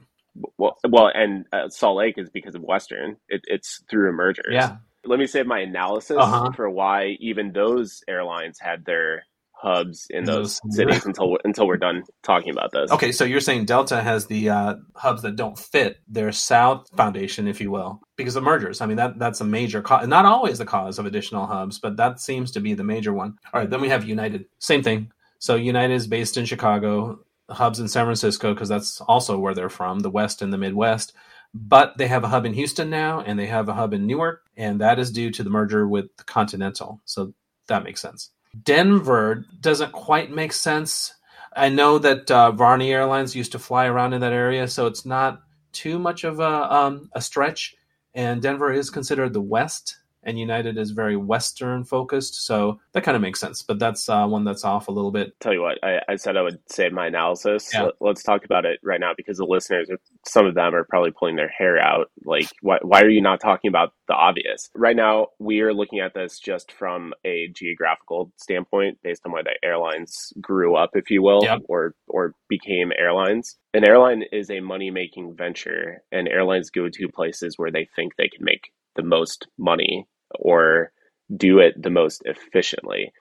Well, 0.57 0.77
well, 0.87 1.11
and 1.13 1.45
uh, 1.53 1.69
Salt 1.69 1.97
Lake 1.97 2.15
is 2.17 2.29
because 2.29 2.55
of 2.55 2.61
Western. 2.61 3.17
It, 3.29 3.41
it's 3.45 3.83
through 3.89 4.11
mergers. 4.13 4.51
Yeah. 4.51 4.77
Let 5.05 5.19
me 5.19 5.27
save 5.27 5.45
my 5.45 5.59
analysis 5.59 6.17
uh-huh. 6.19 6.51
for 6.55 6.69
why 6.69 7.15
even 7.19 7.51
those 7.51 8.03
airlines 8.07 8.57
had 8.59 8.85
their 8.85 9.23
hubs 9.61 10.07
in 10.09 10.25
those 10.25 10.61
cities 10.69 11.05
until 11.05 11.37
until 11.43 11.67
we're 11.67 11.77
done 11.77 12.03
talking 12.23 12.51
about 12.51 12.71
this. 12.71 12.91
Okay, 12.91 13.11
so 13.11 13.23
you're 13.23 13.39
saying 13.39 13.65
Delta 13.65 14.01
has 14.01 14.27
the 14.27 14.49
uh, 14.49 14.75
hubs 14.95 15.23
that 15.23 15.35
don't 15.35 15.57
fit 15.57 15.97
their 16.07 16.31
South 16.31 16.89
Foundation, 16.95 17.47
if 17.47 17.61
you 17.61 17.71
will, 17.71 18.01
because 18.15 18.35
of 18.35 18.43
mergers. 18.43 18.81
I 18.81 18.85
mean 18.85 18.97
that 18.97 19.17
that's 19.17 19.41
a 19.41 19.45
major 19.45 19.81
cause, 19.81 20.07
not 20.07 20.25
always 20.25 20.57
the 20.57 20.65
cause 20.65 20.99
of 20.99 21.05
additional 21.05 21.45
hubs, 21.45 21.79
but 21.79 21.97
that 21.97 22.19
seems 22.19 22.51
to 22.51 22.59
be 22.59 22.73
the 22.73 22.83
major 22.83 23.13
one. 23.13 23.37
All 23.53 23.59
right, 23.59 23.69
then 23.69 23.81
we 23.81 23.89
have 23.89 24.05
United, 24.05 24.45
same 24.59 24.83
thing. 24.83 25.11
So 25.39 25.55
United 25.55 25.93
is 25.93 26.07
based 26.07 26.37
in 26.37 26.45
Chicago, 26.45 27.19
hubs 27.49 27.79
in 27.79 27.87
San 27.87 28.05
Francisco 28.05 28.53
because 28.53 28.69
that's 28.69 29.01
also 29.01 29.37
where 29.37 29.53
they're 29.53 29.69
from, 29.69 29.99
the 29.99 30.09
West 30.09 30.41
and 30.41 30.51
the 30.51 30.57
Midwest. 30.57 31.13
But 31.53 31.97
they 31.97 32.07
have 32.07 32.23
a 32.23 32.27
hub 32.27 32.45
in 32.45 32.53
Houston 32.53 32.89
now, 32.89 33.21
and 33.21 33.39
they 33.39 33.45
have 33.45 33.69
a 33.69 33.73
hub 33.73 33.93
in 33.93 34.05
Newark, 34.05 34.41
and 34.57 34.81
that 34.81 34.99
is 34.99 35.11
due 35.11 35.31
to 35.31 35.43
the 35.43 35.49
merger 35.49 35.87
with 35.87 36.09
Continental. 36.25 36.99
So 37.05 37.33
that 37.67 37.83
makes 37.83 38.01
sense. 38.01 38.31
Denver 38.63 39.45
doesn't 39.61 39.91
quite 39.91 40.31
make 40.31 40.53
sense. 40.53 41.13
I 41.55 41.69
know 41.69 41.97
that 41.99 42.29
uh, 42.29 42.51
Varney 42.51 42.91
Airlines 42.91 43.35
used 43.35 43.51
to 43.53 43.59
fly 43.59 43.85
around 43.85 44.13
in 44.13 44.21
that 44.21 44.33
area, 44.33 44.67
so 44.67 44.87
it's 44.87 45.05
not 45.05 45.41
too 45.71 45.99
much 45.99 46.23
of 46.23 46.39
a, 46.39 46.73
um, 46.73 47.09
a 47.13 47.21
stretch. 47.21 47.75
And 48.13 48.41
Denver 48.41 48.71
is 48.71 48.89
considered 48.89 49.33
the 49.33 49.41
West 49.41 49.97
and 50.25 50.39
United 50.39 50.77
is 50.77 50.91
very 50.91 51.15
Western 51.15 51.83
focused. 51.83 52.45
So 52.45 52.79
that 52.93 53.03
kind 53.03 53.15
of 53.15 53.21
makes 53.21 53.39
sense. 53.39 53.61
But 53.61 53.79
that's 53.79 54.09
uh, 54.09 54.27
one 54.27 54.43
that's 54.43 54.65
off 54.65 54.87
a 54.87 54.91
little 54.91 55.11
bit. 55.11 55.39
Tell 55.39 55.53
you 55.53 55.61
what, 55.61 55.77
I, 55.83 56.01
I 56.09 56.15
said 56.15 56.35
I 56.35 56.41
would 56.41 56.59
save 56.67 56.91
my 56.91 57.07
analysis. 57.07 57.69
Yeah. 57.73 57.89
Let, 57.99 58.17
us 58.17 58.23
talk 58.23 58.43
about 58.43 58.65
it 58.65 58.79
right 58.83 58.99
now 58.99 59.13
because 59.15 59.37
the 59.37 59.45
listeners, 59.45 59.89
some 60.25 60.45
of 60.45 60.55
them 60.55 60.73
are 60.73 60.83
probably 60.83 61.11
pulling 61.11 61.35
their 61.35 61.49
hair 61.49 61.79
out. 61.79 62.09
Like, 62.25 62.49
why, 62.61 62.79
why 62.81 63.01
are 63.01 63.09
you 63.09 63.21
not 63.21 63.39
talking 63.39 63.69
about 63.69 63.93
the 64.07 64.15
obvious? 64.15 64.69
Right 64.75 64.95
now, 64.95 65.27
we 65.39 65.61
are 65.61 65.73
looking 65.73 65.99
at 65.99 66.13
this 66.13 66.39
just 66.39 66.71
from 66.71 67.13
a 67.23 67.49
geographical 67.53 68.31
standpoint 68.37 68.97
based 69.03 69.21
on 69.25 69.31
where 69.31 69.43
the 69.43 69.55
airlines 69.63 70.33
grew 70.41 70.75
up, 70.75 70.91
if 70.93 71.11
you 71.11 71.21
will, 71.21 71.43
yep. 71.43 71.61
or, 71.69 71.93
or 72.07 72.33
became 72.49 72.91
airlines. 72.97 73.57
An 73.73 73.87
airline 73.87 74.23
is 74.31 74.49
a 74.49 74.61
money 74.61 74.89
making 74.89 75.35
venture, 75.35 76.01
and 76.11 76.27
airlines 76.27 76.69
go 76.69 76.87
to 76.89 77.07
places 77.09 77.57
where 77.57 77.71
they 77.71 77.87
think 77.95 78.13
they 78.15 78.29
can 78.29 78.43
make 78.43 78.71
the 78.95 79.03
most 79.03 79.47
money 79.57 80.07
or 80.39 80.91
do 81.35 81.59
it 81.59 81.81
the 81.81 81.89
most 81.89 82.21
efficiently. 82.25 83.11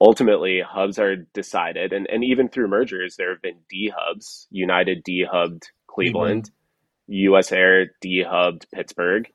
Ultimately, 0.00 0.62
hubs 0.66 0.98
are 0.98 1.16
decided, 1.34 1.92
and, 1.92 2.06
and 2.08 2.24
even 2.24 2.48
through 2.48 2.68
mergers, 2.68 3.16
there 3.16 3.30
have 3.30 3.42
been 3.42 3.58
dehubs. 3.72 4.46
United 4.50 5.04
dehubbed 5.04 5.64
Cleveland, 5.86 6.44
mm-hmm. 6.44 7.34
US 7.34 7.52
Air 7.52 7.90
dehubbed 8.02 8.66
Pittsburgh, 8.72 9.28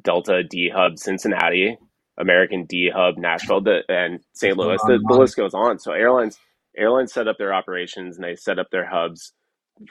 Delta 0.00 0.42
dehubbed 0.42 0.98
Cincinnati, 0.98 1.76
American 2.18 2.66
dehub 2.66 3.18
Nashville, 3.18 3.62
and 3.88 4.20
St. 4.32 4.56
Louis. 4.56 4.78
The, 4.86 4.98
the 5.06 5.14
list 5.14 5.36
goes 5.36 5.54
on. 5.54 5.78
So 5.78 5.92
airlines 5.92 6.38
airlines 6.76 7.12
set 7.12 7.28
up 7.28 7.36
their 7.38 7.52
operations 7.52 8.16
and 8.16 8.24
they 8.24 8.36
set 8.36 8.58
up 8.58 8.68
their 8.70 8.88
hubs 8.88 9.32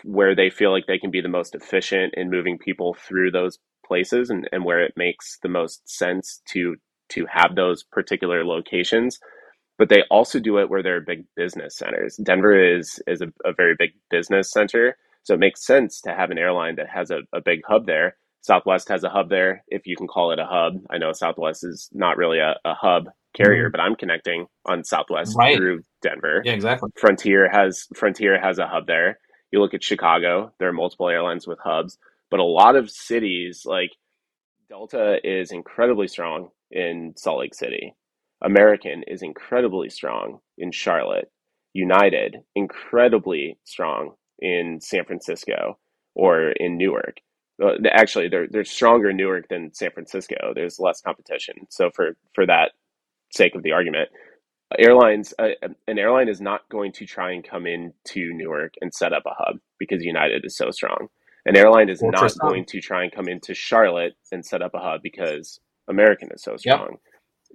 where 0.04 0.36
they 0.36 0.50
feel 0.50 0.71
like 0.71 0.86
they 0.88 0.97
can 0.97 1.12
be 1.12 1.21
the 1.21 1.28
most 1.28 1.56
efficient 1.56 2.13
in 2.15 2.30
moving 2.30 2.58
people 2.58 2.95
through 3.08 3.32
those 3.32 3.58
places 3.88 4.30
and, 4.30 4.47
and 4.52 4.65
where 4.65 4.84
it 4.84 4.93
makes 4.95 5.39
the 5.41 5.50
most 5.50 5.88
sense 5.89 6.41
to 6.50 6.76
to 7.10 7.26
have 7.32 7.56
those 7.56 7.84
particular 7.84 8.45
locations. 8.45 9.19
But 9.78 9.89
they 9.89 10.04
also 10.10 10.39
do 10.39 10.58
it 10.58 10.69
where 10.69 10.84
there 10.84 10.97
are 10.97 11.02
big 11.02 11.26
business 11.36 11.78
centers. 11.78 12.17
Denver 12.17 12.78
is 12.78 13.00
is 13.08 13.21
a, 13.21 13.28
a 13.45 13.54
very 13.54 13.76
big 13.78 13.91
business 14.10 14.52
center 14.52 14.97
so 15.28 15.34
it 15.34 15.41
makes 15.41 15.65
sense 15.65 16.00
to 16.02 16.13
have 16.13 16.32
an 16.32 16.38
airline 16.38 16.78
that 16.78 16.88
has 16.88 17.12
a, 17.12 17.19
a 17.34 17.41
big 17.41 17.60
hub 17.67 17.86
there. 17.86 18.15
Southwest 18.39 18.88
has 18.88 19.04
a 19.04 19.10
hub 19.10 19.30
there 19.30 19.62
if 19.67 19.86
you 19.86 19.97
can 19.97 20.08
call 20.08 20.32
it 20.32 20.39
a 20.39 20.45
hub. 20.45 20.76
I 20.89 21.00
know 21.00 21.12
southwest 21.12 21.65
is 21.65 21.89
not 21.91 22.15
really 22.15 22.39
a, 22.39 22.56
a 22.63 22.73
hub 22.73 23.10
carrier 23.34 23.65
mm-hmm. 23.65 23.71
but 23.71 23.82
i'm 23.82 23.95
connecting 23.95 24.47
on 24.65 24.86
southwest 24.86 25.36
right. 25.38 25.58
through 25.58 25.82
denver. 26.02 26.41
Yeah 26.45 26.54
exactly. 26.54 26.89
Frontier 26.95 27.50
has 27.52 27.88
frontier 27.93 28.39
has 28.39 28.58
a 28.58 28.67
hub 28.67 28.88
there. 28.88 29.19
You 29.52 29.60
look 29.60 29.73
at 29.73 29.84
chicago 29.84 30.54
there 30.60 30.69
are 30.69 30.73
multiple 30.73 31.10
airlines 31.10 31.45
with 31.45 31.60
hubs 31.60 31.97
but 32.30 32.40
a 32.40 32.44
lot 32.44 32.76
of 32.76 32.90
cities 32.90 33.63
like 33.66 33.92
Delta 34.70 35.18
is 35.24 35.52
incredibly 35.52 36.08
strong 36.08 36.50
in 36.72 37.13
Salt 37.16 37.40
Lake 37.40 37.56
City. 37.56 37.96
American 38.44 39.04
is 39.08 39.24
incredibly 39.24 39.90
strong 39.90 40.40
in 40.58 40.72
Charlotte. 40.72 41.32
United 41.74 42.38
incredibly 42.56 43.58
strong 43.63 44.16
in 44.40 44.80
San 44.82 45.06
Francisco 45.06 45.78
or 46.16 46.52
in 46.52 46.78
Newark. 46.78 47.18
Uh, 47.63 47.74
actually, 47.92 48.30
they're 48.30 48.48
they're 48.50 48.63
stronger 48.63 49.10
in 49.10 49.18
Newark 49.18 49.48
than 49.50 49.74
San 49.74 49.92
Francisco. 49.92 50.36
There's 50.54 50.80
less 50.80 51.02
competition. 51.02 51.56
So 51.70 51.90
for 51.96 52.16
for 52.34 52.46
that 52.46 52.72
sake 53.32 53.56
of 53.56 53.63
the 53.63 53.72
argument, 53.72 54.10
airlines 54.78 55.34
uh, 55.40 55.50
an 55.88 56.00
airline 56.00 56.30
is 56.30 56.42
not 56.42 56.68
going 56.70 56.92
to 56.94 57.06
try 57.06 57.32
and 57.32 57.48
come 57.48 57.66
into 57.66 58.34
Newark 58.34 58.74
and 58.82 58.94
set 58.94 59.13
up 59.13 59.24
a 59.26 59.34
hub 59.38 59.58
because 59.80 60.04
United 60.04 60.46
is 60.46 60.58
so 60.58 60.72
strong. 60.72 61.08
An 61.48 61.56
airline 61.56 61.90
is 61.90 62.04
not 62.04 62.34
going 62.42 62.66
to 62.66 62.82
try 62.82 63.04
and 63.04 63.12
come 63.12 63.30
into 63.30 63.54
Charlotte 63.54 64.14
and 64.34 64.46
set 64.46 64.62
up 64.62 64.74
a 64.76 64.80
hub 64.80 65.02
because 65.02 65.62
American 65.90 66.30
is 66.34 66.44
so 66.44 66.58
strong. 66.58 66.98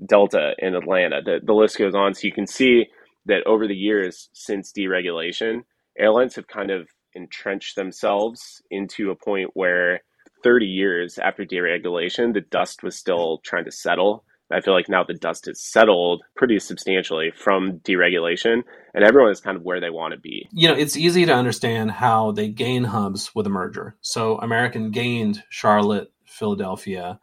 Yep. 0.01 0.09
Delta 0.09 0.53
in 0.59 0.75
Atlanta, 0.75 1.21
the, 1.23 1.41
the 1.45 1.53
list 1.53 1.77
goes 1.79 1.95
on. 1.95 2.15
So 2.15 2.23
you 2.27 2.33
can 2.33 2.47
see 2.47 2.87
that 3.27 3.47
over 3.47 3.69
the 3.69 3.75
years 3.75 4.31
since 4.33 4.73
deregulation, 4.73 5.65
airlines 5.99 6.35
have 6.37 6.49
kind 6.49 6.71
of 6.71 6.89
entrenched 7.15 7.77
themselves 7.77 8.63
into 8.71 9.11
a 9.11 9.15
point 9.15 9.51
where 9.53 10.01
30 10.43 10.65
years 10.65 11.19
after 11.19 11.45
deregulation, 11.45 12.33
the 12.33 12.41
dust 12.41 12.83
was 12.83 12.97
still 12.97 13.41
trying 13.45 13.67
to 13.67 13.71
settle 13.71 14.25
I 14.53 14.61
feel 14.61 14.75
like 14.75 14.89
now 14.89 15.03
the 15.05 15.15
dust 15.15 15.47
has 15.47 15.61
settled 15.61 16.23
pretty 16.37 16.59
substantially 16.59 17.33
from 17.35 17.81
deregulation, 17.81 18.63
and 18.95 19.05
everyone 19.05 19.31
is 19.31 19.41
kind 19.41 19.57
of 19.57 19.63
where 19.63 19.81
they 19.81 19.91
want 19.91 20.13
to 20.13 20.21
be. 20.21 20.49
You 20.53 20.69
know, 20.69 20.75
it's 20.75 20.97
easy 20.97 21.25
to 21.27 21.35
understand 21.35 21.93
how 21.93 22.33
they 22.33 22.49
gain 22.49 22.85
hubs 22.85 23.35
with 23.35 23.47
a 23.47 23.51
merger. 23.51 23.97
So 24.01 24.39
American 24.39 24.91
gained 24.91 25.43
Charlotte, 25.49 26.13
Philadelphia, 26.27 27.19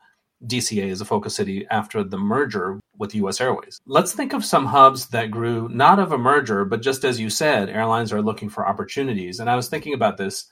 DCA 0.46 0.90
as 0.90 1.02
a 1.02 1.06
focus 1.06 1.36
city 1.36 1.68
after 1.70 2.04
the 2.04 2.18
merger 2.18 2.80
with 2.98 3.16
US 3.16 3.42
Airways. 3.42 3.82
Let's 3.86 4.14
think 4.14 4.34
of 4.34 4.46
some 4.46 4.66
hubs 4.66 5.08
that 5.08 5.32
grew 5.32 5.68
not 5.70 6.00
of 6.00 6.12
a 6.12 6.18
merger, 6.18 6.64
but 6.66 6.82
just 6.82 7.04
as 7.04 7.20
you 7.20 7.30
said, 7.30 7.70
airlines 7.70 8.14
are 8.14 8.22
looking 8.22 8.50
for 8.50 8.68
opportunities. 8.68 9.40
And 9.40 9.50
I 9.50 9.56
was 9.56 9.70
thinking 9.70 9.94
about 9.94 10.18
this 10.18 10.46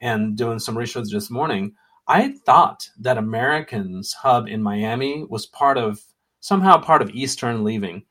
and 0.00 0.36
doing 0.36 0.58
some 0.58 0.78
research 0.78 1.08
this 1.10 1.30
morning. 1.30 1.74
I 2.06 2.34
thought 2.44 2.88
that 3.00 3.18
American's 3.18 4.12
hub 4.12 4.48
in 4.48 4.62
Miami 4.62 5.24
was 5.28 5.46
part 5.46 5.78
of 5.78 6.00
somehow 6.42 6.76
part 6.76 7.00
of 7.00 7.10
Eastern 7.10 7.64
leaving. 7.64 8.02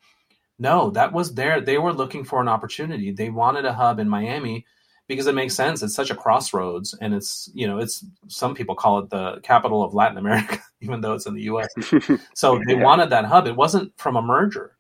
No, 0.58 0.90
that 0.92 1.14
was 1.14 1.36
there. 1.36 1.62
They 1.62 1.78
were 1.78 1.94
looking 1.94 2.24
for 2.24 2.42
an 2.42 2.48
opportunity. 2.48 3.12
They 3.12 3.30
wanted 3.30 3.66
a 3.66 3.74
hub 3.74 4.00
in 4.00 4.10
Miami 4.10 4.66
because 5.08 5.28
it 5.28 5.36
makes 5.36 5.54
sense. 5.54 5.84
It's 5.84 5.94
such 5.94 6.12
a 6.12 6.16
crossroads, 6.16 6.96
and 7.02 7.14
it's 7.14 7.50
you 7.54 7.68
know 7.68 7.78
it's 7.78 8.06
some 8.28 8.56
people 8.56 8.76
call 8.76 9.00
it 9.00 9.10
the 9.10 9.40
capital 9.44 9.84
of 9.84 9.94
Latin 9.94 10.18
America, 10.18 10.60
even 10.82 11.02
though 11.02 11.14
it's 11.14 11.26
in 11.26 11.36
the 11.36 11.44
U.S. 11.44 11.68
so 12.34 12.60
they 12.66 12.76
yeah. 12.76 12.84
wanted 12.84 13.10
that 13.10 13.26
hub. 13.26 13.48
It 13.48 13.56
wasn't 13.56 13.92
from 13.98 14.16
a 14.16 14.22
merger, 14.22 14.78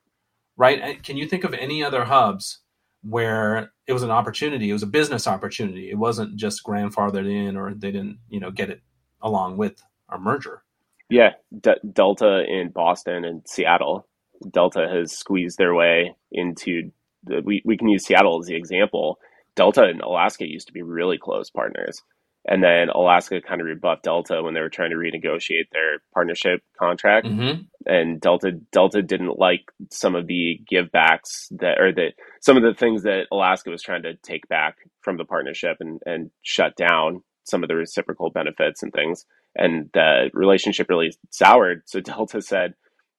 right? 0.55 1.03
Can 1.03 1.17
you 1.17 1.27
think 1.27 1.43
of 1.43 1.53
any 1.53 1.83
other 1.83 2.05
hubs 2.05 2.59
where 3.03 3.73
it 3.87 3.93
was 3.93 4.03
an 4.03 4.11
opportunity? 4.11 4.69
It 4.69 4.73
was 4.73 4.83
a 4.83 4.87
business 4.87 5.27
opportunity. 5.27 5.89
It 5.89 5.97
wasn't 5.97 6.37
just 6.37 6.63
grandfathered 6.63 7.29
in, 7.29 7.57
or 7.57 7.73
they 7.73 7.91
didn't 7.91 8.19
you 8.29 8.39
know 8.39 8.51
get 8.51 8.69
it 8.69 8.81
along 9.21 9.57
with 9.57 9.81
a 10.09 10.17
merger. 10.17 10.63
Yeah, 11.11 11.31
D- 11.59 11.89
Delta 11.93 12.43
in 12.47 12.69
Boston 12.69 13.25
and 13.25 13.41
Seattle. 13.45 14.07
Delta 14.49 14.87
has 14.91 15.11
squeezed 15.11 15.57
their 15.57 15.75
way 15.75 16.15
into 16.31 16.91
the, 17.23 17.41
we, 17.43 17.61
we 17.65 17.77
can 17.77 17.89
use 17.89 18.05
Seattle 18.05 18.39
as 18.39 18.47
the 18.47 18.55
example. 18.55 19.19
Delta 19.55 19.83
and 19.83 20.01
Alaska 20.01 20.47
used 20.47 20.67
to 20.67 20.73
be 20.73 20.81
really 20.81 21.17
close 21.17 21.49
partners. 21.49 22.01
And 22.47 22.63
then 22.63 22.89
Alaska 22.89 23.39
kind 23.39 23.61
of 23.61 23.67
rebuffed 23.67 24.03
Delta 24.03 24.41
when 24.41 24.55
they 24.55 24.61
were 24.61 24.69
trying 24.69 24.89
to 24.89 24.95
renegotiate 24.95 25.69
their 25.71 26.01
partnership 26.13 26.63
contract. 26.79 27.27
Mm-hmm. 27.27 27.61
And 27.85 28.19
Delta 28.19 28.53
Delta 28.71 29.03
didn't 29.03 29.37
like 29.37 29.71
some 29.91 30.15
of 30.15 30.25
the 30.25 30.59
givebacks 30.71 31.47
that 31.59 31.79
or 31.79 31.91
the 31.91 32.13
some 32.41 32.57
of 32.57 32.63
the 32.63 32.73
things 32.73 33.03
that 33.03 33.27
Alaska 33.31 33.69
was 33.69 33.83
trying 33.83 34.03
to 34.03 34.15
take 34.23 34.47
back 34.47 34.77
from 35.01 35.17
the 35.17 35.25
partnership 35.25 35.77
and, 35.81 36.01
and 36.05 36.31
shut 36.41 36.75
down 36.75 37.21
some 37.43 37.63
of 37.63 37.69
the 37.69 37.75
reciprocal 37.75 38.31
benefits 38.31 38.81
and 38.81 38.91
things. 38.91 39.25
And 39.55 39.89
the 39.93 40.29
relationship 40.33 40.87
really 40.89 41.13
soured. 41.29 41.83
So 41.85 41.99
Delta 42.01 42.41
said, 42.41 42.73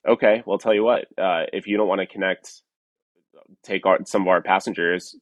okay, 0.09 0.43
well, 0.47 0.59
tell 0.59 0.75
you 0.75 0.85
what, 0.85 1.05
uh, 1.19 1.45
if 1.53 1.67
you 1.67 1.77
don't 1.77 1.89
want 1.89 2.01
to 2.01 2.07
connect, 2.07 2.63
take 3.63 3.87
our, 3.87 3.99
some 4.05 4.23
of 4.23 4.29
our 4.29 4.43
passengers 4.43 5.17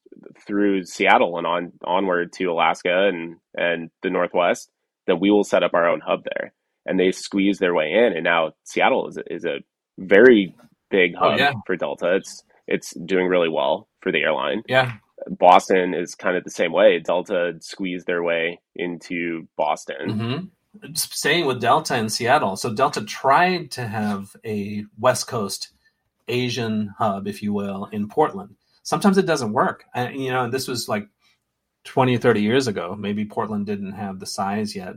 through 0.47 0.85
Seattle 0.85 1.39
and 1.39 1.47
on 1.47 1.73
onward 1.85 2.33
to 2.35 2.47
Alaska 2.47 3.09
and, 3.09 3.37
and 3.55 3.91
the 4.03 4.11
Northwest, 4.11 4.71
then 5.07 5.21
we 5.21 5.31
will 5.31 5.45
set 5.45 5.63
up 5.63 5.75
our 5.75 5.89
own 5.89 6.01
hub 6.01 6.25
there. 6.25 6.53
And 6.87 6.99
they 6.99 7.13
squeezed 7.13 7.61
their 7.61 7.75
way 7.75 7.93
in. 7.93 8.15
And 8.15 8.25
now 8.25 8.53
Seattle 8.65 9.09
is, 9.09 9.19
a, 9.19 9.35
is 9.35 9.45
a 9.45 9.59
very 9.99 10.55
big 10.91 11.13
oh, 11.17 11.31
hub 11.31 11.33
oh, 11.33 11.37
yeah. 11.37 11.53
for 11.67 11.77
Delta. 11.77 12.17
It's, 12.17 12.43
it's 12.67 12.95
doing 13.05 13.27
really 13.27 13.49
well 13.49 13.89
for 14.01 14.13
the 14.13 14.23
airline. 14.23 14.63
Yeah. 14.67 14.93
Boston 15.29 15.93
is 15.93 16.15
kind 16.15 16.37
of 16.37 16.45
the 16.45 16.51
same 16.51 16.73
way. 16.73 16.99
Delta 16.99 17.53
squeezed 17.61 18.07
their 18.07 18.23
way 18.23 18.61
into 18.75 19.47
Boston. 19.57 20.09
Mm-hmm 20.09 20.45
staying 20.95 21.47
with 21.47 21.61
Delta 21.61 21.97
in 21.97 22.09
Seattle. 22.09 22.57
So 22.57 22.73
Delta 22.73 23.05
tried 23.05 23.71
to 23.73 23.87
have 23.87 24.35
a 24.45 24.85
West 24.99 25.27
Coast 25.27 25.73
Asian 26.29 26.95
hub, 26.99 27.27
if 27.27 27.43
you 27.43 27.53
will, 27.53 27.87
in 27.87 28.09
Portland. 28.09 28.57
Sometimes 28.83 29.19
it 29.19 29.27
doesn't 29.27 29.53
work. 29.53 29.85
And, 29.95 30.17
you 30.17 30.31
know, 30.31 30.49
this 30.49 30.69
was 30.69 30.89
like 30.89 31.09
20 31.85 32.17
or 32.17 32.19
30 32.19 32.43
years 32.43 32.67
ago. 32.67 32.97
Maybe 32.99 33.25
Portland 33.25 33.67
didn't 33.67 33.93
have 33.93 34.21
the 34.21 34.27
size 34.27 34.75
yet. 34.75 34.95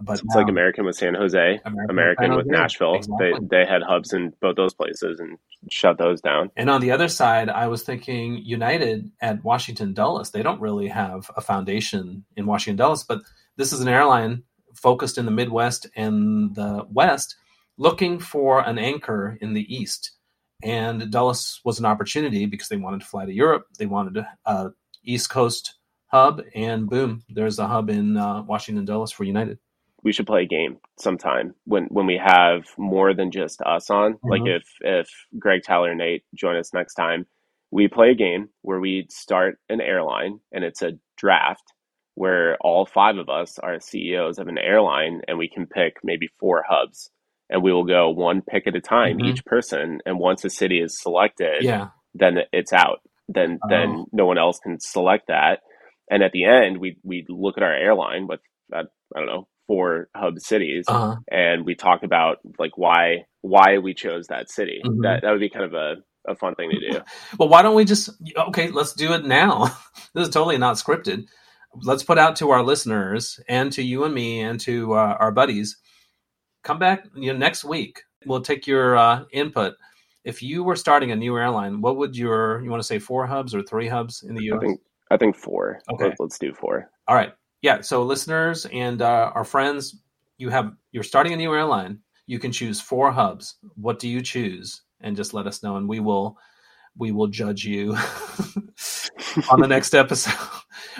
But 0.00 0.14
it's 0.14 0.24
now, 0.24 0.40
like 0.40 0.48
American 0.48 0.84
with 0.84 0.96
San 0.96 1.14
Jose, 1.14 1.60
American, 1.64 1.90
American 1.90 2.34
with 2.34 2.46
Nashville. 2.46 2.94
Exactly. 2.94 3.32
They 3.32 3.58
they 3.58 3.64
had 3.64 3.82
hubs 3.82 4.12
in 4.12 4.32
both 4.40 4.56
those 4.56 4.74
places 4.74 5.20
and 5.20 5.38
shut 5.70 5.98
those 5.98 6.20
down. 6.20 6.50
And 6.56 6.68
on 6.68 6.80
the 6.80 6.90
other 6.90 7.06
side, 7.06 7.48
I 7.48 7.68
was 7.68 7.84
thinking 7.84 8.38
United 8.38 9.12
at 9.20 9.44
Washington 9.44 9.94
Dulles. 9.94 10.32
They 10.32 10.42
don't 10.42 10.60
really 10.60 10.88
have 10.88 11.30
a 11.36 11.40
foundation 11.40 12.24
in 12.36 12.46
Washington 12.46 12.76
Dulles, 12.76 13.04
but 13.04 13.20
this 13.56 13.72
is 13.72 13.80
an 13.80 13.88
airline 13.88 14.42
focused 14.74 15.18
in 15.18 15.24
the 15.24 15.30
Midwest 15.30 15.86
and 15.96 16.54
the 16.54 16.86
West, 16.90 17.36
looking 17.78 18.18
for 18.18 18.60
an 18.60 18.78
anchor 18.78 19.38
in 19.40 19.54
the 19.54 19.74
East. 19.74 20.12
And 20.62 21.10
Dulles 21.10 21.60
was 21.64 21.78
an 21.78 21.84
opportunity 21.84 22.46
because 22.46 22.68
they 22.68 22.76
wanted 22.76 23.00
to 23.00 23.06
fly 23.06 23.26
to 23.26 23.32
Europe. 23.32 23.66
They 23.78 23.86
wanted 23.86 24.24
a 24.46 24.70
East 25.02 25.30
Coast 25.30 25.74
hub, 26.06 26.42
and 26.54 26.88
boom, 26.88 27.22
there's 27.28 27.58
a 27.58 27.66
hub 27.66 27.90
in 27.90 28.16
uh, 28.16 28.42
Washington 28.42 28.84
Dulles 28.84 29.12
for 29.12 29.24
United. 29.24 29.58
We 30.02 30.12
should 30.12 30.26
play 30.26 30.42
a 30.42 30.46
game 30.46 30.78
sometime 30.98 31.54
when 31.64 31.84
when 31.86 32.06
we 32.06 32.18
have 32.18 32.66
more 32.76 33.14
than 33.14 33.30
just 33.30 33.60
us 33.62 33.90
on. 33.90 34.14
Mm-hmm. 34.14 34.28
Like 34.28 34.42
if 34.44 34.64
if 34.80 35.08
Greg 35.38 35.62
Tyler 35.64 35.90
and 35.90 35.98
Nate 35.98 36.24
join 36.34 36.56
us 36.56 36.72
next 36.72 36.94
time, 36.94 37.26
we 37.70 37.88
play 37.88 38.10
a 38.10 38.14
game 38.14 38.48
where 38.62 38.80
we 38.80 39.06
start 39.10 39.58
an 39.68 39.80
airline 39.80 40.40
and 40.52 40.62
it's 40.62 40.82
a 40.82 40.98
draft 41.16 41.72
where 42.14 42.56
all 42.60 42.86
five 42.86 43.16
of 43.16 43.28
us 43.28 43.58
are 43.58 43.80
CEOs 43.80 44.38
of 44.38 44.48
an 44.48 44.58
airline 44.58 45.22
and 45.26 45.38
we 45.38 45.48
can 45.48 45.66
pick 45.66 45.96
maybe 46.02 46.28
four 46.38 46.64
hubs 46.68 47.10
and 47.50 47.62
we 47.62 47.72
will 47.72 47.84
go 47.84 48.10
one 48.10 48.42
pick 48.42 48.66
at 48.66 48.76
a 48.76 48.80
time 48.80 49.18
mm-hmm. 49.18 49.26
each 49.26 49.44
person 49.44 49.98
and 50.06 50.18
once 50.18 50.44
a 50.44 50.50
city 50.50 50.80
is 50.80 51.00
selected 51.00 51.62
yeah 51.62 51.88
then 52.14 52.38
it's 52.52 52.72
out 52.72 53.00
then 53.28 53.58
oh. 53.62 53.68
then 53.68 54.04
no 54.12 54.26
one 54.26 54.38
else 54.38 54.58
can 54.62 54.78
select 54.80 55.26
that 55.28 55.60
and 56.10 56.22
at 56.22 56.32
the 56.32 56.44
end 56.44 56.78
we 56.78 56.96
we 57.02 57.24
look 57.28 57.56
at 57.56 57.62
our 57.62 57.74
airline 57.74 58.26
with 58.26 58.40
uh, 58.74 58.82
i 59.14 59.18
don't 59.18 59.26
know 59.26 59.48
four 59.66 60.08
hub 60.14 60.38
cities 60.38 60.84
uh-huh. 60.88 61.16
and 61.30 61.64
we 61.64 61.74
talk 61.74 62.02
about 62.02 62.38
like 62.58 62.76
why 62.76 63.24
why 63.40 63.78
we 63.78 63.94
chose 63.94 64.26
that 64.28 64.50
city 64.50 64.80
mm-hmm. 64.84 65.02
that 65.02 65.22
that 65.22 65.30
would 65.30 65.40
be 65.40 65.50
kind 65.50 65.64
of 65.64 65.74
a 65.74 65.94
a 66.26 66.34
fun 66.34 66.54
thing 66.54 66.70
to 66.70 66.92
do. 66.92 67.00
well, 67.38 67.50
why 67.50 67.60
don't 67.60 67.74
we 67.74 67.84
just 67.84 68.08
okay? 68.48 68.70
Let's 68.70 68.94
do 68.94 69.12
it 69.12 69.26
now. 69.26 69.66
this 70.14 70.28
is 70.28 70.32
totally 70.32 70.56
not 70.56 70.76
scripted 70.76 71.26
let's 71.82 72.02
put 72.02 72.18
out 72.18 72.36
to 72.36 72.50
our 72.50 72.62
listeners 72.62 73.40
and 73.48 73.72
to 73.72 73.82
you 73.82 74.04
and 74.04 74.14
me 74.14 74.40
and 74.40 74.60
to 74.60 74.94
uh, 74.94 75.16
our 75.18 75.32
buddies. 75.32 75.76
Come 76.62 76.78
back 76.78 77.06
you 77.14 77.32
know, 77.32 77.38
next 77.38 77.64
week. 77.64 78.02
We'll 78.26 78.40
take 78.40 78.66
your 78.66 78.96
uh, 78.96 79.24
input. 79.32 79.74
If 80.24 80.42
you 80.42 80.64
were 80.64 80.76
starting 80.76 81.10
a 81.10 81.16
new 81.16 81.36
airline, 81.36 81.82
what 81.82 81.96
would 81.96 82.16
your 82.16 82.62
you 82.62 82.70
want 82.70 82.82
to 82.82 82.86
say 82.86 82.98
four 82.98 83.26
hubs 83.26 83.54
or 83.54 83.62
three 83.62 83.88
hubs 83.88 84.22
in 84.22 84.34
the 84.34 84.44
U.S.? 84.44 84.56
I 84.56 84.66
think 84.66 84.80
I 85.10 85.16
think 85.16 85.36
four. 85.36 85.80
Okay, 85.92 86.14
let's 86.18 86.38
do 86.38 86.54
four. 86.54 86.90
All 87.06 87.14
right. 87.14 87.34
Yeah. 87.60 87.82
So 87.82 88.02
listeners 88.02 88.66
and 88.72 89.02
uh, 89.02 89.32
our 89.34 89.44
friends, 89.44 90.00
you 90.38 90.48
have 90.48 90.72
you're 90.92 91.02
starting 91.02 91.34
a 91.34 91.36
new 91.36 91.52
airline. 91.52 91.98
You 92.26 92.38
can 92.38 92.52
choose 92.52 92.80
four 92.80 93.12
hubs. 93.12 93.56
What 93.76 93.98
do 93.98 94.08
you 94.08 94.22
choose? 94.22 94.82
And 95.02 95.16
just 95.16 95.34
let 95.34 95.46
us 95.46 95.62
know, 95.62 95.76
and 95.76 95.86
we 95.86 96.00
will 96.00 96.38
we 96.96 97.12
will 97.12 97.26
judge 97.26 97.64
you 97.64 97.90
on 99.50 99.60
the 99.60 99.68
next 99.68 99.94
episode. 99.94 100.53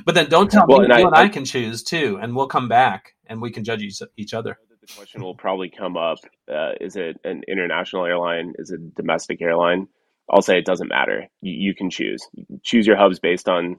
But 0.05 0.14
then 0.14 0.28
don't 0.28 0.51
tell 0.51 0.66
well, 0.66 0.78
me 0.78 0.84
and 0.86 0.92
you 0.92 1.05
I, 1.05 1.07
and 1.09 1.14
I, 1.14 1.22
I, 1.24 1.28
can 1.28 1.45
choose 1.45 1.82
too, 1.82 2.18
and 2.20 2.34
we'll 2.34 2.47
come 2.47 2.68
back 2.68 3.14
and 3.26 3.40
we 3.40 3.51
can 3.51 3.64
judge 3.64 3.82
each, 3.82 4.01
each 4.16 4.34
other. 4.34 4.59
The 4.80 4.95
question 4.95 5.22
will 5.22 5.34
probably 5.34 5.70
come 5.70 5.97
up: 5.97 6.18
uh, 6.53 6.72
Is 6.80 6.97
it 6.97 7.18
an 7.24 7.42
international 7.49 8.05
airline? 8.05 8.53
Is 8.59 8.70
it 8.70 8.80
a 8.80 8.90
domestic 8.97 9.40
airline? 9.40 9.88
I'll 10.30 10.42
say 10.42 10.59
it 10.59 10.64
doesn't 10.64 10.88
matter. 10.88 11.28
You, 11.42 11.53
you 11.53 11.74
can 11.74 11.90
choose. 11.90 12.26
You 12.32 12.47
can 12.47 12.61
choose 12.62 12.86
your 12.86 12.97
hubs 12.97 13.18
based 13.18 13.49
on 13.49 13.76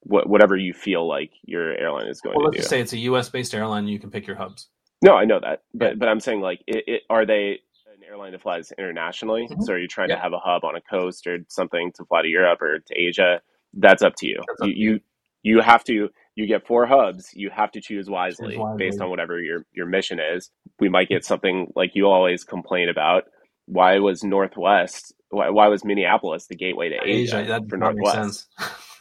what, 0.00 0.28
whatever 0.28 0.56
you 0.56 0.74
feel 0.74 1.08
like 1.08 1.32
your 1.44 1.76
airline 1.76 2.08
is 2.08 2.20
going 2.20 2.36
well, 2.36 2.50
to 2.50 2.58
let's 2.58 2.68
do. 2.68 2.68
say 2.68 2.80
it's 2.80 2.92
a 2.92 2.98
U.S. 2.98 3.28
based 3.28 3.54
airline. 3.54 3.88
You 3.88 3.98
can 3.98 4.10
pick 4.10 4.26
your 4.26 4.36
hubs. 4.36 4.68
No, 5.02 5.14
I 5.14 5.24
know 5.24 5.38
that, 5.40 5.62
but 5.74 5.90
yeah. 5.90 5.94
but 5.94 6.08
I'm 6.08 6.20
saying 6.20 6.40
like, 6.40 6.60
it, 6.66 6.84
it, 6.86 7.02
are 7.08 7.24
they 7.24 7.60
an 7.98 8.08
airline 8.08 8.32
that 8.32 8.42
flies 8.42 8.72
internationally. 8.78 9.48
Mm-hmm. 9.50 9.62
So 9.62 9.74
are 9.74 9.78
you 9.78 9.88
trying 9.88 10.10
yeah. 10.10 10.16
to 10.16 10.22
have 10.22 10.32
a 10.32 10.38
hub 10.38 10.64
on 10.64 10.76
a 10.76 10.80
coast 10.80 11.26
or 11.26 11.38
something 11.48 11.92
to 11.96 12.04
fly 12.04 12.22
to 12.22 12.28
Europe 12.28 12.62
or 12.62 12.78
to 12.78 12.94
Asia? 12.94 13.40
That's 13.74 14.02
up 14.02 14.14
to 14.16 14.26
you. 14.26 14.40
You, 14.62 14.72
you, 14.74 15.00
you 15.42 15.60
have 15.60 15.84
to 15.84 16.08
you 16.34 16.46
get 16.46 16.66
four 16.66 16.86
hubs. 16.86 17.30
You 17.34 17.50
have 17.50 17.72
to 17.72 17.80
choose 17.80 18.08
wisely, 18.08 18.54
choose 18.54 18.58
wisely, 18.58 18.78
based 18.78 19.00
on 19.00 19.10
whatever 19.10 19.40
your 19.40 19.64
your 19.72 19.86
mission 19.86 20.18
is. 20.20 20.50
We 20.80 20.88
might 20.88 21.08
get 21.08 21.24
something 21.24 21.72
like 21.74 21.92
you 21.94 22.06
always 22.06 22.44
complain 22.44 22.88
about. 22.88 23.24
Why 23.66 23.98
was 23.98 24.24
Northwest? 24.24 25.14
Why, 25.30 25.50
why 25.50 25.68
was 25.68 25.84
Minneapolis 25.84 26.46
the 26.46 26.56
gateway 26.56 26.88
to 26.90 26.96
Asia, 27.04 27.40
Asia 27.40 27.48
that 27.48 27.68
for 27.68 27.76
Northwest? 27.76 28.46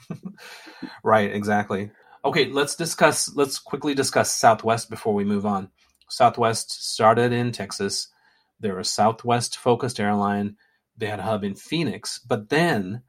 right, 1.04 1.34
exactly. 1.34 1.92
Okay, 2.26 2.46
let's 2.46 2.76
discuss. 2.76 3.34
Let's 3.36 3.60
quickly 3.60 3.94
discuss 3.94 4.34
Southwest 4.34 4.90
before 4.90 5.14
we 5.14 5.24
move 5.24 5.46
on. 5.46 5.70
Southwest 6.10 6.72
started 6.92 7.32
in 7.32 7.52
Texas 7.52 8.10
they're 8.60 8.80
a 8.80 8.84
Southwest 8.84 9.58
focused 9.58 10.00
airline. 10.00 10.56
They 10.98 11.08
had 11.08 11.20
a 11.20 11.24
hub 11.24 11.44
in 11.44 11.56
Phoenix, 11.56 12.20
but 12.20 12.50
then 12.50 13.04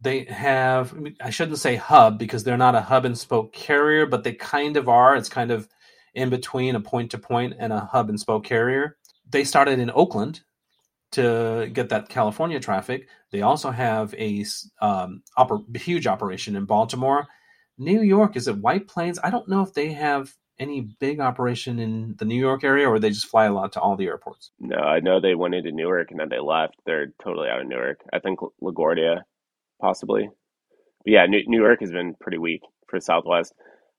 they 0.00 0.24
have, 0.24 0.94
I 1.20 1.30
shouldn't 1.30 1.58
say 1.58 1.76
hub 1.76 2.18
because 2.18 2.44
they're 2.44 2.56
not 2.56 2.74
a 2.74 2.80
hub 2.80 3.04
and 3.04 3.16
spoke 3.16 3.52
carrier, 3.52 4.06
but 4.06 4.24
they 4.24 4.32
kind 4.32 4.76
of 4.76 4.88
are. 4.88 5.16
It's 5.16 5.28
kind 5.28 5.50
of 5.50 5.68
in 6.14 6.30
between 6.30 6.74
a 6.74 6.80
point 6.80 7.10
to 7.10 7.18
point 7.18 7.54
and 7.58 7.72
a 7.72 7.80
hub 7.80 8.08
and 8.08 8.18
spoke 8.18 8.44
carrier. 8.44 8.96
They 9.28 9.44
started 9.44 9.78
in 9.78 9.90
Oakland 9.90 10.40
to 11.12 11.68
get 11.72 11.88
that 11.90 12.08
California 12.08 12.60
traffic. 12.60 13.08
They 13.30 13.42
also 13.42 13.70
have 13.70 14.14
a 14.14 14.44
um, 14.80 15.22
oper- 15.36 15.76
huge 15.76 16.06
operation 16.06 16.56
in 16.56 16.64
Baltimore. 16.64 17.26
New 17.78 18.02
York 18.02 18.36
is 18.36 18.48
it 18.48 18.58
White 18.58 18.88
Plains? 18.88 19.18
I 19.22 19.30
don't 19.30 19.48
know 19.48 19.62
if 19.62 19.74
they 19.74 19.92
have 19.92 20.34
any 20.60 20.82
big 20.82 21.20
operation 21.20 21.78
in 21.78 22.14
the 22.18 22.26
New 22.26 22.38
York 22.38 22.62
area, 22.62 22.86
or 22.86 22.98
they 22.98 23.08
just 23.08 23.26
fly 23.26 23.46
a 23.46 23.52
lot 23.52 23.72
to 23.72 23.80
all 23.80 23.96
the 23.96 24.06
airports? 24.06 24.50
No, 24.60 24.76
I 24.76 25.00
know 25.00 25.18
they 25.18 25.34
went 25.34 25.54
into 25.54 25.72
Newark 25.72 26.10
and 26.10 26.20
then 26.20 26.28
they 26.28 26.38
left. 26.38 26.74
They're 26.84 27.12
totally 27.22 27.48
out 27.48 27.62
of 27.62 27.66
Newark. 27.66 28.02
I 28.12 28.18
think 28.18 28.38
LaGuardia, 28.62 29.22
possibly. 29.80 30.28
But 31.04 31.10
yeah, 31.12 31.26
New, 31.26 31.42
New 31.46 31.62
York 31.62 31.80
has 31.80 31.90
been 31.90 32.14
pretty 32.20 32.38
weak 32.38 32.62
for 32.88 33.00
Southwest. 33.00 33.54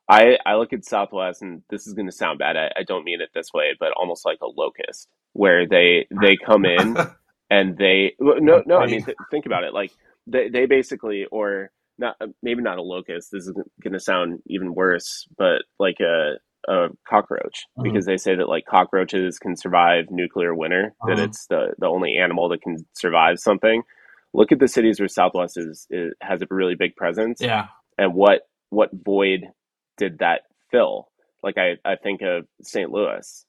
I, 0.10 0.38
I 0.46 0.56
look 0.56 0.74
at 0.74 0.86
Southwest, 0.86 1.42
and 1.42 1.64
this 1.70 1.88
is 1.88 1.94
going 1.94 2.08
to 2.08 2.12
sound 2.12 2.40
bad. 2.40 2.58
I, 2.58 2.72
I 2.78 2.84
don't 2.84 3.06
mean 3.06 3.22
it 3.22 3.30
this 3.34 3.54
way, 3.54 3.76
but 3.80 3.92
almost 3.96 4.26
like 4.26 4.40
a 4.42 4.48
locust, 4.48 5.08
where 5.34 5.68
they 5.68 6.08
they 6.22 6.36
come 6.36 6.66
in 6.66 6.98
and 7.50 7.78
they 7.78 8.14
no 8.20 8.62
no 8.66 8.80
I 8.80 8.88
mean 8.88 9.06
th- 9.06 9.18
think 9.30 9.46
about 9.46 9.64
it 9.64 9.74
like 9.74 9.92
they 10.28 10.50
they 10.50 10.66
basically 10.66 11.26
or 11.32 11.72
not 11.98 12.18
maybe 12.44 12.62
not 12.62 12.78
a 12.78 12.82
locust. 12.82 13.30
This 13.32 13.48
is 13.48 13.54
going 13.82 13.94
to 13.94 14.00
sound 14.00 14.40
even 14.48 14.74
worse, 14.74 15.26
but 15.38 15.62
like 15.80 16.00
a 16.02 16.34
a 16.68 16.88
cockroach 17.08 17.66
uh-huh. 17.78 17.84
because 17.84 18.06
they 18.06 18.18
say 18.18 18.36
that 18.36 18.50
like 18.50 18.66
cockroaches 18.66 19.40
can 19.40 19.56
survive 19.56 20.06
nuclear 20.10 20.54
winter. 20.54 20.94
Uh-huh. 21.02 21.16
That 21.16 21.24
it's 21.24 21.48
the 21.48 21.74
the 21.80 21.88
only 21.88 22.18
animal 22.18 22.50
that 22.50 22.62
can 22.62 22.86
survive 22.94 23.40
something. 23.40 23.84
Look 24.34 24.52
at 24.52 24.60
the 24.60 24.68
cities 24.68 25.00
where 25.00 25.10
Southwest 25.10 25.58
is, 25.58 25.88
is 25.90 26.14
has 26.22 26.42
a 26.42 26.48
really 26.50 26.76
big 26.76 26.96
presence. 26.96 27.40
Yeah, 27.42 27.68
and 27.98 28.14
what 28.14 28.42
what 28.70 28.90
void 28.94 29.42
did 29.98 30.20
that 30.20 30.42
fill? 30.72 31.10
Like 31.44 31.58
I 31.58 31.76
I 31.86 31.96
think 31.96 32.22
of 32.22 32.46
St. 32.62 32.90
Louis. 32.90 33.46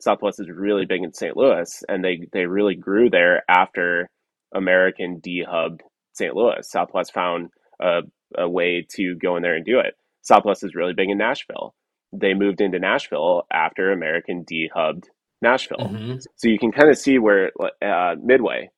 Southwest 0.00 0.40
is 0.40 0.50
really 0.50 0.86
big 0.86 1.02
in 1.02 1.14
St. 1.14 1.36
Louis, 1.36 1.82
and 1.88 2.04
they 2.04 2.26
they 2.32 2.46
really 2.46 2.74
grew 2.74 3.08
there 3.10 3.42
after 3.48 4.10
American 4.54 5.20
dehubbed 5.20 5.80
St. 6.14 6.34
Louis. 6.34 6.60
Southwest 6.62 7.12
found 7.12 7.50
a, 7.80 8.00
a 8.36 8.48
way 8.48 8.86
to 8.96 9.16
go 9.20 9.36
in 9.36 9.42
there 9.42 9.56
and 9.56 9.64
do 9.64 9.78
it. 9.78 9.94
Southwest 10.22 10.64
is 10.64 10.74
really 10.74 10.94
big 10.94 11.10
in 11.10 11.18
Nashville. 11.18 11.74
They 12.12 12.34
moved 12.34 12.60
into 12.60 12.78
Nashville 12.78 13.42
after 13.52 13.92
American 13.92 14.44
dehubbed 14.44 15.04
Nashville. 15.42 15.78
Mm-hmm. 15.78 16.16
So 16.36 16.48
you 16.48 16.58
can 16.58 16.72
kind 16.72 16.90
of 16.90 16.96
see 16.96 17.18
where 17.18 17.50
uh, 17.82 18.14
Midway, 18.22 18.70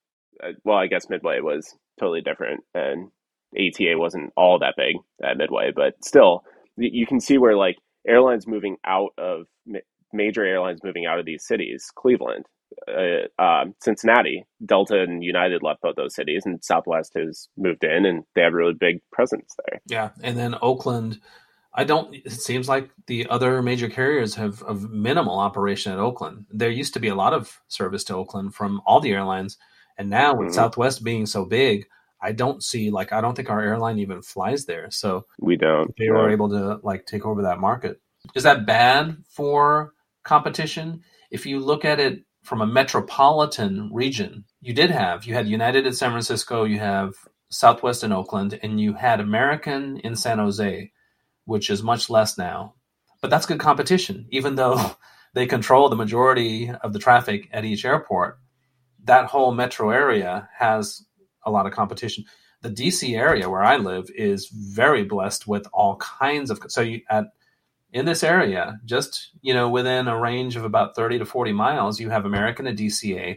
well, 0.65 0.79
I 0.79 0.87
guess 0.87 1.09
Midway 1.09 1.41
was 1.41 1.75
totally 1.99 2.21
different 2.21 2.65
and 2.75 3.11
ATA 3.57 3.95
wasn't 3.97 4.33
all 4.37 4.59
that 4.59 4.75
big 4.77 4.97
at 5.23 5.39
Midway, 5.39 5.73
but 5.75 5.95
still, 6.05 6.43
you 6.77 7.07
can 7.07 7.21
see 7.21 7.39
where 7.39 7.57
like 7.57 7.77
airlines 8.07 8.47
moving 8.47 8.77
out 8.85 9.11
of 9.19 9.47
major 10.13 10.45
airlines 10.45 10.81
moving 10.83 11.07
out 11.07 11.19
of 11.19 11.27
these 11.27 11.47
cities, 11.47 11.91
Cleveland, 11.95 12.47
uh, 12.89 13.43
uh, 13.43 13.65
Cincinnati, 13.81 14.45
Delta 14.65 15.01
and 15.01 15.23
United 15.23 15.63
left 15.63 15.83
both 15.83 15.97
those 15.97 16.15
cities, 16.15 16.43
and 16.45 16.63
Southwest 16.65 17.13
has 17.17 17.49
moved 17.57 17.85
in, 17.85 18.05
and 18.05 18.25
they 18.35 18.43
have 18.43 18.53
a 18.53 18.57
really 18.57 18.75
big 18.79 19.01
presence 19.13 19.55
there. 19.67 19.81
Yeah, 19.87 20.11
and 20.23 20.37
then 20.37 20.57
Oakland. 20.61 21.21
I 21.79 21.85
don't. 21.85 22.15
It 22.15 22.33
seems 22.33 22.69
like 22.69 22.91
the 23.07 23.27
other 23.29 23.61
major 23.63 23.91
carriers 23.91 24.35
have 24.37 24.63
a 24.63 24.75
minimal 24.75 25.39
operation 25.39 25.93
at 25.93 25.99
Oakland. 25.99 26.47
There 26.51 26.71
used 26.71 26.95
to 26.95 27.01
be 27.01 27.09
a 27.09 27.15
lot 27.15 27.35
of 27.35 27.61
service 27.69 28.03
to 28.05 28.15
Oakland 28.15 28.55
from 28.55 28.81
all 28.87 29.01
the 29.01 29.13
airlines, 29.13 29.59
and 29.99 30.11
now 30.11 30.35
with 30.35 30.49
mm-hmm. 30.49 30.55
Southwest 30.55 31.05
being 31.05 31.27
so 31.27 31.45
big, 31.45 31.87
I 32.21 32.33
don't 32.33 32.63
see 32.63 32.91
like 32.91 33.13
I 33.13 33.21
don't 33.21 33.35
think 33.35 33.51
our 33.51 33.61
airline 33.61 33.99
even 33.99 34.23
flies 34.23 34.65
there. 34.67 34.91
So 34.91 35.27
we 35.41 35.57
don't. 35.57 35.95
They 35.99 36.11
were 36.11 36.31
able 36.31 36.49
to 36.51 36.81
like 36.83 37.07
take 37.07 37.27
over 37.27 37.43
that 37.43 37.61
market. 37.61 38.01
Is 38.35 38.43
that 38.43 38.67
bad 38.67 39.17
for 39.29 39.93
competition? 40.25 41.03
If 41.31 41.47
you 41.47 41.61
look 41.61 41.85
at 41.85 42.01
it 42.01 42.25
from 42.43 42.63
a 42.63 42.67
metropolitan 42.67 43.91
region, 43.93 44.45
you 44.61 44.73
did 44.73 44.91
have 44.91 45.25
you 45.25 45.35
had 45.35 45.49
United 45.49 45.87
in 45.87 45.93
San 45.93 46.11
Francisco, 46.11 46.65
you 46.65 46.79
have 46.79 47.15
Southwest 47.51 48.03
in 48.03 48.13
Oakland, 48.13 48.59
and 48.63 48.81
you 48.81 48.95
had 48.95 49.21
American 49.21 49.99
in 49.99 50.17
San 50.17 50.39
Jose, 50.39 50.91
which 51.45 51.71
is 51.71 51.83
much 51.83 52.11
less 52.11 52.37
now. 52.37 52.75
But 53.21 53.31
that's 53.31 53.47
good 53.47 53.61
competition, 53.61 54.27
even 54.31 54.57
though 54.57 54.97
they 55.35 55.47
control 55.47 55.89
the 55.89 55.97
majority 55.97 56.71
of 56.83 56.93
the 56.93 56.99
traffic 56.99 57.49
at 57.53 57.65
each 57.65 57.85
airport. 57.85 58.39
That 59.07 59.27
whole 59.27 59.53
metro 59.53 59.91
area 59.91 60.49
has 60.59 61.05
a 61.45 61.51
lot 61.51 61.67
of 61.67 61.73
competition. 61.73 62.25
The 62.63 62.71
DC 62.71 63.17
area 63.17 63.49
where 63.49 63.63
I 63.63 63.77
live 63.77 64.09
is 64.15 64.49
very 64.49 65.05
blessed 65.05 65.47
with 65.47 65.67
all 65.73 65.97
kinds 65.97 66.51
of 66.51 66.61
so 66.69 66.81
you 66.81 67.01
at 67.09 67.27
in 67.93 68.05
this 68.05 68.23
area, 68.23 68.79
just 68.85 69.31
you 69.43 69.55
know, 69.55 69.69
within 69.69 70.09
a 70.09 70.19
range 70.21 70.57
of 70.57 70.65
about 70.65 70.95
30 70.95 71.21
to 71.21 71.25
40 71.25 71.53
miles, 71.53 72.01
you 72.01 72.11
have 72.11 72.25
American 72.25 72.67
at 72.67 72.77
DCA, 72.77 73.37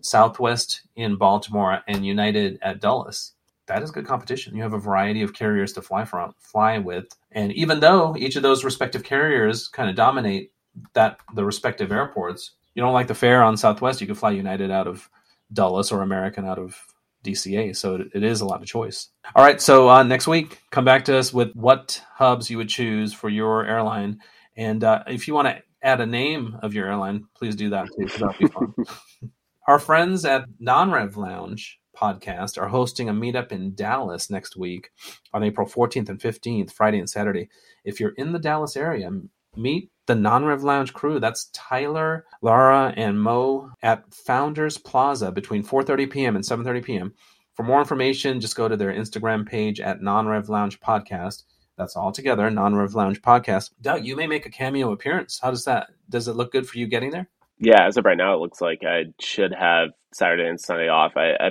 Southwest 0.00 0.82
in 0.96 1.16
Baltimore, 1.16 1.80
and 1.88 2.06
United 2.06 2.58
at 2.62 2.80
Dulles. 2.80 3.32
That 3.66 3.82
is 3.82 3.90
good 3.90 4.06
competition. 4.06 4.56
You 4.56 4.62
have 4.62 4.72
a 4.72 4.78
variety 4.78 5.22
of 5.22 5.34
carriers 5.34 5.74
to 5.74 5.82
fly 5.82 6.04
from, 6.04 6.32
fly 6.38 6.78
with, 6.78 7.06
and 7.32 7.52
even 7.52 7.80
though 7.80 8.16
each 8.16 8.36
of 8.36 8.42
those 8.42 8.64
respective 8.64 9.02
carriers 9.02 9.68
kind 9.68 9.90
of 9.90 9.96
dominate 9.96 10.52
that 10.94 11.18
the 11.34 11.44
respective 11.44 11.92
airports, 11.92 12.52
you 12.78 12.84
don't 12.84 12.92
like 12.92 13.08
the 13.08 13.14
fare 13.14 13.42
on 13.42 13.56
Southwest, 13.56 14.00
you 14.00 14.06
can 14.06 14.14
fly 14.14 14.30
United 14.30 14.70
out 14.70 14.86
of 14.86 15.10
Dulles 15.52 15.90
or 15.90 16.00
American 16.00 16.46
out 16.46 16.60
of 16.60 16.80
DCA. 17.24 17.74
So 17.74 17.96
it, 17.96 18.06
it 18.14 18.22
is 18.22 18.40
a 18.40 18.44
lot 18.44 18.62
of 18.62 18.68
choice. 18.68 19.08
All 19.34 19.44
right. 19.44 19.60
So 19.60 19.90
uh, 19.90 20.04
next 20.04 20.28
week, 20.28 20.60
come 20.70 20.84
back 20.84 21.04
to 21.06 21.16
us 21.16 21.32
with 21.32 21.52
what 21.54 22.00
hubs 22.14 22.48
you 22.48 22.56
would 22.56 22.68
choose 22.68 23.12
for 23.12 23.28
your 23.28 23.66
airline. 23.66 24.20
And 24.56 24.84
uh, 24.84 25.02
if 25.08 25.26
you 25.26 25.34
want 25.34 25.48
to 25.48 25.60
add 25.82 26.00
a 26.00 26.06
name 26.06 26.56
of 26.62 26.72
your 26.72 26.86
airline, 26.86 27.24
please 27.34 27.56
do 27.56 27.70
that 27.70 27.88
too. 27.98 28.06
That'll 28.06 28.38
be 28.38 28.46
fun. 28.46 28.74
Our 29.66 29.80
friends 29.80 30.24
at 30.24 30.44
Non-Rev 30.60 31.16
Lounge 31.16 31.80
podcast 31.96 32.62
are 32.62 32.68
hosting 32.68 33.08
a 33.08 33.12
meetup 33.12 33.50
in 33.50 33.74
Dallas 33.74 34.30
next 34.30 34.56
week 34.56 34.90
on 35.32 35.42
April 35.42 35.66
14th 35.66 36.10
and 36.10 36.20
15th, 36.20 36.70
Friday 36.70 37.00
and 37.00 37.10
Saturday. 37.10 37.48
If 37.84 37.98
you're 37.98 38.14
in 38.16 38.30
the 38.30 38.38
Dallas 38.38 38.76
area, 38.76 39.10
meet 39.56 39.90
the 40.08 40.14
non-rev 40.14 40.64
lounge 40.64 40.92
crew 40.92 41.20
that's 41.20 41.50
tyler 41.52 42.24
lara 42.42 42.92
and 42.96 43.22
mo 43.22 43.70
at 43.82 44.02
founders 44.12 44.76
plaza 44.76 45.30
between 45.30 45.62
4.30 45.62 46.10
p.m 46.10 46.34
and 46.34 46.44
7.30 46.44 46.84
p.m 46.84 47.14
for 47.58 47.64
more 47.64 47.80
information 47.80 48.40
just 48.40 48.54
go 48.54 48.68
to 48.68 48.76
their 48.76 48.94
instagram 48.94 49.44
page 49.44 49.80
at 49.80 50.00
non-rev 50.00 50.48
lounge 50.48 50.78
podcast. 50.78 51.42
That's 51.76 51.96
all 51.96 52.12
together 52.12 52.48
non-rev 52.50 52.94
lounge 52.94 53.20
podcast. 53.20 53.70
Doug 53.82 54.06
you 54.06 54.14
may 54.14 54.28
make 54.28 54.46
a 54.46 54.50
cameo 54.50 54.92
appearance. 54.92 55.40
How 55.42 55.50
does 55.50 55.64
that 55.64 55.88
does 56.08 56.28
it 56.28 56.36
look 56.36 56.52
good 56.52 56.68
for 56.68 56.78
you 56.78 56.86
getting 56.86 57.10
there? 57.10 57.28
Yeah 57.58 57.84
as 57.84 57.96
of 57.96 58.04
right 58.04 58.16
now 58.16 58.32
it 58.32 58.38
looks 58.38 58.60
like 58.60 58.82
i 58.86 59.06
should 59.20 59.52
have 59.52 59.88
saturday 60.14 60.48
and 60.48 60.60
sunday 60.60 60.86
off. 60.88 61.16
I, 61.16 61.32
I 61.32 61.50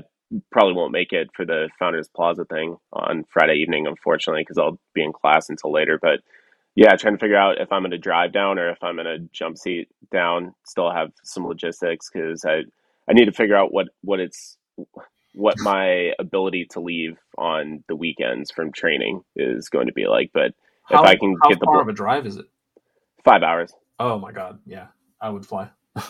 probably 0.49 0.76
won't 0.76 0.93
make 0.93 1.12
it 1.12 1.28
for 1.36 1.45
the 1.45 1.68
founders 1.78 2.08
plaza 2.16 2.45
thing 2.45 2.78
on 2.93 3.26
friday 3.30 3.55
evening 3.55 3.86
unfortunately 3.86 4.43
because 4.43 4.58
i'll 4.58 4.80
be 4.93 5.03
in 5.03 5.12
class 5.12 5.49
until 5.49 5.74
later 5.74 5.99
but 6.01 6.22
yeah, 6.78 6.95
trying 6.95 7.15
to 7.15 7.19
figure 7.19 7.36
out 7.36 7.59
if 7.59 7.71
I'm 7.71 7.82
going 7.82 7.89
to 7.89 7.97
drive 7.97 8.32
down 8.32 8.59
or 8.59 8.69
if 8.69 8.84
I'm 8.84 8.97
going 8.97 9.07
to 9.07 9.28
jump 9.34 9.57
seat 9.57 9.89
down. 10.11 10.53
Still 10.63 10.91
have 10.91 11.09
some 11.23 11.47
logistics 11.47 12.11
because 12.13 12.45
I 12.45 12.61
I 13.09 13.13
need 13.13 13.25
to 13.25 13.32
figure 13.32 13.55
out 13.55 13.73
what 13.73 13.88
what 14.01 14.19
it's 14.19 14.59
what 15.34 15.55
my 15.59 16.11
ability 16.19 16.67
to 16.73 16.80
leave 16.80 17.17
on 17.36 17.84
the 17.88 17.95
weekends 17.95 18.51
from 18.51 18.71
training 18.71 19.23
is 19.36 19.69
going 19.69 19.88
to 19.88 19.93
be 19.93 20.05
like. 20.05 20.30
But 20.36 20.51
how, 20.84 21.01
if 21.01 21.07
I 21.07 21.15
can 21.15 21.36
get 21.49 21.59
the 21.59 21.65
far 21.65 21.82
of 21.82 21.88
a 21.88 21.93
drive 21.93 22.28
is 22.28 22.38
it? 22.38 22.45
Five 23.23 23.41
hours. 23.41 23.73
Oh 23.99 24.19
my 24.19 24.32
god, 24.32 24.59
yeah, 24.67 24.88
I 25.19 25.32
would 25.32 25.47
fly. 25.47 25.71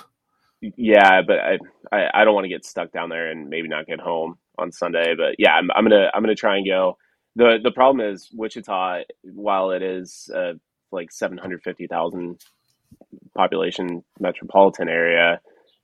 yeah, 0.61 1.21
but 1.21 1.39
I, 1.39 1.59
I 1.93 2.09
I 2.13 2.25
don't 2.25 2.35
want 2.35 2.43
to 2.43 2.49
get 2.49 2.65
stuck 2.65 2.91
down 2.91 3.07
there 3.07 3.31
and 3.31 3.49
maybe 3.49 3.69
not 3.69 3.87
get 3.87 4.01
home 4.01 4.37
on 4.57 4.73
Sunday. 4.73 5.15
But 5.15 5.35
yeah, 5.37 5.53
I'm 5.53 5.71
I'm 5.73 5.85
gonna 5.85 6.09
I'm 6.13 6.21
gonna 6.21 6.35
try 6.35 6.57
and 6.57 6.67
go 6.67 6.97
the 7.37 7.59
the 7.63 7.71
problem 7.71 8.05
is 8.05 8.29
Wichita, 8.33 9.03
while 9.23 9.71
it 9.71 9.83
is 9.83 10.29
uh, 10.35 10.53
like 10.91 11.11
seven 11.11 11.37
hundred 11.37 11.61
fifty 11.63 11.87
thousand 11.87 12.41
population 13.35 14.03
metropolitan 14.19 14.89
area, 14.89 15.39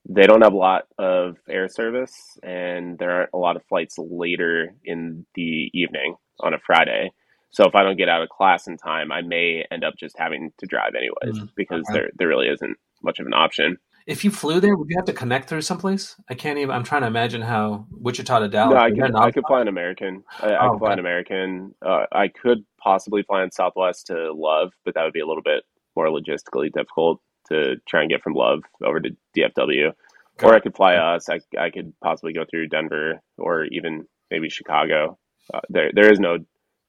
they 0.08 0.26
don't 0.26 0.42
have 0.42 0.52
a 0.52 0.56
lot 0.56 0.82
of 0.98 1.36
air 1.48 1.68
service, 1.68 2.12
and 2.42 2.98
there 2.98 3.12
aren't 3.12 3.30
a 3.32 3.38
lot 3.38 3.56
of 3.56 3.62
flights 3.68 3.94
later 3.98 4.74
in 4.84 5.24
the 5.34 5.70
evening 5.72 6.16
on 6.40 6.54
a 6.54 6.58
Friday. 6.66 7.12
So 7.50 7.64
if 7.68 7.76
I 7.76 7.84
don't 7.84 7.96
get 7.96 8.08
out 8.08 8.22
of 8.22 8.28
class 8.30 8.66
in 8.66 8.76
time, 8.76 9.12
I 9.12 9.22
may 9.22 9.64
end 9.70 9.84
up 9.84 9.94
just 9.96 10.18
having 10.18 10.50
to 10.58 10.66
drive 10.66 10.94
anyways 10.96 11.38
mm-hmm. 11.38 11.52
because 11.54 11.84
there 11.92 12.10
there 12.18 12.28
really 12.28 12.48
isn't 12.48 12.76
much 13.02 13.20
of 13.20 13.26
an 13.26 13.34
option. 13.34 13.78
If 14.06 14.24
you 14.24 14.30
flew 14.30 14.60
there, 14.60 14.76
would 14.76 14.88
you 14.90 14.96
have 14.96 15.06
to 15.06 15.14
connect 15.14 15.48
through 15.48 15.62
someplace? 15.62 16.16
I 16.28 16.34
can't 16.34 16.58
even. 16.58 16.74
I'm 16.74 16.84
trying 16.84 17.02
to 17.02 17.06
imagine 17.06 17.40
how 17.40 17.86
Wichita 17.90 18.38
to 18.40 18.48
Dallas. 18.48 18.74
No, 18.74 18.80
I 18.80 18.90
could. 18.90 19.16
I 19.16 19.30
could 19.30 19.44
fly 19.46 19.62
an 19.62 19.68
American. 19.68 20.24
I, 20.40 20.50
oh, 20.50 20.56
I 20.56 20.68
could 20.68 20.78
fly 20.78 20.92
an 20.92 20.98
American. 20.98 21.74
Uh, 21.80 22.04
I 22.12 22.28
could 22.28 22.64
possibly 22.78 23.22
fly 23.22 23.42
in 23.42 23.50
Southwest 23.50 24.08
to 24.08 24.32
Love, 24.34 24.72
but 24.84 24.94
that 24.94 25.04
would 25.04 25.14
be 25.14 25.20
a 25.20 25.26
little 25.26 25.42
bit 25.42 25.64
more 25.96 26.08
logistically 26.08 26.70
difficult 26.70 27.20
to 27.48 27.76
try 27.88 28.02
and 28.02 28.10
get 28.10 28.22
from 28.22 28.34
Love 28.34 28.60
over 28.84 29.00
to 29.00 29.16
DFW. 29.36 29.92
Got 30.36 30.50
or 30.50 30.54
I 30.54 30.60
could 30.60 30.76
fly 30.76 30.96
us. 30.96 31.28
I, 31.28 31.40
I 31.58 31.70
could 31.70 31.92
possibly 32.02 32.32
go 32.32 32.44
through 32.50 32.68
Denver 32.68 33.22
or 33.38 33.64
even 33.66 34.06
maybe 34.30 34.50
Chicago. 34.50 35.18
Uh, 35.52 35.60
there 35.70 35.90
there 35.94 36.12
is 36.12 36.20
no 36.20 36.38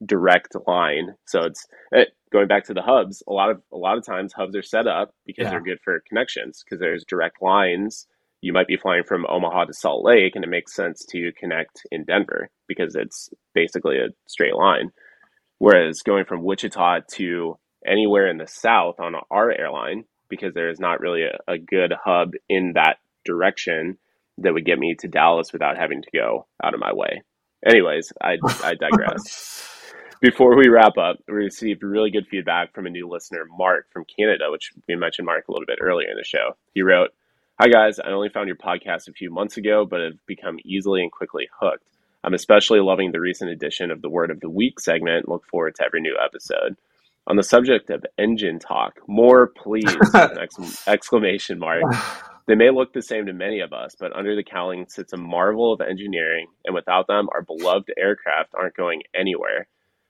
direct 0.04 0.56
line, 0.68 1.16
so 1.26 1.44
it's 1.44 1.66
it, 1.92 2.10
going 2.32 2.48
back 2.48 2.66
to 2.66 2.74
the 2.74 2.82
hubs, 2.82 3.24
a 3.28 3.34
lot 3.34 3.50
of 3.50 3.62
a 3.72 3.78
lot 3.78 3.98
of 3.98 4.06
times 4.06 4.34
hubs 4.34 4.56
are 4.56 4.64
set 4.64 4.88
up 4.88 5.14
because 5.26 5.44
yeah. 5.44 5.52
they're 5.52 5.62
good 5.62 5.80
for 5.84 6.04
connections 6.08 6.64
because 6.64 6.80
there's 6.80 7.06
direct 7.08 7.42
lines. 7.42 8.08
You 8.42 8.54
might 8.54 8.68
be 8.68 8.78
flying 8.78 9.04
from 9.04 9.26
Omaha 9.28 9.66
to 9.66 9.74
Salt 9.74 10.04
Lake, 10.04 10.36
and 10.36 10.44
it 10.44 10.50
makes 10.50 10.76
sense 10.76 11.06
to 11.10 11.32
connect 11.40 11.82
in 11.92 12.04
Denver 12.04 12.50
because 12.68 12.96
it's 12.96 13.30
basically 13.54 13.98
a 13.98 14.10
straight 14.28 14.56
line. 14.56 14.92
Whereas 15.58 16.02
going 16.02 16.26
from 16.26 16.44
Wichita 16.44 17.00
to 17.14 17.58
anywhere 17.86 18.28
in 18.28 18.38
the 18.38 18.48
south 18.48 19.00
on 19.00 19.14
our 19.32 19.52
airline, 19.52 20.04
because 20.30 20.54
there 20.54 20.70
is 20.70 20.80
not 20.80 21.00
really 21.00 21.24
a, 21.24 21.54
a 21.54 21.58
good 21.58 21.94
hub 22.04 22.32
in 22.50 22.74
that 22.74 22.98
direction 23.24 23.98
that 24.40 24.54
would 24.54 24.66
get 24.66 24.80
me 24.80 24.96
to 25.00 25.08
Dallas 25.08 25.54
without 25.54 25.78
having 25.78 26.02
to 26.02 26.12
go 26.14 26.46
out 26.62 26.74
of 26.74 26.80
my 26.80 26.94
way. 26.94 27.24
Anyways, 27.66 28.12
I, 28.22 28.38
I 28.64 28.74
digress. 28.80 29.72
before 30.22 30.58
we 30.58 30.68
wrap 30.68 30.98
up, 30.98 31.18
we 31.28 31.34
received 31.34 31.84
really 31.84 32.12
good 32.12 32.28
feedback 32.28 32.74
from 32.74 32.86
a 32.86 32.90
new 32.90 33.08
listener, 33.08 33.46
Mark 33.58 33.88
from 33.92 34.06
Canada, 34.06 34.46
which 34.50 34.72
we 34.88 34.96
mentioned 34.96 35.26
Mark 35.26 35.48
a 35.48 35.52
little 35.52 35.66
bit 35.66 35.80
earlier 35.82 36.10
in 36.10 36.18
the 36.18 36.24
show. 36.24 36.56
He 36.74 36.82
wrote, 36.82 37.12
Hi, 37.60 37.68
guys. 37.70 38.00
I 38.00 38.10
only 38.10 38.30
found 38.30 38.48
your 38.48 38.58
podcast 38.58 39.08
a 39.08 39.14
few 39.14 39.32
months 39.32 39.56
ago, 39.56 39.86
but 39.86 40.02
have 40.02 40.26
become 40.26 40.58
easily 40.66 41.02
and 41.02 41.12
quickly 41.12 41.48
hooked. 41.60 41.88
I'm 42.24 42.34
especially 42.34 42.80
loving 42.80 43.12
the 43.12 43.22
recent 43.22 43.52
addition 43.52 43.92
of 43.92 44.02
the 44.02 44.10
Word 44.10 44.32
of 44.32 44.40
the 44.40 44.50
Week 44.50 44.80
segment. 44.80 45.30
Look 45.30 45.46
forward 45.46 45.76
to 45.76 45.86
every 45.86 46.02
new 46.02 46.18
episode. 46.22 46.76
On 47.28 47.38
the 47.38 47.44
subject 47.44 47.90
of 47.90 48.06
engine 48.18 48.60
talk, 48.60 49.00
more 49.08 49.48
please! 49.48 49.96
exclamation 50.88 51.60
mark. 51.60 51.84
They 52.48 52.54
may 52.54 52.70
look 52.70 52.94
the 52.94 53.02
same 53.02 53.26
to 53.26 53.34
many 53.34 53.62
of 53.62 53.74
us, 53.74 53.96
but 54.00 54.16
under 54.16 54.36
the 54.36 54.44
cowling 54.44 54.86
sits 54.88 55.14
a 55.14 55.18
marvel 55.18 55.74
of 55.74 55.82
engineering, 55.82 56.46
and 56.64 56.76
without 56.76 57.08
them, 57.08 57.28
our 57.34 57.42
beloved 57.42 57.92
aircraft 57.98 58.54
aren't 58.54 58.76
going 58.76 59.02
anywhere. 59.16 59.68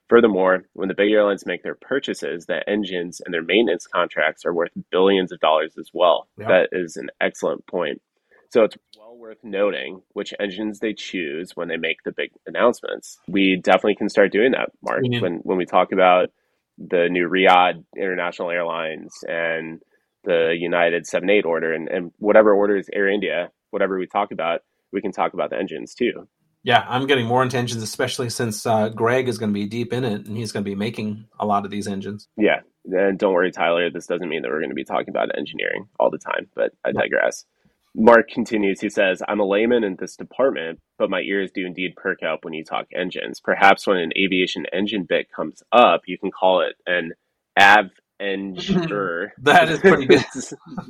Furthermore, 0.08 0.66
when 0.74 0.88
the 0.88 0.94
big 0.94 1.12
airlines 1.12 1.46
make 1.46 1.64
their 1.64 1.76
purchases, 1.76 2.46
the 2.46 2.68
engines 2.70 3.22
and 3.26 3.34
their 3.34 3.42
maintenance 3.42 3.88
contracts 3.88 4.46
are 4.46 4.54
worth 4.54 4.72
billions 4.92 5.32
of 5.32 5.40
dollars 5.40 5.74
as 5.80 5.90
well. 5.94 6.28
That 6.38 6.70
is 6.72 6.96
an 6.96 7.10
excellent 7.20 7.66
point. 7.66 8.02
So 8.50 8.64
it's 8.64 8.78
well 8.98 9.18
worth 9.18 9.44
noting 9.44 10.02
which 10.14 10.34
engines 10.40 10.80
they 10.80 10.94
choose 10.94 11.52
when 11.56 11.68
they 11.68 11.78
make 11.78 12.04
the 12.04 12.12
big 12.12 12.30
announcements. 12.46 13.18
We 13.28 13.60
definitely 13.62 13.96
can 13.96 14.10
start 14.10 14.32
doing 14.32 14.52
that, 14.52 14.70
Mark, 14.82 15.04
mm-hmm. 15.04 15.22
when 15.22 15.34
when 15.44 15.58
we 15.58 15.66
talk 15.66 15.92
about 15.92 16.30
the 16.78 17.08
new 17.10 17.28
Riyadh 17.28 17.84
International 17.98 18.52
Airlines 18.52 19.14
and 19.28 19.82
the 20.24 20.56
United 20.58 21.06
7-8 21.06 21.46
order 21.46 21.74
and, 21.74 21.88
and 21.88 22.12
whatever 22.18 22.54
orders 22.54 22.88
Air 22.94 23.08
India, 23.08 23.52
whatever 23.70 23.98
we 23.98 24.08
talk 24.08 24.32
about, 24.32 24.62
we 24.92 25.02
can 25.02 25.12
talk 25.12 25.34
about 25.34 25.52
the 25.52 25.58
engines 25.58 25.94
too. 25.94 26.28
Yeah, 26.66 26.84
I'm 26.90 27.06
getting 27.06 27.28
more 27.28 27.44
into 27.44 27.60
engines, 27.60 27.84
especially 27.84 28.32
since 28.32 28.66
uh, 28.66 28.90
Greg 28.90 29.28
is 29.28 29.38
going 29.38 29.52
to 29.52 29.54
be 29.54 29.68
deep 29.68 29.94
in 29.94 30.04
it 30.04 30.26
and 30.26 30.36
he's 30.36 30.52
going 30.52 30.64
to 30.64 30.70
be 30.70 30.74
making 30.74 31.26
a 31.40 31.46
lot 31.46 31.64
of 31.64 31.70
these 31.70 31.88
engines. 31.88 32.28
Yeah, 32.38 32.62
and 32.86 33.20
don't 33.20 33.34
worry, 33.34 33.52
Tyler. 33.52 33.92
This 33.92 34.08
doesn't 34.08 34.28
mean 34.28 34.42
that 34.42 34.50
we're 34.50 34.62
going 34.62 34.72
to 34.72 34.76
be 34.76 34.84
talking 34.84 35.10
about 35.10 35.38
engineering 35.38 35.88
all 36.00 36.10
the 36.10 36.18
time, 36.18 36.48
but 36.56 36.72
I 36.84 36.92
digress. 36.92 37.46
Mark 37.94 38.30
continues. 38.30 38.82
He 38.82 38.90
says, 38.90 39.22
I'm 39.28 39.40
a 39.40 39.46
layman 39.46 39.84
in 39.84 39.98
this 40.00 40.16
department, 40.16 40.80
but 40.98 41.12
my 41.12 41.22
ears 41.22 41.52
do 41.54 41.68
indeed 41.68 41.96
perk 41.96 42.24
up 42.24 42.44
when 42.44 42.56
you 42.56 42.64
talk 42.64 42.88
engines. 42.96 43.40
Perhaps 43.40 43.86
when 43.86 43.98
an 43.98 44.12
aviation 44.18 44.66
engine 44.74 45.06
bit 45.08 45.32
comes 45.32 45.62
up, 45.72 46.02
you 46.08 46.18
can 46.18 46.32
call 46.32 46.62
it 46.62 46.74
an 46.88 47.12
av 47.60 47.92
Enger. 48.22 49.30
that 49.44 49.70
is 49.70 49.80
pretty 49.80 50.06
good 50.06 50.24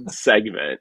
segment. 0.10 0.80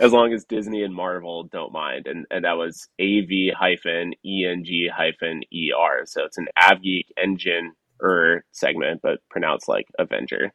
As 0.00 0.12
long 0.12 0.32
as 0.32 0.44
Disney 0.44 0.82
and 0.82 0.94
Marvel 0.94 1.44
don't 1.44 1.72
mind, 1.72 2.06
and 2.06 2.26
and 2.30 2.44
that 2.44 2.58
was 2.58 2.88
AV 3.00 3.54
hyphen 3.56 4.12
ENG 4.24 4.88
hyphen 4.94 5.42
ER. 5.52 6.04
So 6.04 6.24
it's 6.24 6.38
an 6.38 6.48
AvGeek 6.58 7.06
engine 7.16 7.72
er 8.02 8.44
segment, 8.52 9.00
but 9.02 9.20
pronounced 9.30 9.68
like 9.68 9.86
Avenger. 9.98 10.52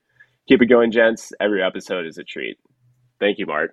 Keep 0.48 0.62
it 0.62 0.68
going, 0.68 0.92
gents. 0.92 1.32
Every 1.40 1.64
episode 1.64 2.06
is 2.06 2.18
a 2.18 2.24
treat. 2.24 2.58
Thank 3.20 3.40
you, 3.40 3.46
Mark. 3.46 3.72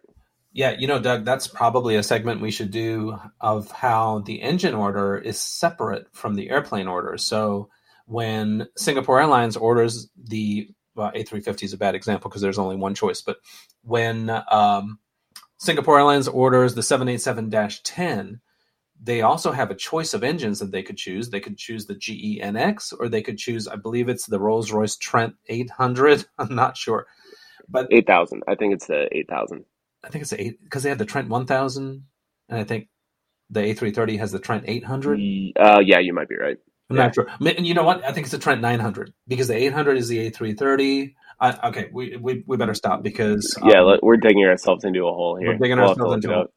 Yeah, 0.53 0.75
you 0.79 0.87
know, 0.87 1.01
Doug, 1.01 1.25
that's 1.25 1.47
probably 1.47 1.97
a 1.97 2.03
segment 2.03 2.41
we 2.41 2.51
should 2.51 2.71
do 2.71 3.19
of 3.41 3.71
how 3.71 4.21
the 4.21 4.41
engine 4.43 4.75
order 4.75 5.16
is 5.16 5.39
separate 5.39 6.07
from 6.12 6.35
the 6.35 6.51
airplane 6.51 6.89
order. 6.89 7.16
So 7.19 7.69
when 8.07 8.66
Singapore 8.77 9.21
Airlines 9.21 9.57
orders 9.57 10.09
the 10.16 10.71
well, 10.99 11.13
A350 11.13 11.63
is 11.63 11.73
a 11.73 11.79
bad 11.79 11.95
example 11.95 12.29
because 12.29 12.43
there's 12.43 12.59
only 12.59 12.77
one 12.77 12.95
choice. 12.95 13.23
But 13.23 13.39
when 13.83 14.31
um, 14.51 14.99
Singapore 15.57 15.99
Airlines 15.99 16.27
orders 16.27 16.75
the 16.75 16.81
787-10, 16.81 18.41
they 19.01 19.23
also 19.23 19.53
have 19.53 19.71
a 19.71 19.77
choice 19.77 20.13
of 20.13 20.25
engines 20.25 20.59
that 20.59 20.73
they 20.73 20.83
could 20.83 20.97
choose. 20.97 21.31
They 21.31 21.39
could 21.39 21.57
choose 21.57 21.87
the 21.87 21.95
GEnx, 21.95 22.93
or 22.99 23.09
they 23.09 23.23
could 23.23 23.39
choose, 23.39 23.69
I 23.69 23.77
believe 23.77 24.09
it's 24.09 24.27
the 24.27 24.41
Rolls 24.41 24.73
Royce 24.73 24.97
Trent 24.97 25.35
800. 25.47 26.27
I'm 26.39 26.55
not 26.55 26.77
sure, 26.77 27.07
but 27.69 27.87
8,000. 27.93 28.43
I 28.49 28.57
think 28.57 28.75
it's 28.75 28.89
the 28.89 29.09
8,000. 29.13 29.65
I 30.05 30.09
think 30.11 30.23
it's 30.23 30.31
the 30.31 30.41
eight 30.41 30.63
because 30.63 30.83
they 30.83 30.89
have 30.91 30.99
the 30.99 31.05
Trent 31.05 31.29
1000, 31.29 32.05
and 32.49 32.59
I 32.59 32.65
think 32.65 32.89
the 33.51 33.61
A330 33.61 34.19
has 34.19 34.33
the 34.33 34.39
Trent 34.39 34.65
800. 34.67 35.19
Uh, 35.59 35.81
yeah, 35.85 35.99
you 35.99 36.13
might 36.13 36.29
be 36.29 36.37
right. 36.37 36.59
I'm 36.91 36.97
yeah. 36.97 37.03
not 37.05 37.14
sure. 37.14 37.26
And 37.41 37.66
you 37.66 37.74
know 37.74 37.84
what? 37.84 38.05
I 38.05 38.12
think 38.12 38.26
it's 38.26 38.34
a 38.34 38.39
Trent 38.39 38.61
900 38.61 39.12
because 39.26 39.49
the 39.49 39.57
800 39.57 39.99
is 39.99 40.09
the 40.09 40.30
A330. 40.30 41.14
I, 41.41 41.68
okay, 41.68 41.89
we, 41.93 42.16
we 42.16 42.43
we 42.47 42.57
better 42.57 42.74
stop 42.74 43.03
because 43.03 43.57
um, 43.62 43.68
yeah, 43.68 43.97
we're 44.03 44.16
digging 44.16 44.45
ourselves 44.45 44.84
into 44.84 45.07
a 45.07 45.12
hole 45.12 45.36
here. 45.36 45.51
We're 45.51 45.59
digging 45.59 45.78
we'll 45.78 45.91
ourselves 45.91 46.14
into 46.14 46.32
a 46.32 46.34
hole. 46.34 46.53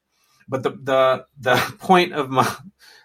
But 0.48 0.64
the 0.64 0.72
the 0.72 1.26
the 1.40 1.76
point 1.80 2.14
of 2.14 2.30
my 2.30 2.52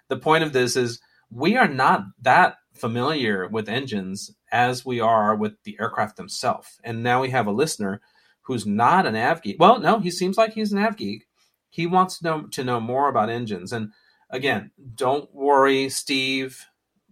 the 0.09 0.17
point 0.17 0.45
of 0.45 0.53
this 0.53 0.77
is 0.77 1.01
we 1.31 1.57
are 1.57 1.69
not 1.69 2.05
that 2.23 2.57
familiar 2.75 3.49
with 3.49 3.69
engines 3.69 4.31
as 4.53 4.87
we 4.87 5.01
are 5.01 5.35
with 5.35 5.55
the 5.65 5.77
aircraft 5.81 6.17
themselves. 6.17 6.79
And 6.85 7.03
now 7.03 7.23
we 7.23 7.31
have 7.31 7.47
a 7.47 7.53
listener 7.53 8.01
who's 8.43 8.67
not 8.67 9.07
an 9.07 9.17
av 9.17 9.43
geek. 9.43 9.57
Well, 9.59 9.81
no, 9.81 9.99
he 9.99 10.11
seems 10.11 10.39
like 10.39 10.55
he's 10.55 10.73
an 10.73 10.79
av 10.79 10.97
geek. 10.97 11.27
He 11.69 11.87
wants 11.87 12.19
to 12.19 12.25
know 12.25 12.43
to 12.53 12.65
know 12.65 12.81
more 12.81 13.09
about 13.09 13.29
engines. 13.29 13.73
And 13.73 13.93
again, 14.31 14.71
don't 14.95 15.33
worry, 15.35 15.91
Steve 15.91 16.65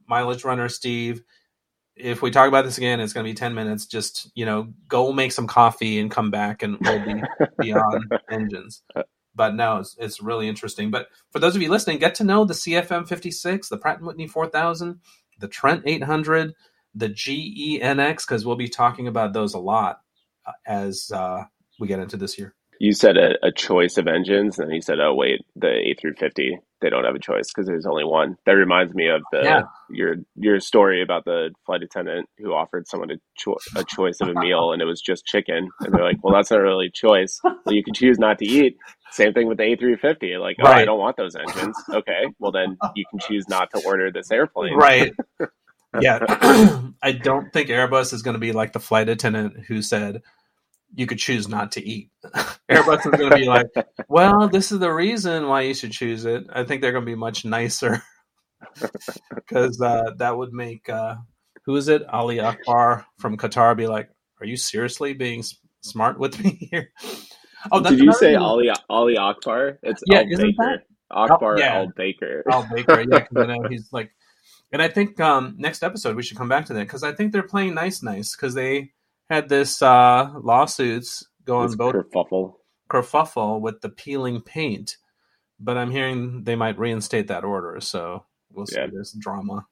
mileage 0.06 0.44
runner 0.44 0.68
Steve. 0.68 1.22
If 1.96 2.22
we 2.22 2.30
talk 2.30 2.48
about 2.48 2.64
this 2.64 2.78
again, 2.78 3.00
it's 3.00 3.12
going 3.12 3.24
to 3.24 3.30
be 3.30 3.36
10 3.36 3.54
minutes. 3.54 3.86
Just, 3.86 4.30
you 4.34 4.44
know, 4.44 4.72
go 4.88 5.12
make 5.12 5.32
some 5.32 5.46
coffee 5.46 6.00
and 6.00 6.10
come 6.10 6.30
back 6.30 6.62
and 6.62 6.76
we'll 6.80 7.04
be 7.04 7.22
beyond 7.58 8.12
engines. 8.30 8.82
But 9.34 9.54
no, 9.54 9.78
it's, 9.78 9.96
it's 9.98 10.20
really 10.20 10.48
interesting. 10.48 10.90
But 10.90 11.08
for 11.30 11.38
those 11.38 11.54
of 11.54 11.62
you 11.62 11.70
listening, 11.70 11.98
get 11.98 12.16
to 12.16 12.24
know 12.24 12.44
the 12.44 12.54
CFM 12.54 13.06
56, 13.06 13.68
the 13.68 13.76
Pratt 13.76 14.00
& 14.00 14.02
Whitney 14.02 14.26
4000, 14.26 15.00
the 15.38 15.48
Trent 15.48 15.82
800, 15.86 16.54
the 16.94 17.08
GEnx, 17.08 18.26
because 18.26 18.44
we'll 18.44 18.56
be 18.56 18.68
talking 18.68 19.06
about 19.06 19.32
those 19.32 19.54
a 19.54 19.58
lot 19.58 20.00
uh, 20.46 20.52
as 20.66 21.10
uh, 21.12 21.44
we 21.78 21.86
get 21.86 22.00
into 22.00 22.16
this 22.16 22.38
year 22.38 22.54
you 22.78 22.92
said 22.92 23.16
a, 23.16 23.34
a, 23.46 23.52
choice 23.52 23.96
of 23.96 24.06
engines, 24.06 24.58
and 24.58 24.72
you 24.72 24.80
said, 24.80 25.00
"Oh 25.00 25.14
wait, 25.14 25.44
the 25.56 25.68
A350, 25.68 26.58
they 26.84 26.90
don't 26.90 27.04
have 27.04 27.14
a 27.14 27.18
choice 27.18 27.50
because 27.52 27.66
there's 27.66 27.86
only 27.86 28.04
one." 28.04 28.36
That 28.46 28.52
reminds 28.52 28.94
me 28.94 29.08
of 29.08 29.22
the 29.32 29.40
yeah. 29.42 29.62
your 29.90 30.16
your 30.36 30.60
story 30.60 31.02
about 31.02 31.24
the 31.24 31.50
flight 31.66 31.82
attendant 31.82 32.28
who 32.38 32.52
offered 32.52 32.86
someone 32.86 33.10
a, 33.10 33.16
cho- 33.36 33.58
a 33.76 33.84
choice 33.84 34.20
of 34.20 34.28
a 34.28 34.34
meal, 34.34 34.72
and 34.72 34.82
it 34.82 34.84
was 34.84 35.00
just 35.00 35.24
chicken, 35.24 35.70
and 35.80 35.94
they're 35.94 36.04
like, 36.04 36.22
"Well, 36.22 36.34
that's 36.34 36.50
not 36.50 36.60
really 36.60 36.86
a 36.86 36.90
choice. 36.90 37.40
Well, 37.42 37.74
you 37.74 37.82
can 37.82 37.94
choose 37.94 38.18
not 38.18 38.38
to 38.38 38.44
eat." 38.44 38.76
Same 39.10 39.32
thing 39.32 39.46
with 39.46 39.58
the 39.58 39.64
A350. 39.64 40.40
Like, 40.40 40.56
oh. 40.60 40.66
I 40.66 40.84
don't 40.84 40.98
want 40.98 41.16
those 41.16 41.36
engines. 41.36 41.76
Okay, 41.88 42.26
well 42.38 42.52
then 42.52 42.76
you 42.94 43.04
can 43.10 43.20
choose 43.20 43.48
not 43.48 43.70
to 43.74 43.82
order 43.86 44.10
this 44.10 44.30
airplane. 44.30 44.74
Right. 44.74 45.12
yeah, 46.00 46.18
I 47.02 47.12
don't 47.12 47.52
think 47.52 47.68
Airbus 47.68 48.12
is 48.12 48.22
going 48.22 48.34
to 48.34 48.40
be 48.40 48.52
like 48.52 48.72
the 48.72 48.80
flight 48.80 49.08
attendant 49.08 49.66
who 49.66 49.82
said 49.82 50.22
you 50.94 51.06
could 51.06 51.18
choose 51.18 51.48
not 51.48 51.72
to 51.72 51.86
eat. 51.86 52.10
Airbus 52.70 52.98
is 52.98 53.18
going 53.18 53.30
to 53.30 53.36
be 53.36 53.44
like, 53.48 53.66
well, 54.08 54.48
this 54.48 54.72
is 54.72 54.78
the 54.78 54.92
reason 54.92 55.48
why 55.48 55.62
you 55.62 55.74
should 55.74 55.92
choose 55.92 56.24
it. 56.24 56.44
I 56.52 56.64
think 56.64 56.80
they're 56.80 56.92
going 56.92 57.04
to 57.04 57.10
be 57.10 57.16
much 57.16 57.44
nicer 57.44 58.02
because 59.34 59.80
uh, 59.80 60.12
that 60.18 60.36
would 60.36 60.52
make 60.52 60.88
uh, 60.88 61.16
who 61.66 61.76
is 61.76 61.88
it, 61.88 62.02
Ali 62.08 62.40
Akbar 62.40 63.06
from 63.18 63.36
Qatar, 63.36 63.76
be 63.76 63.86
like, 63.86 64.10
are 64.40 64.46
you 64.46 64.56
seriously 64.56 65.14
being 65.14 65.42
smart 65.80 66.18
with 66.18 66.42
me 66.42 66.68
here? 66.70 66.90
Oh, 67.72 67.82
did 67.82 67.98
you 67.98 68.12
say 68.12 68.34
Ali 68.34 68.70
Ali 68.90 69.16
Akbar? 69.16 69.78
It's 69.82 70.02
yeah, 70.06 70.20
Al 70.20 70.26
Baker. 70.26 70.52
That? 70.58 70.82
Akbar 71.10 71.54
oh, 71.54 71.58
yeah. 71.58 71.74
Al 71.76 71.92
Baker. 71.96 72.44
Al 72.50 72.68
Baker, 72.72 73.00
yeah, 73.00 73.20
because 73.20 73.28
you 73.36 73.46
know, 73.46 73.68
he's 73.68 73.88
like, 73.92 74.10
and 74.72 74.82
I 74.82 74.88
think 74.88 75.18
um, 75.20 75.54
next 75.58 75.82
episode 75.82 76.16
we 76.16 76.22
should 76.22 76.36
come 76.36 76.48
back 76.48 76.66
to 76.66 76.74
that 76.74 76.80
because 76.80 77.02
I 77.02 77.12
think 77.12 77.32
they're 77.32 77.42
playing 77.42 77.74
nice, 77.74 78.02
nice 78.02 78.36
because 78.36 78.54
they 78.54 78.92
had 79.30 79.48
this 79.48 79.82
uh, 79.82 80.30
lawsuits 80.40 81.26
going 81.44 81.68
this 81.68 81.76
both 81.76 81.94
kerfuffle. 81.94 82.54
kerfuffle 82.90 83.60
with 83.60 83.80
the 83.80 83.88
peeling 83.88 84.40
paint, 84.40 84.96
but 85.58 85.76
I'm 85.76 85.90
hearing 85.90 86.44
they 86.44 86.56
might 86.56 86.78
reinstate 86.78 87.28
that 87.28 87.44
order. 87.44 87.80
So 87.80 88.24
we'll 88.52 88.66
see. 88.66 88.76
Yeah. 88.78 88.86
There's 88.92 89.12
drama 89.12 89.66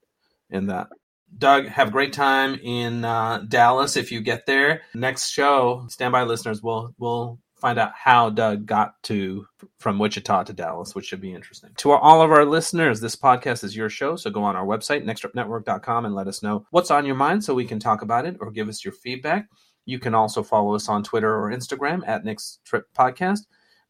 in 0.51 0.67
that. 0.67 0.89
Doug, 1.37 1.67
have 1.67 1.89
a 1.89 1.93
great 1.93 2.13
time 2.13 2.61
in 2.63 3.07
uh, 3.07 3.43
Dallas 3.49 3.97
if 3.97 4.13
you 4.13 4.21
get 4.21 4.45
there. 4.45 4.83
Next 4.95 5.31
show, 5.31 5.87
standby 5.89 6.25
listeners, 6.25 6.63
we'll 6.63 6.95
we'll 6.99 7.39
find 7.63 7.79
out 7.79 7.93
how 7.95 8.29
Doug 8.29 8.67
got 8.67 9.01
to 9.05 9.47
from 9.79 10.01
Wichita 10.01 10.43
to 10.43 10.53
Dallas, 10.53 10.97
which 10.97 11.07
should 11.07 11.21
be 11.21 11.33
interesting. 11.33 11.71
To 11.79 11.93
all 11.93 12.21
of 12.21 12.33
our 12.33 12.45
listeners, 12.45 13.01
this 13.01 13.15
podcast 13.15 13.63
is 13.63 13.77
your 13.77 13.89
show, 13.89 14.17
so 14.17 14.31
go 14.31 14.43
on 14.43 14.57
our 14.57 14.67
website, 14.67 15.05
nexttripnetwork.com, 15.05 16.05
and 16.05 16.15
let 16.15 16.27
us 16.27 16.43
know 16.43 16.67
what's 16.71 16.91
on 16.91 17.07
your 17.07 17.15
mind 17.15 17.45
so 17.45 17.55
we 17.55 17.65
can 17.65 17.79
talk 17.79 18.03
about 18.03 18.27
it 18.27 18.37
or 18.41 18.51
give 18.51 18.69
us 18.69 18.85
your 18.85 18.93
feedback. 18.93 19.49
You 19.87 20.01
can 20.01 20.13
also 20.13 20.43
follow 20.43 20.75
us 20.75 20.89
on 20.89 21.05
Twitter 21.05 21.33
or 21.33 21.53
Instagram 21.53 22.03
at 22.07 22.25
Next 22.25 22.61
Trip 22.65 22.85
Podcast. 22.99 23.41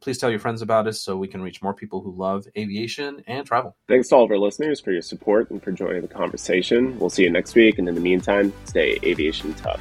Please 0.03 0.19
tell 0.19 0.31
your 0.31 0.41
friends 0.41 0.61
about 0.61 0.87
us 0.87 1.01
so 1.01 1.17
we 1.17 1.29
can 1.29 1.41
reach 1.41 1.63
more 1.63 1.73
people 1.73 2.03
who 2.03 2.15
love 2.15 2.45
aviation 2.59 3.23
and 3.27 3.47
travel. 3.47 3.75
Thanks 3.89 4.09
to 4.09 4.17
all 4.17 4.25
of 4.25 4.31
our 4.31 4.39
listeners 4.39 4.81
for 4.81 4.93
your 4.93 5.01
support 5.01 5.51
and 5.51 5.63
for 5.63 5.73
joining 5.73 6.03
the 6.03 6.09
conversation. 6.09 6.99
We'll 6.99 7.09
see 7.09 7.23
you 7.23 7.31
next 7.31 7.55
week, 7.55 7.79
and 7.79 7.89
in 7.89 7.95
the 7.95 8.01
meantime, 8.03 8.53
stay 8.67 8.99
aviation 9.03 9.55
tough. 9.55 9.81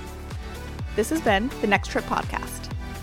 This 0.96 1.10
has 1.10 1.20
been 1.20 1.50
the 1.60 1.68
Next 1.68 1.90
Trip 1.90 2.06
Podcast. 2.06 2.61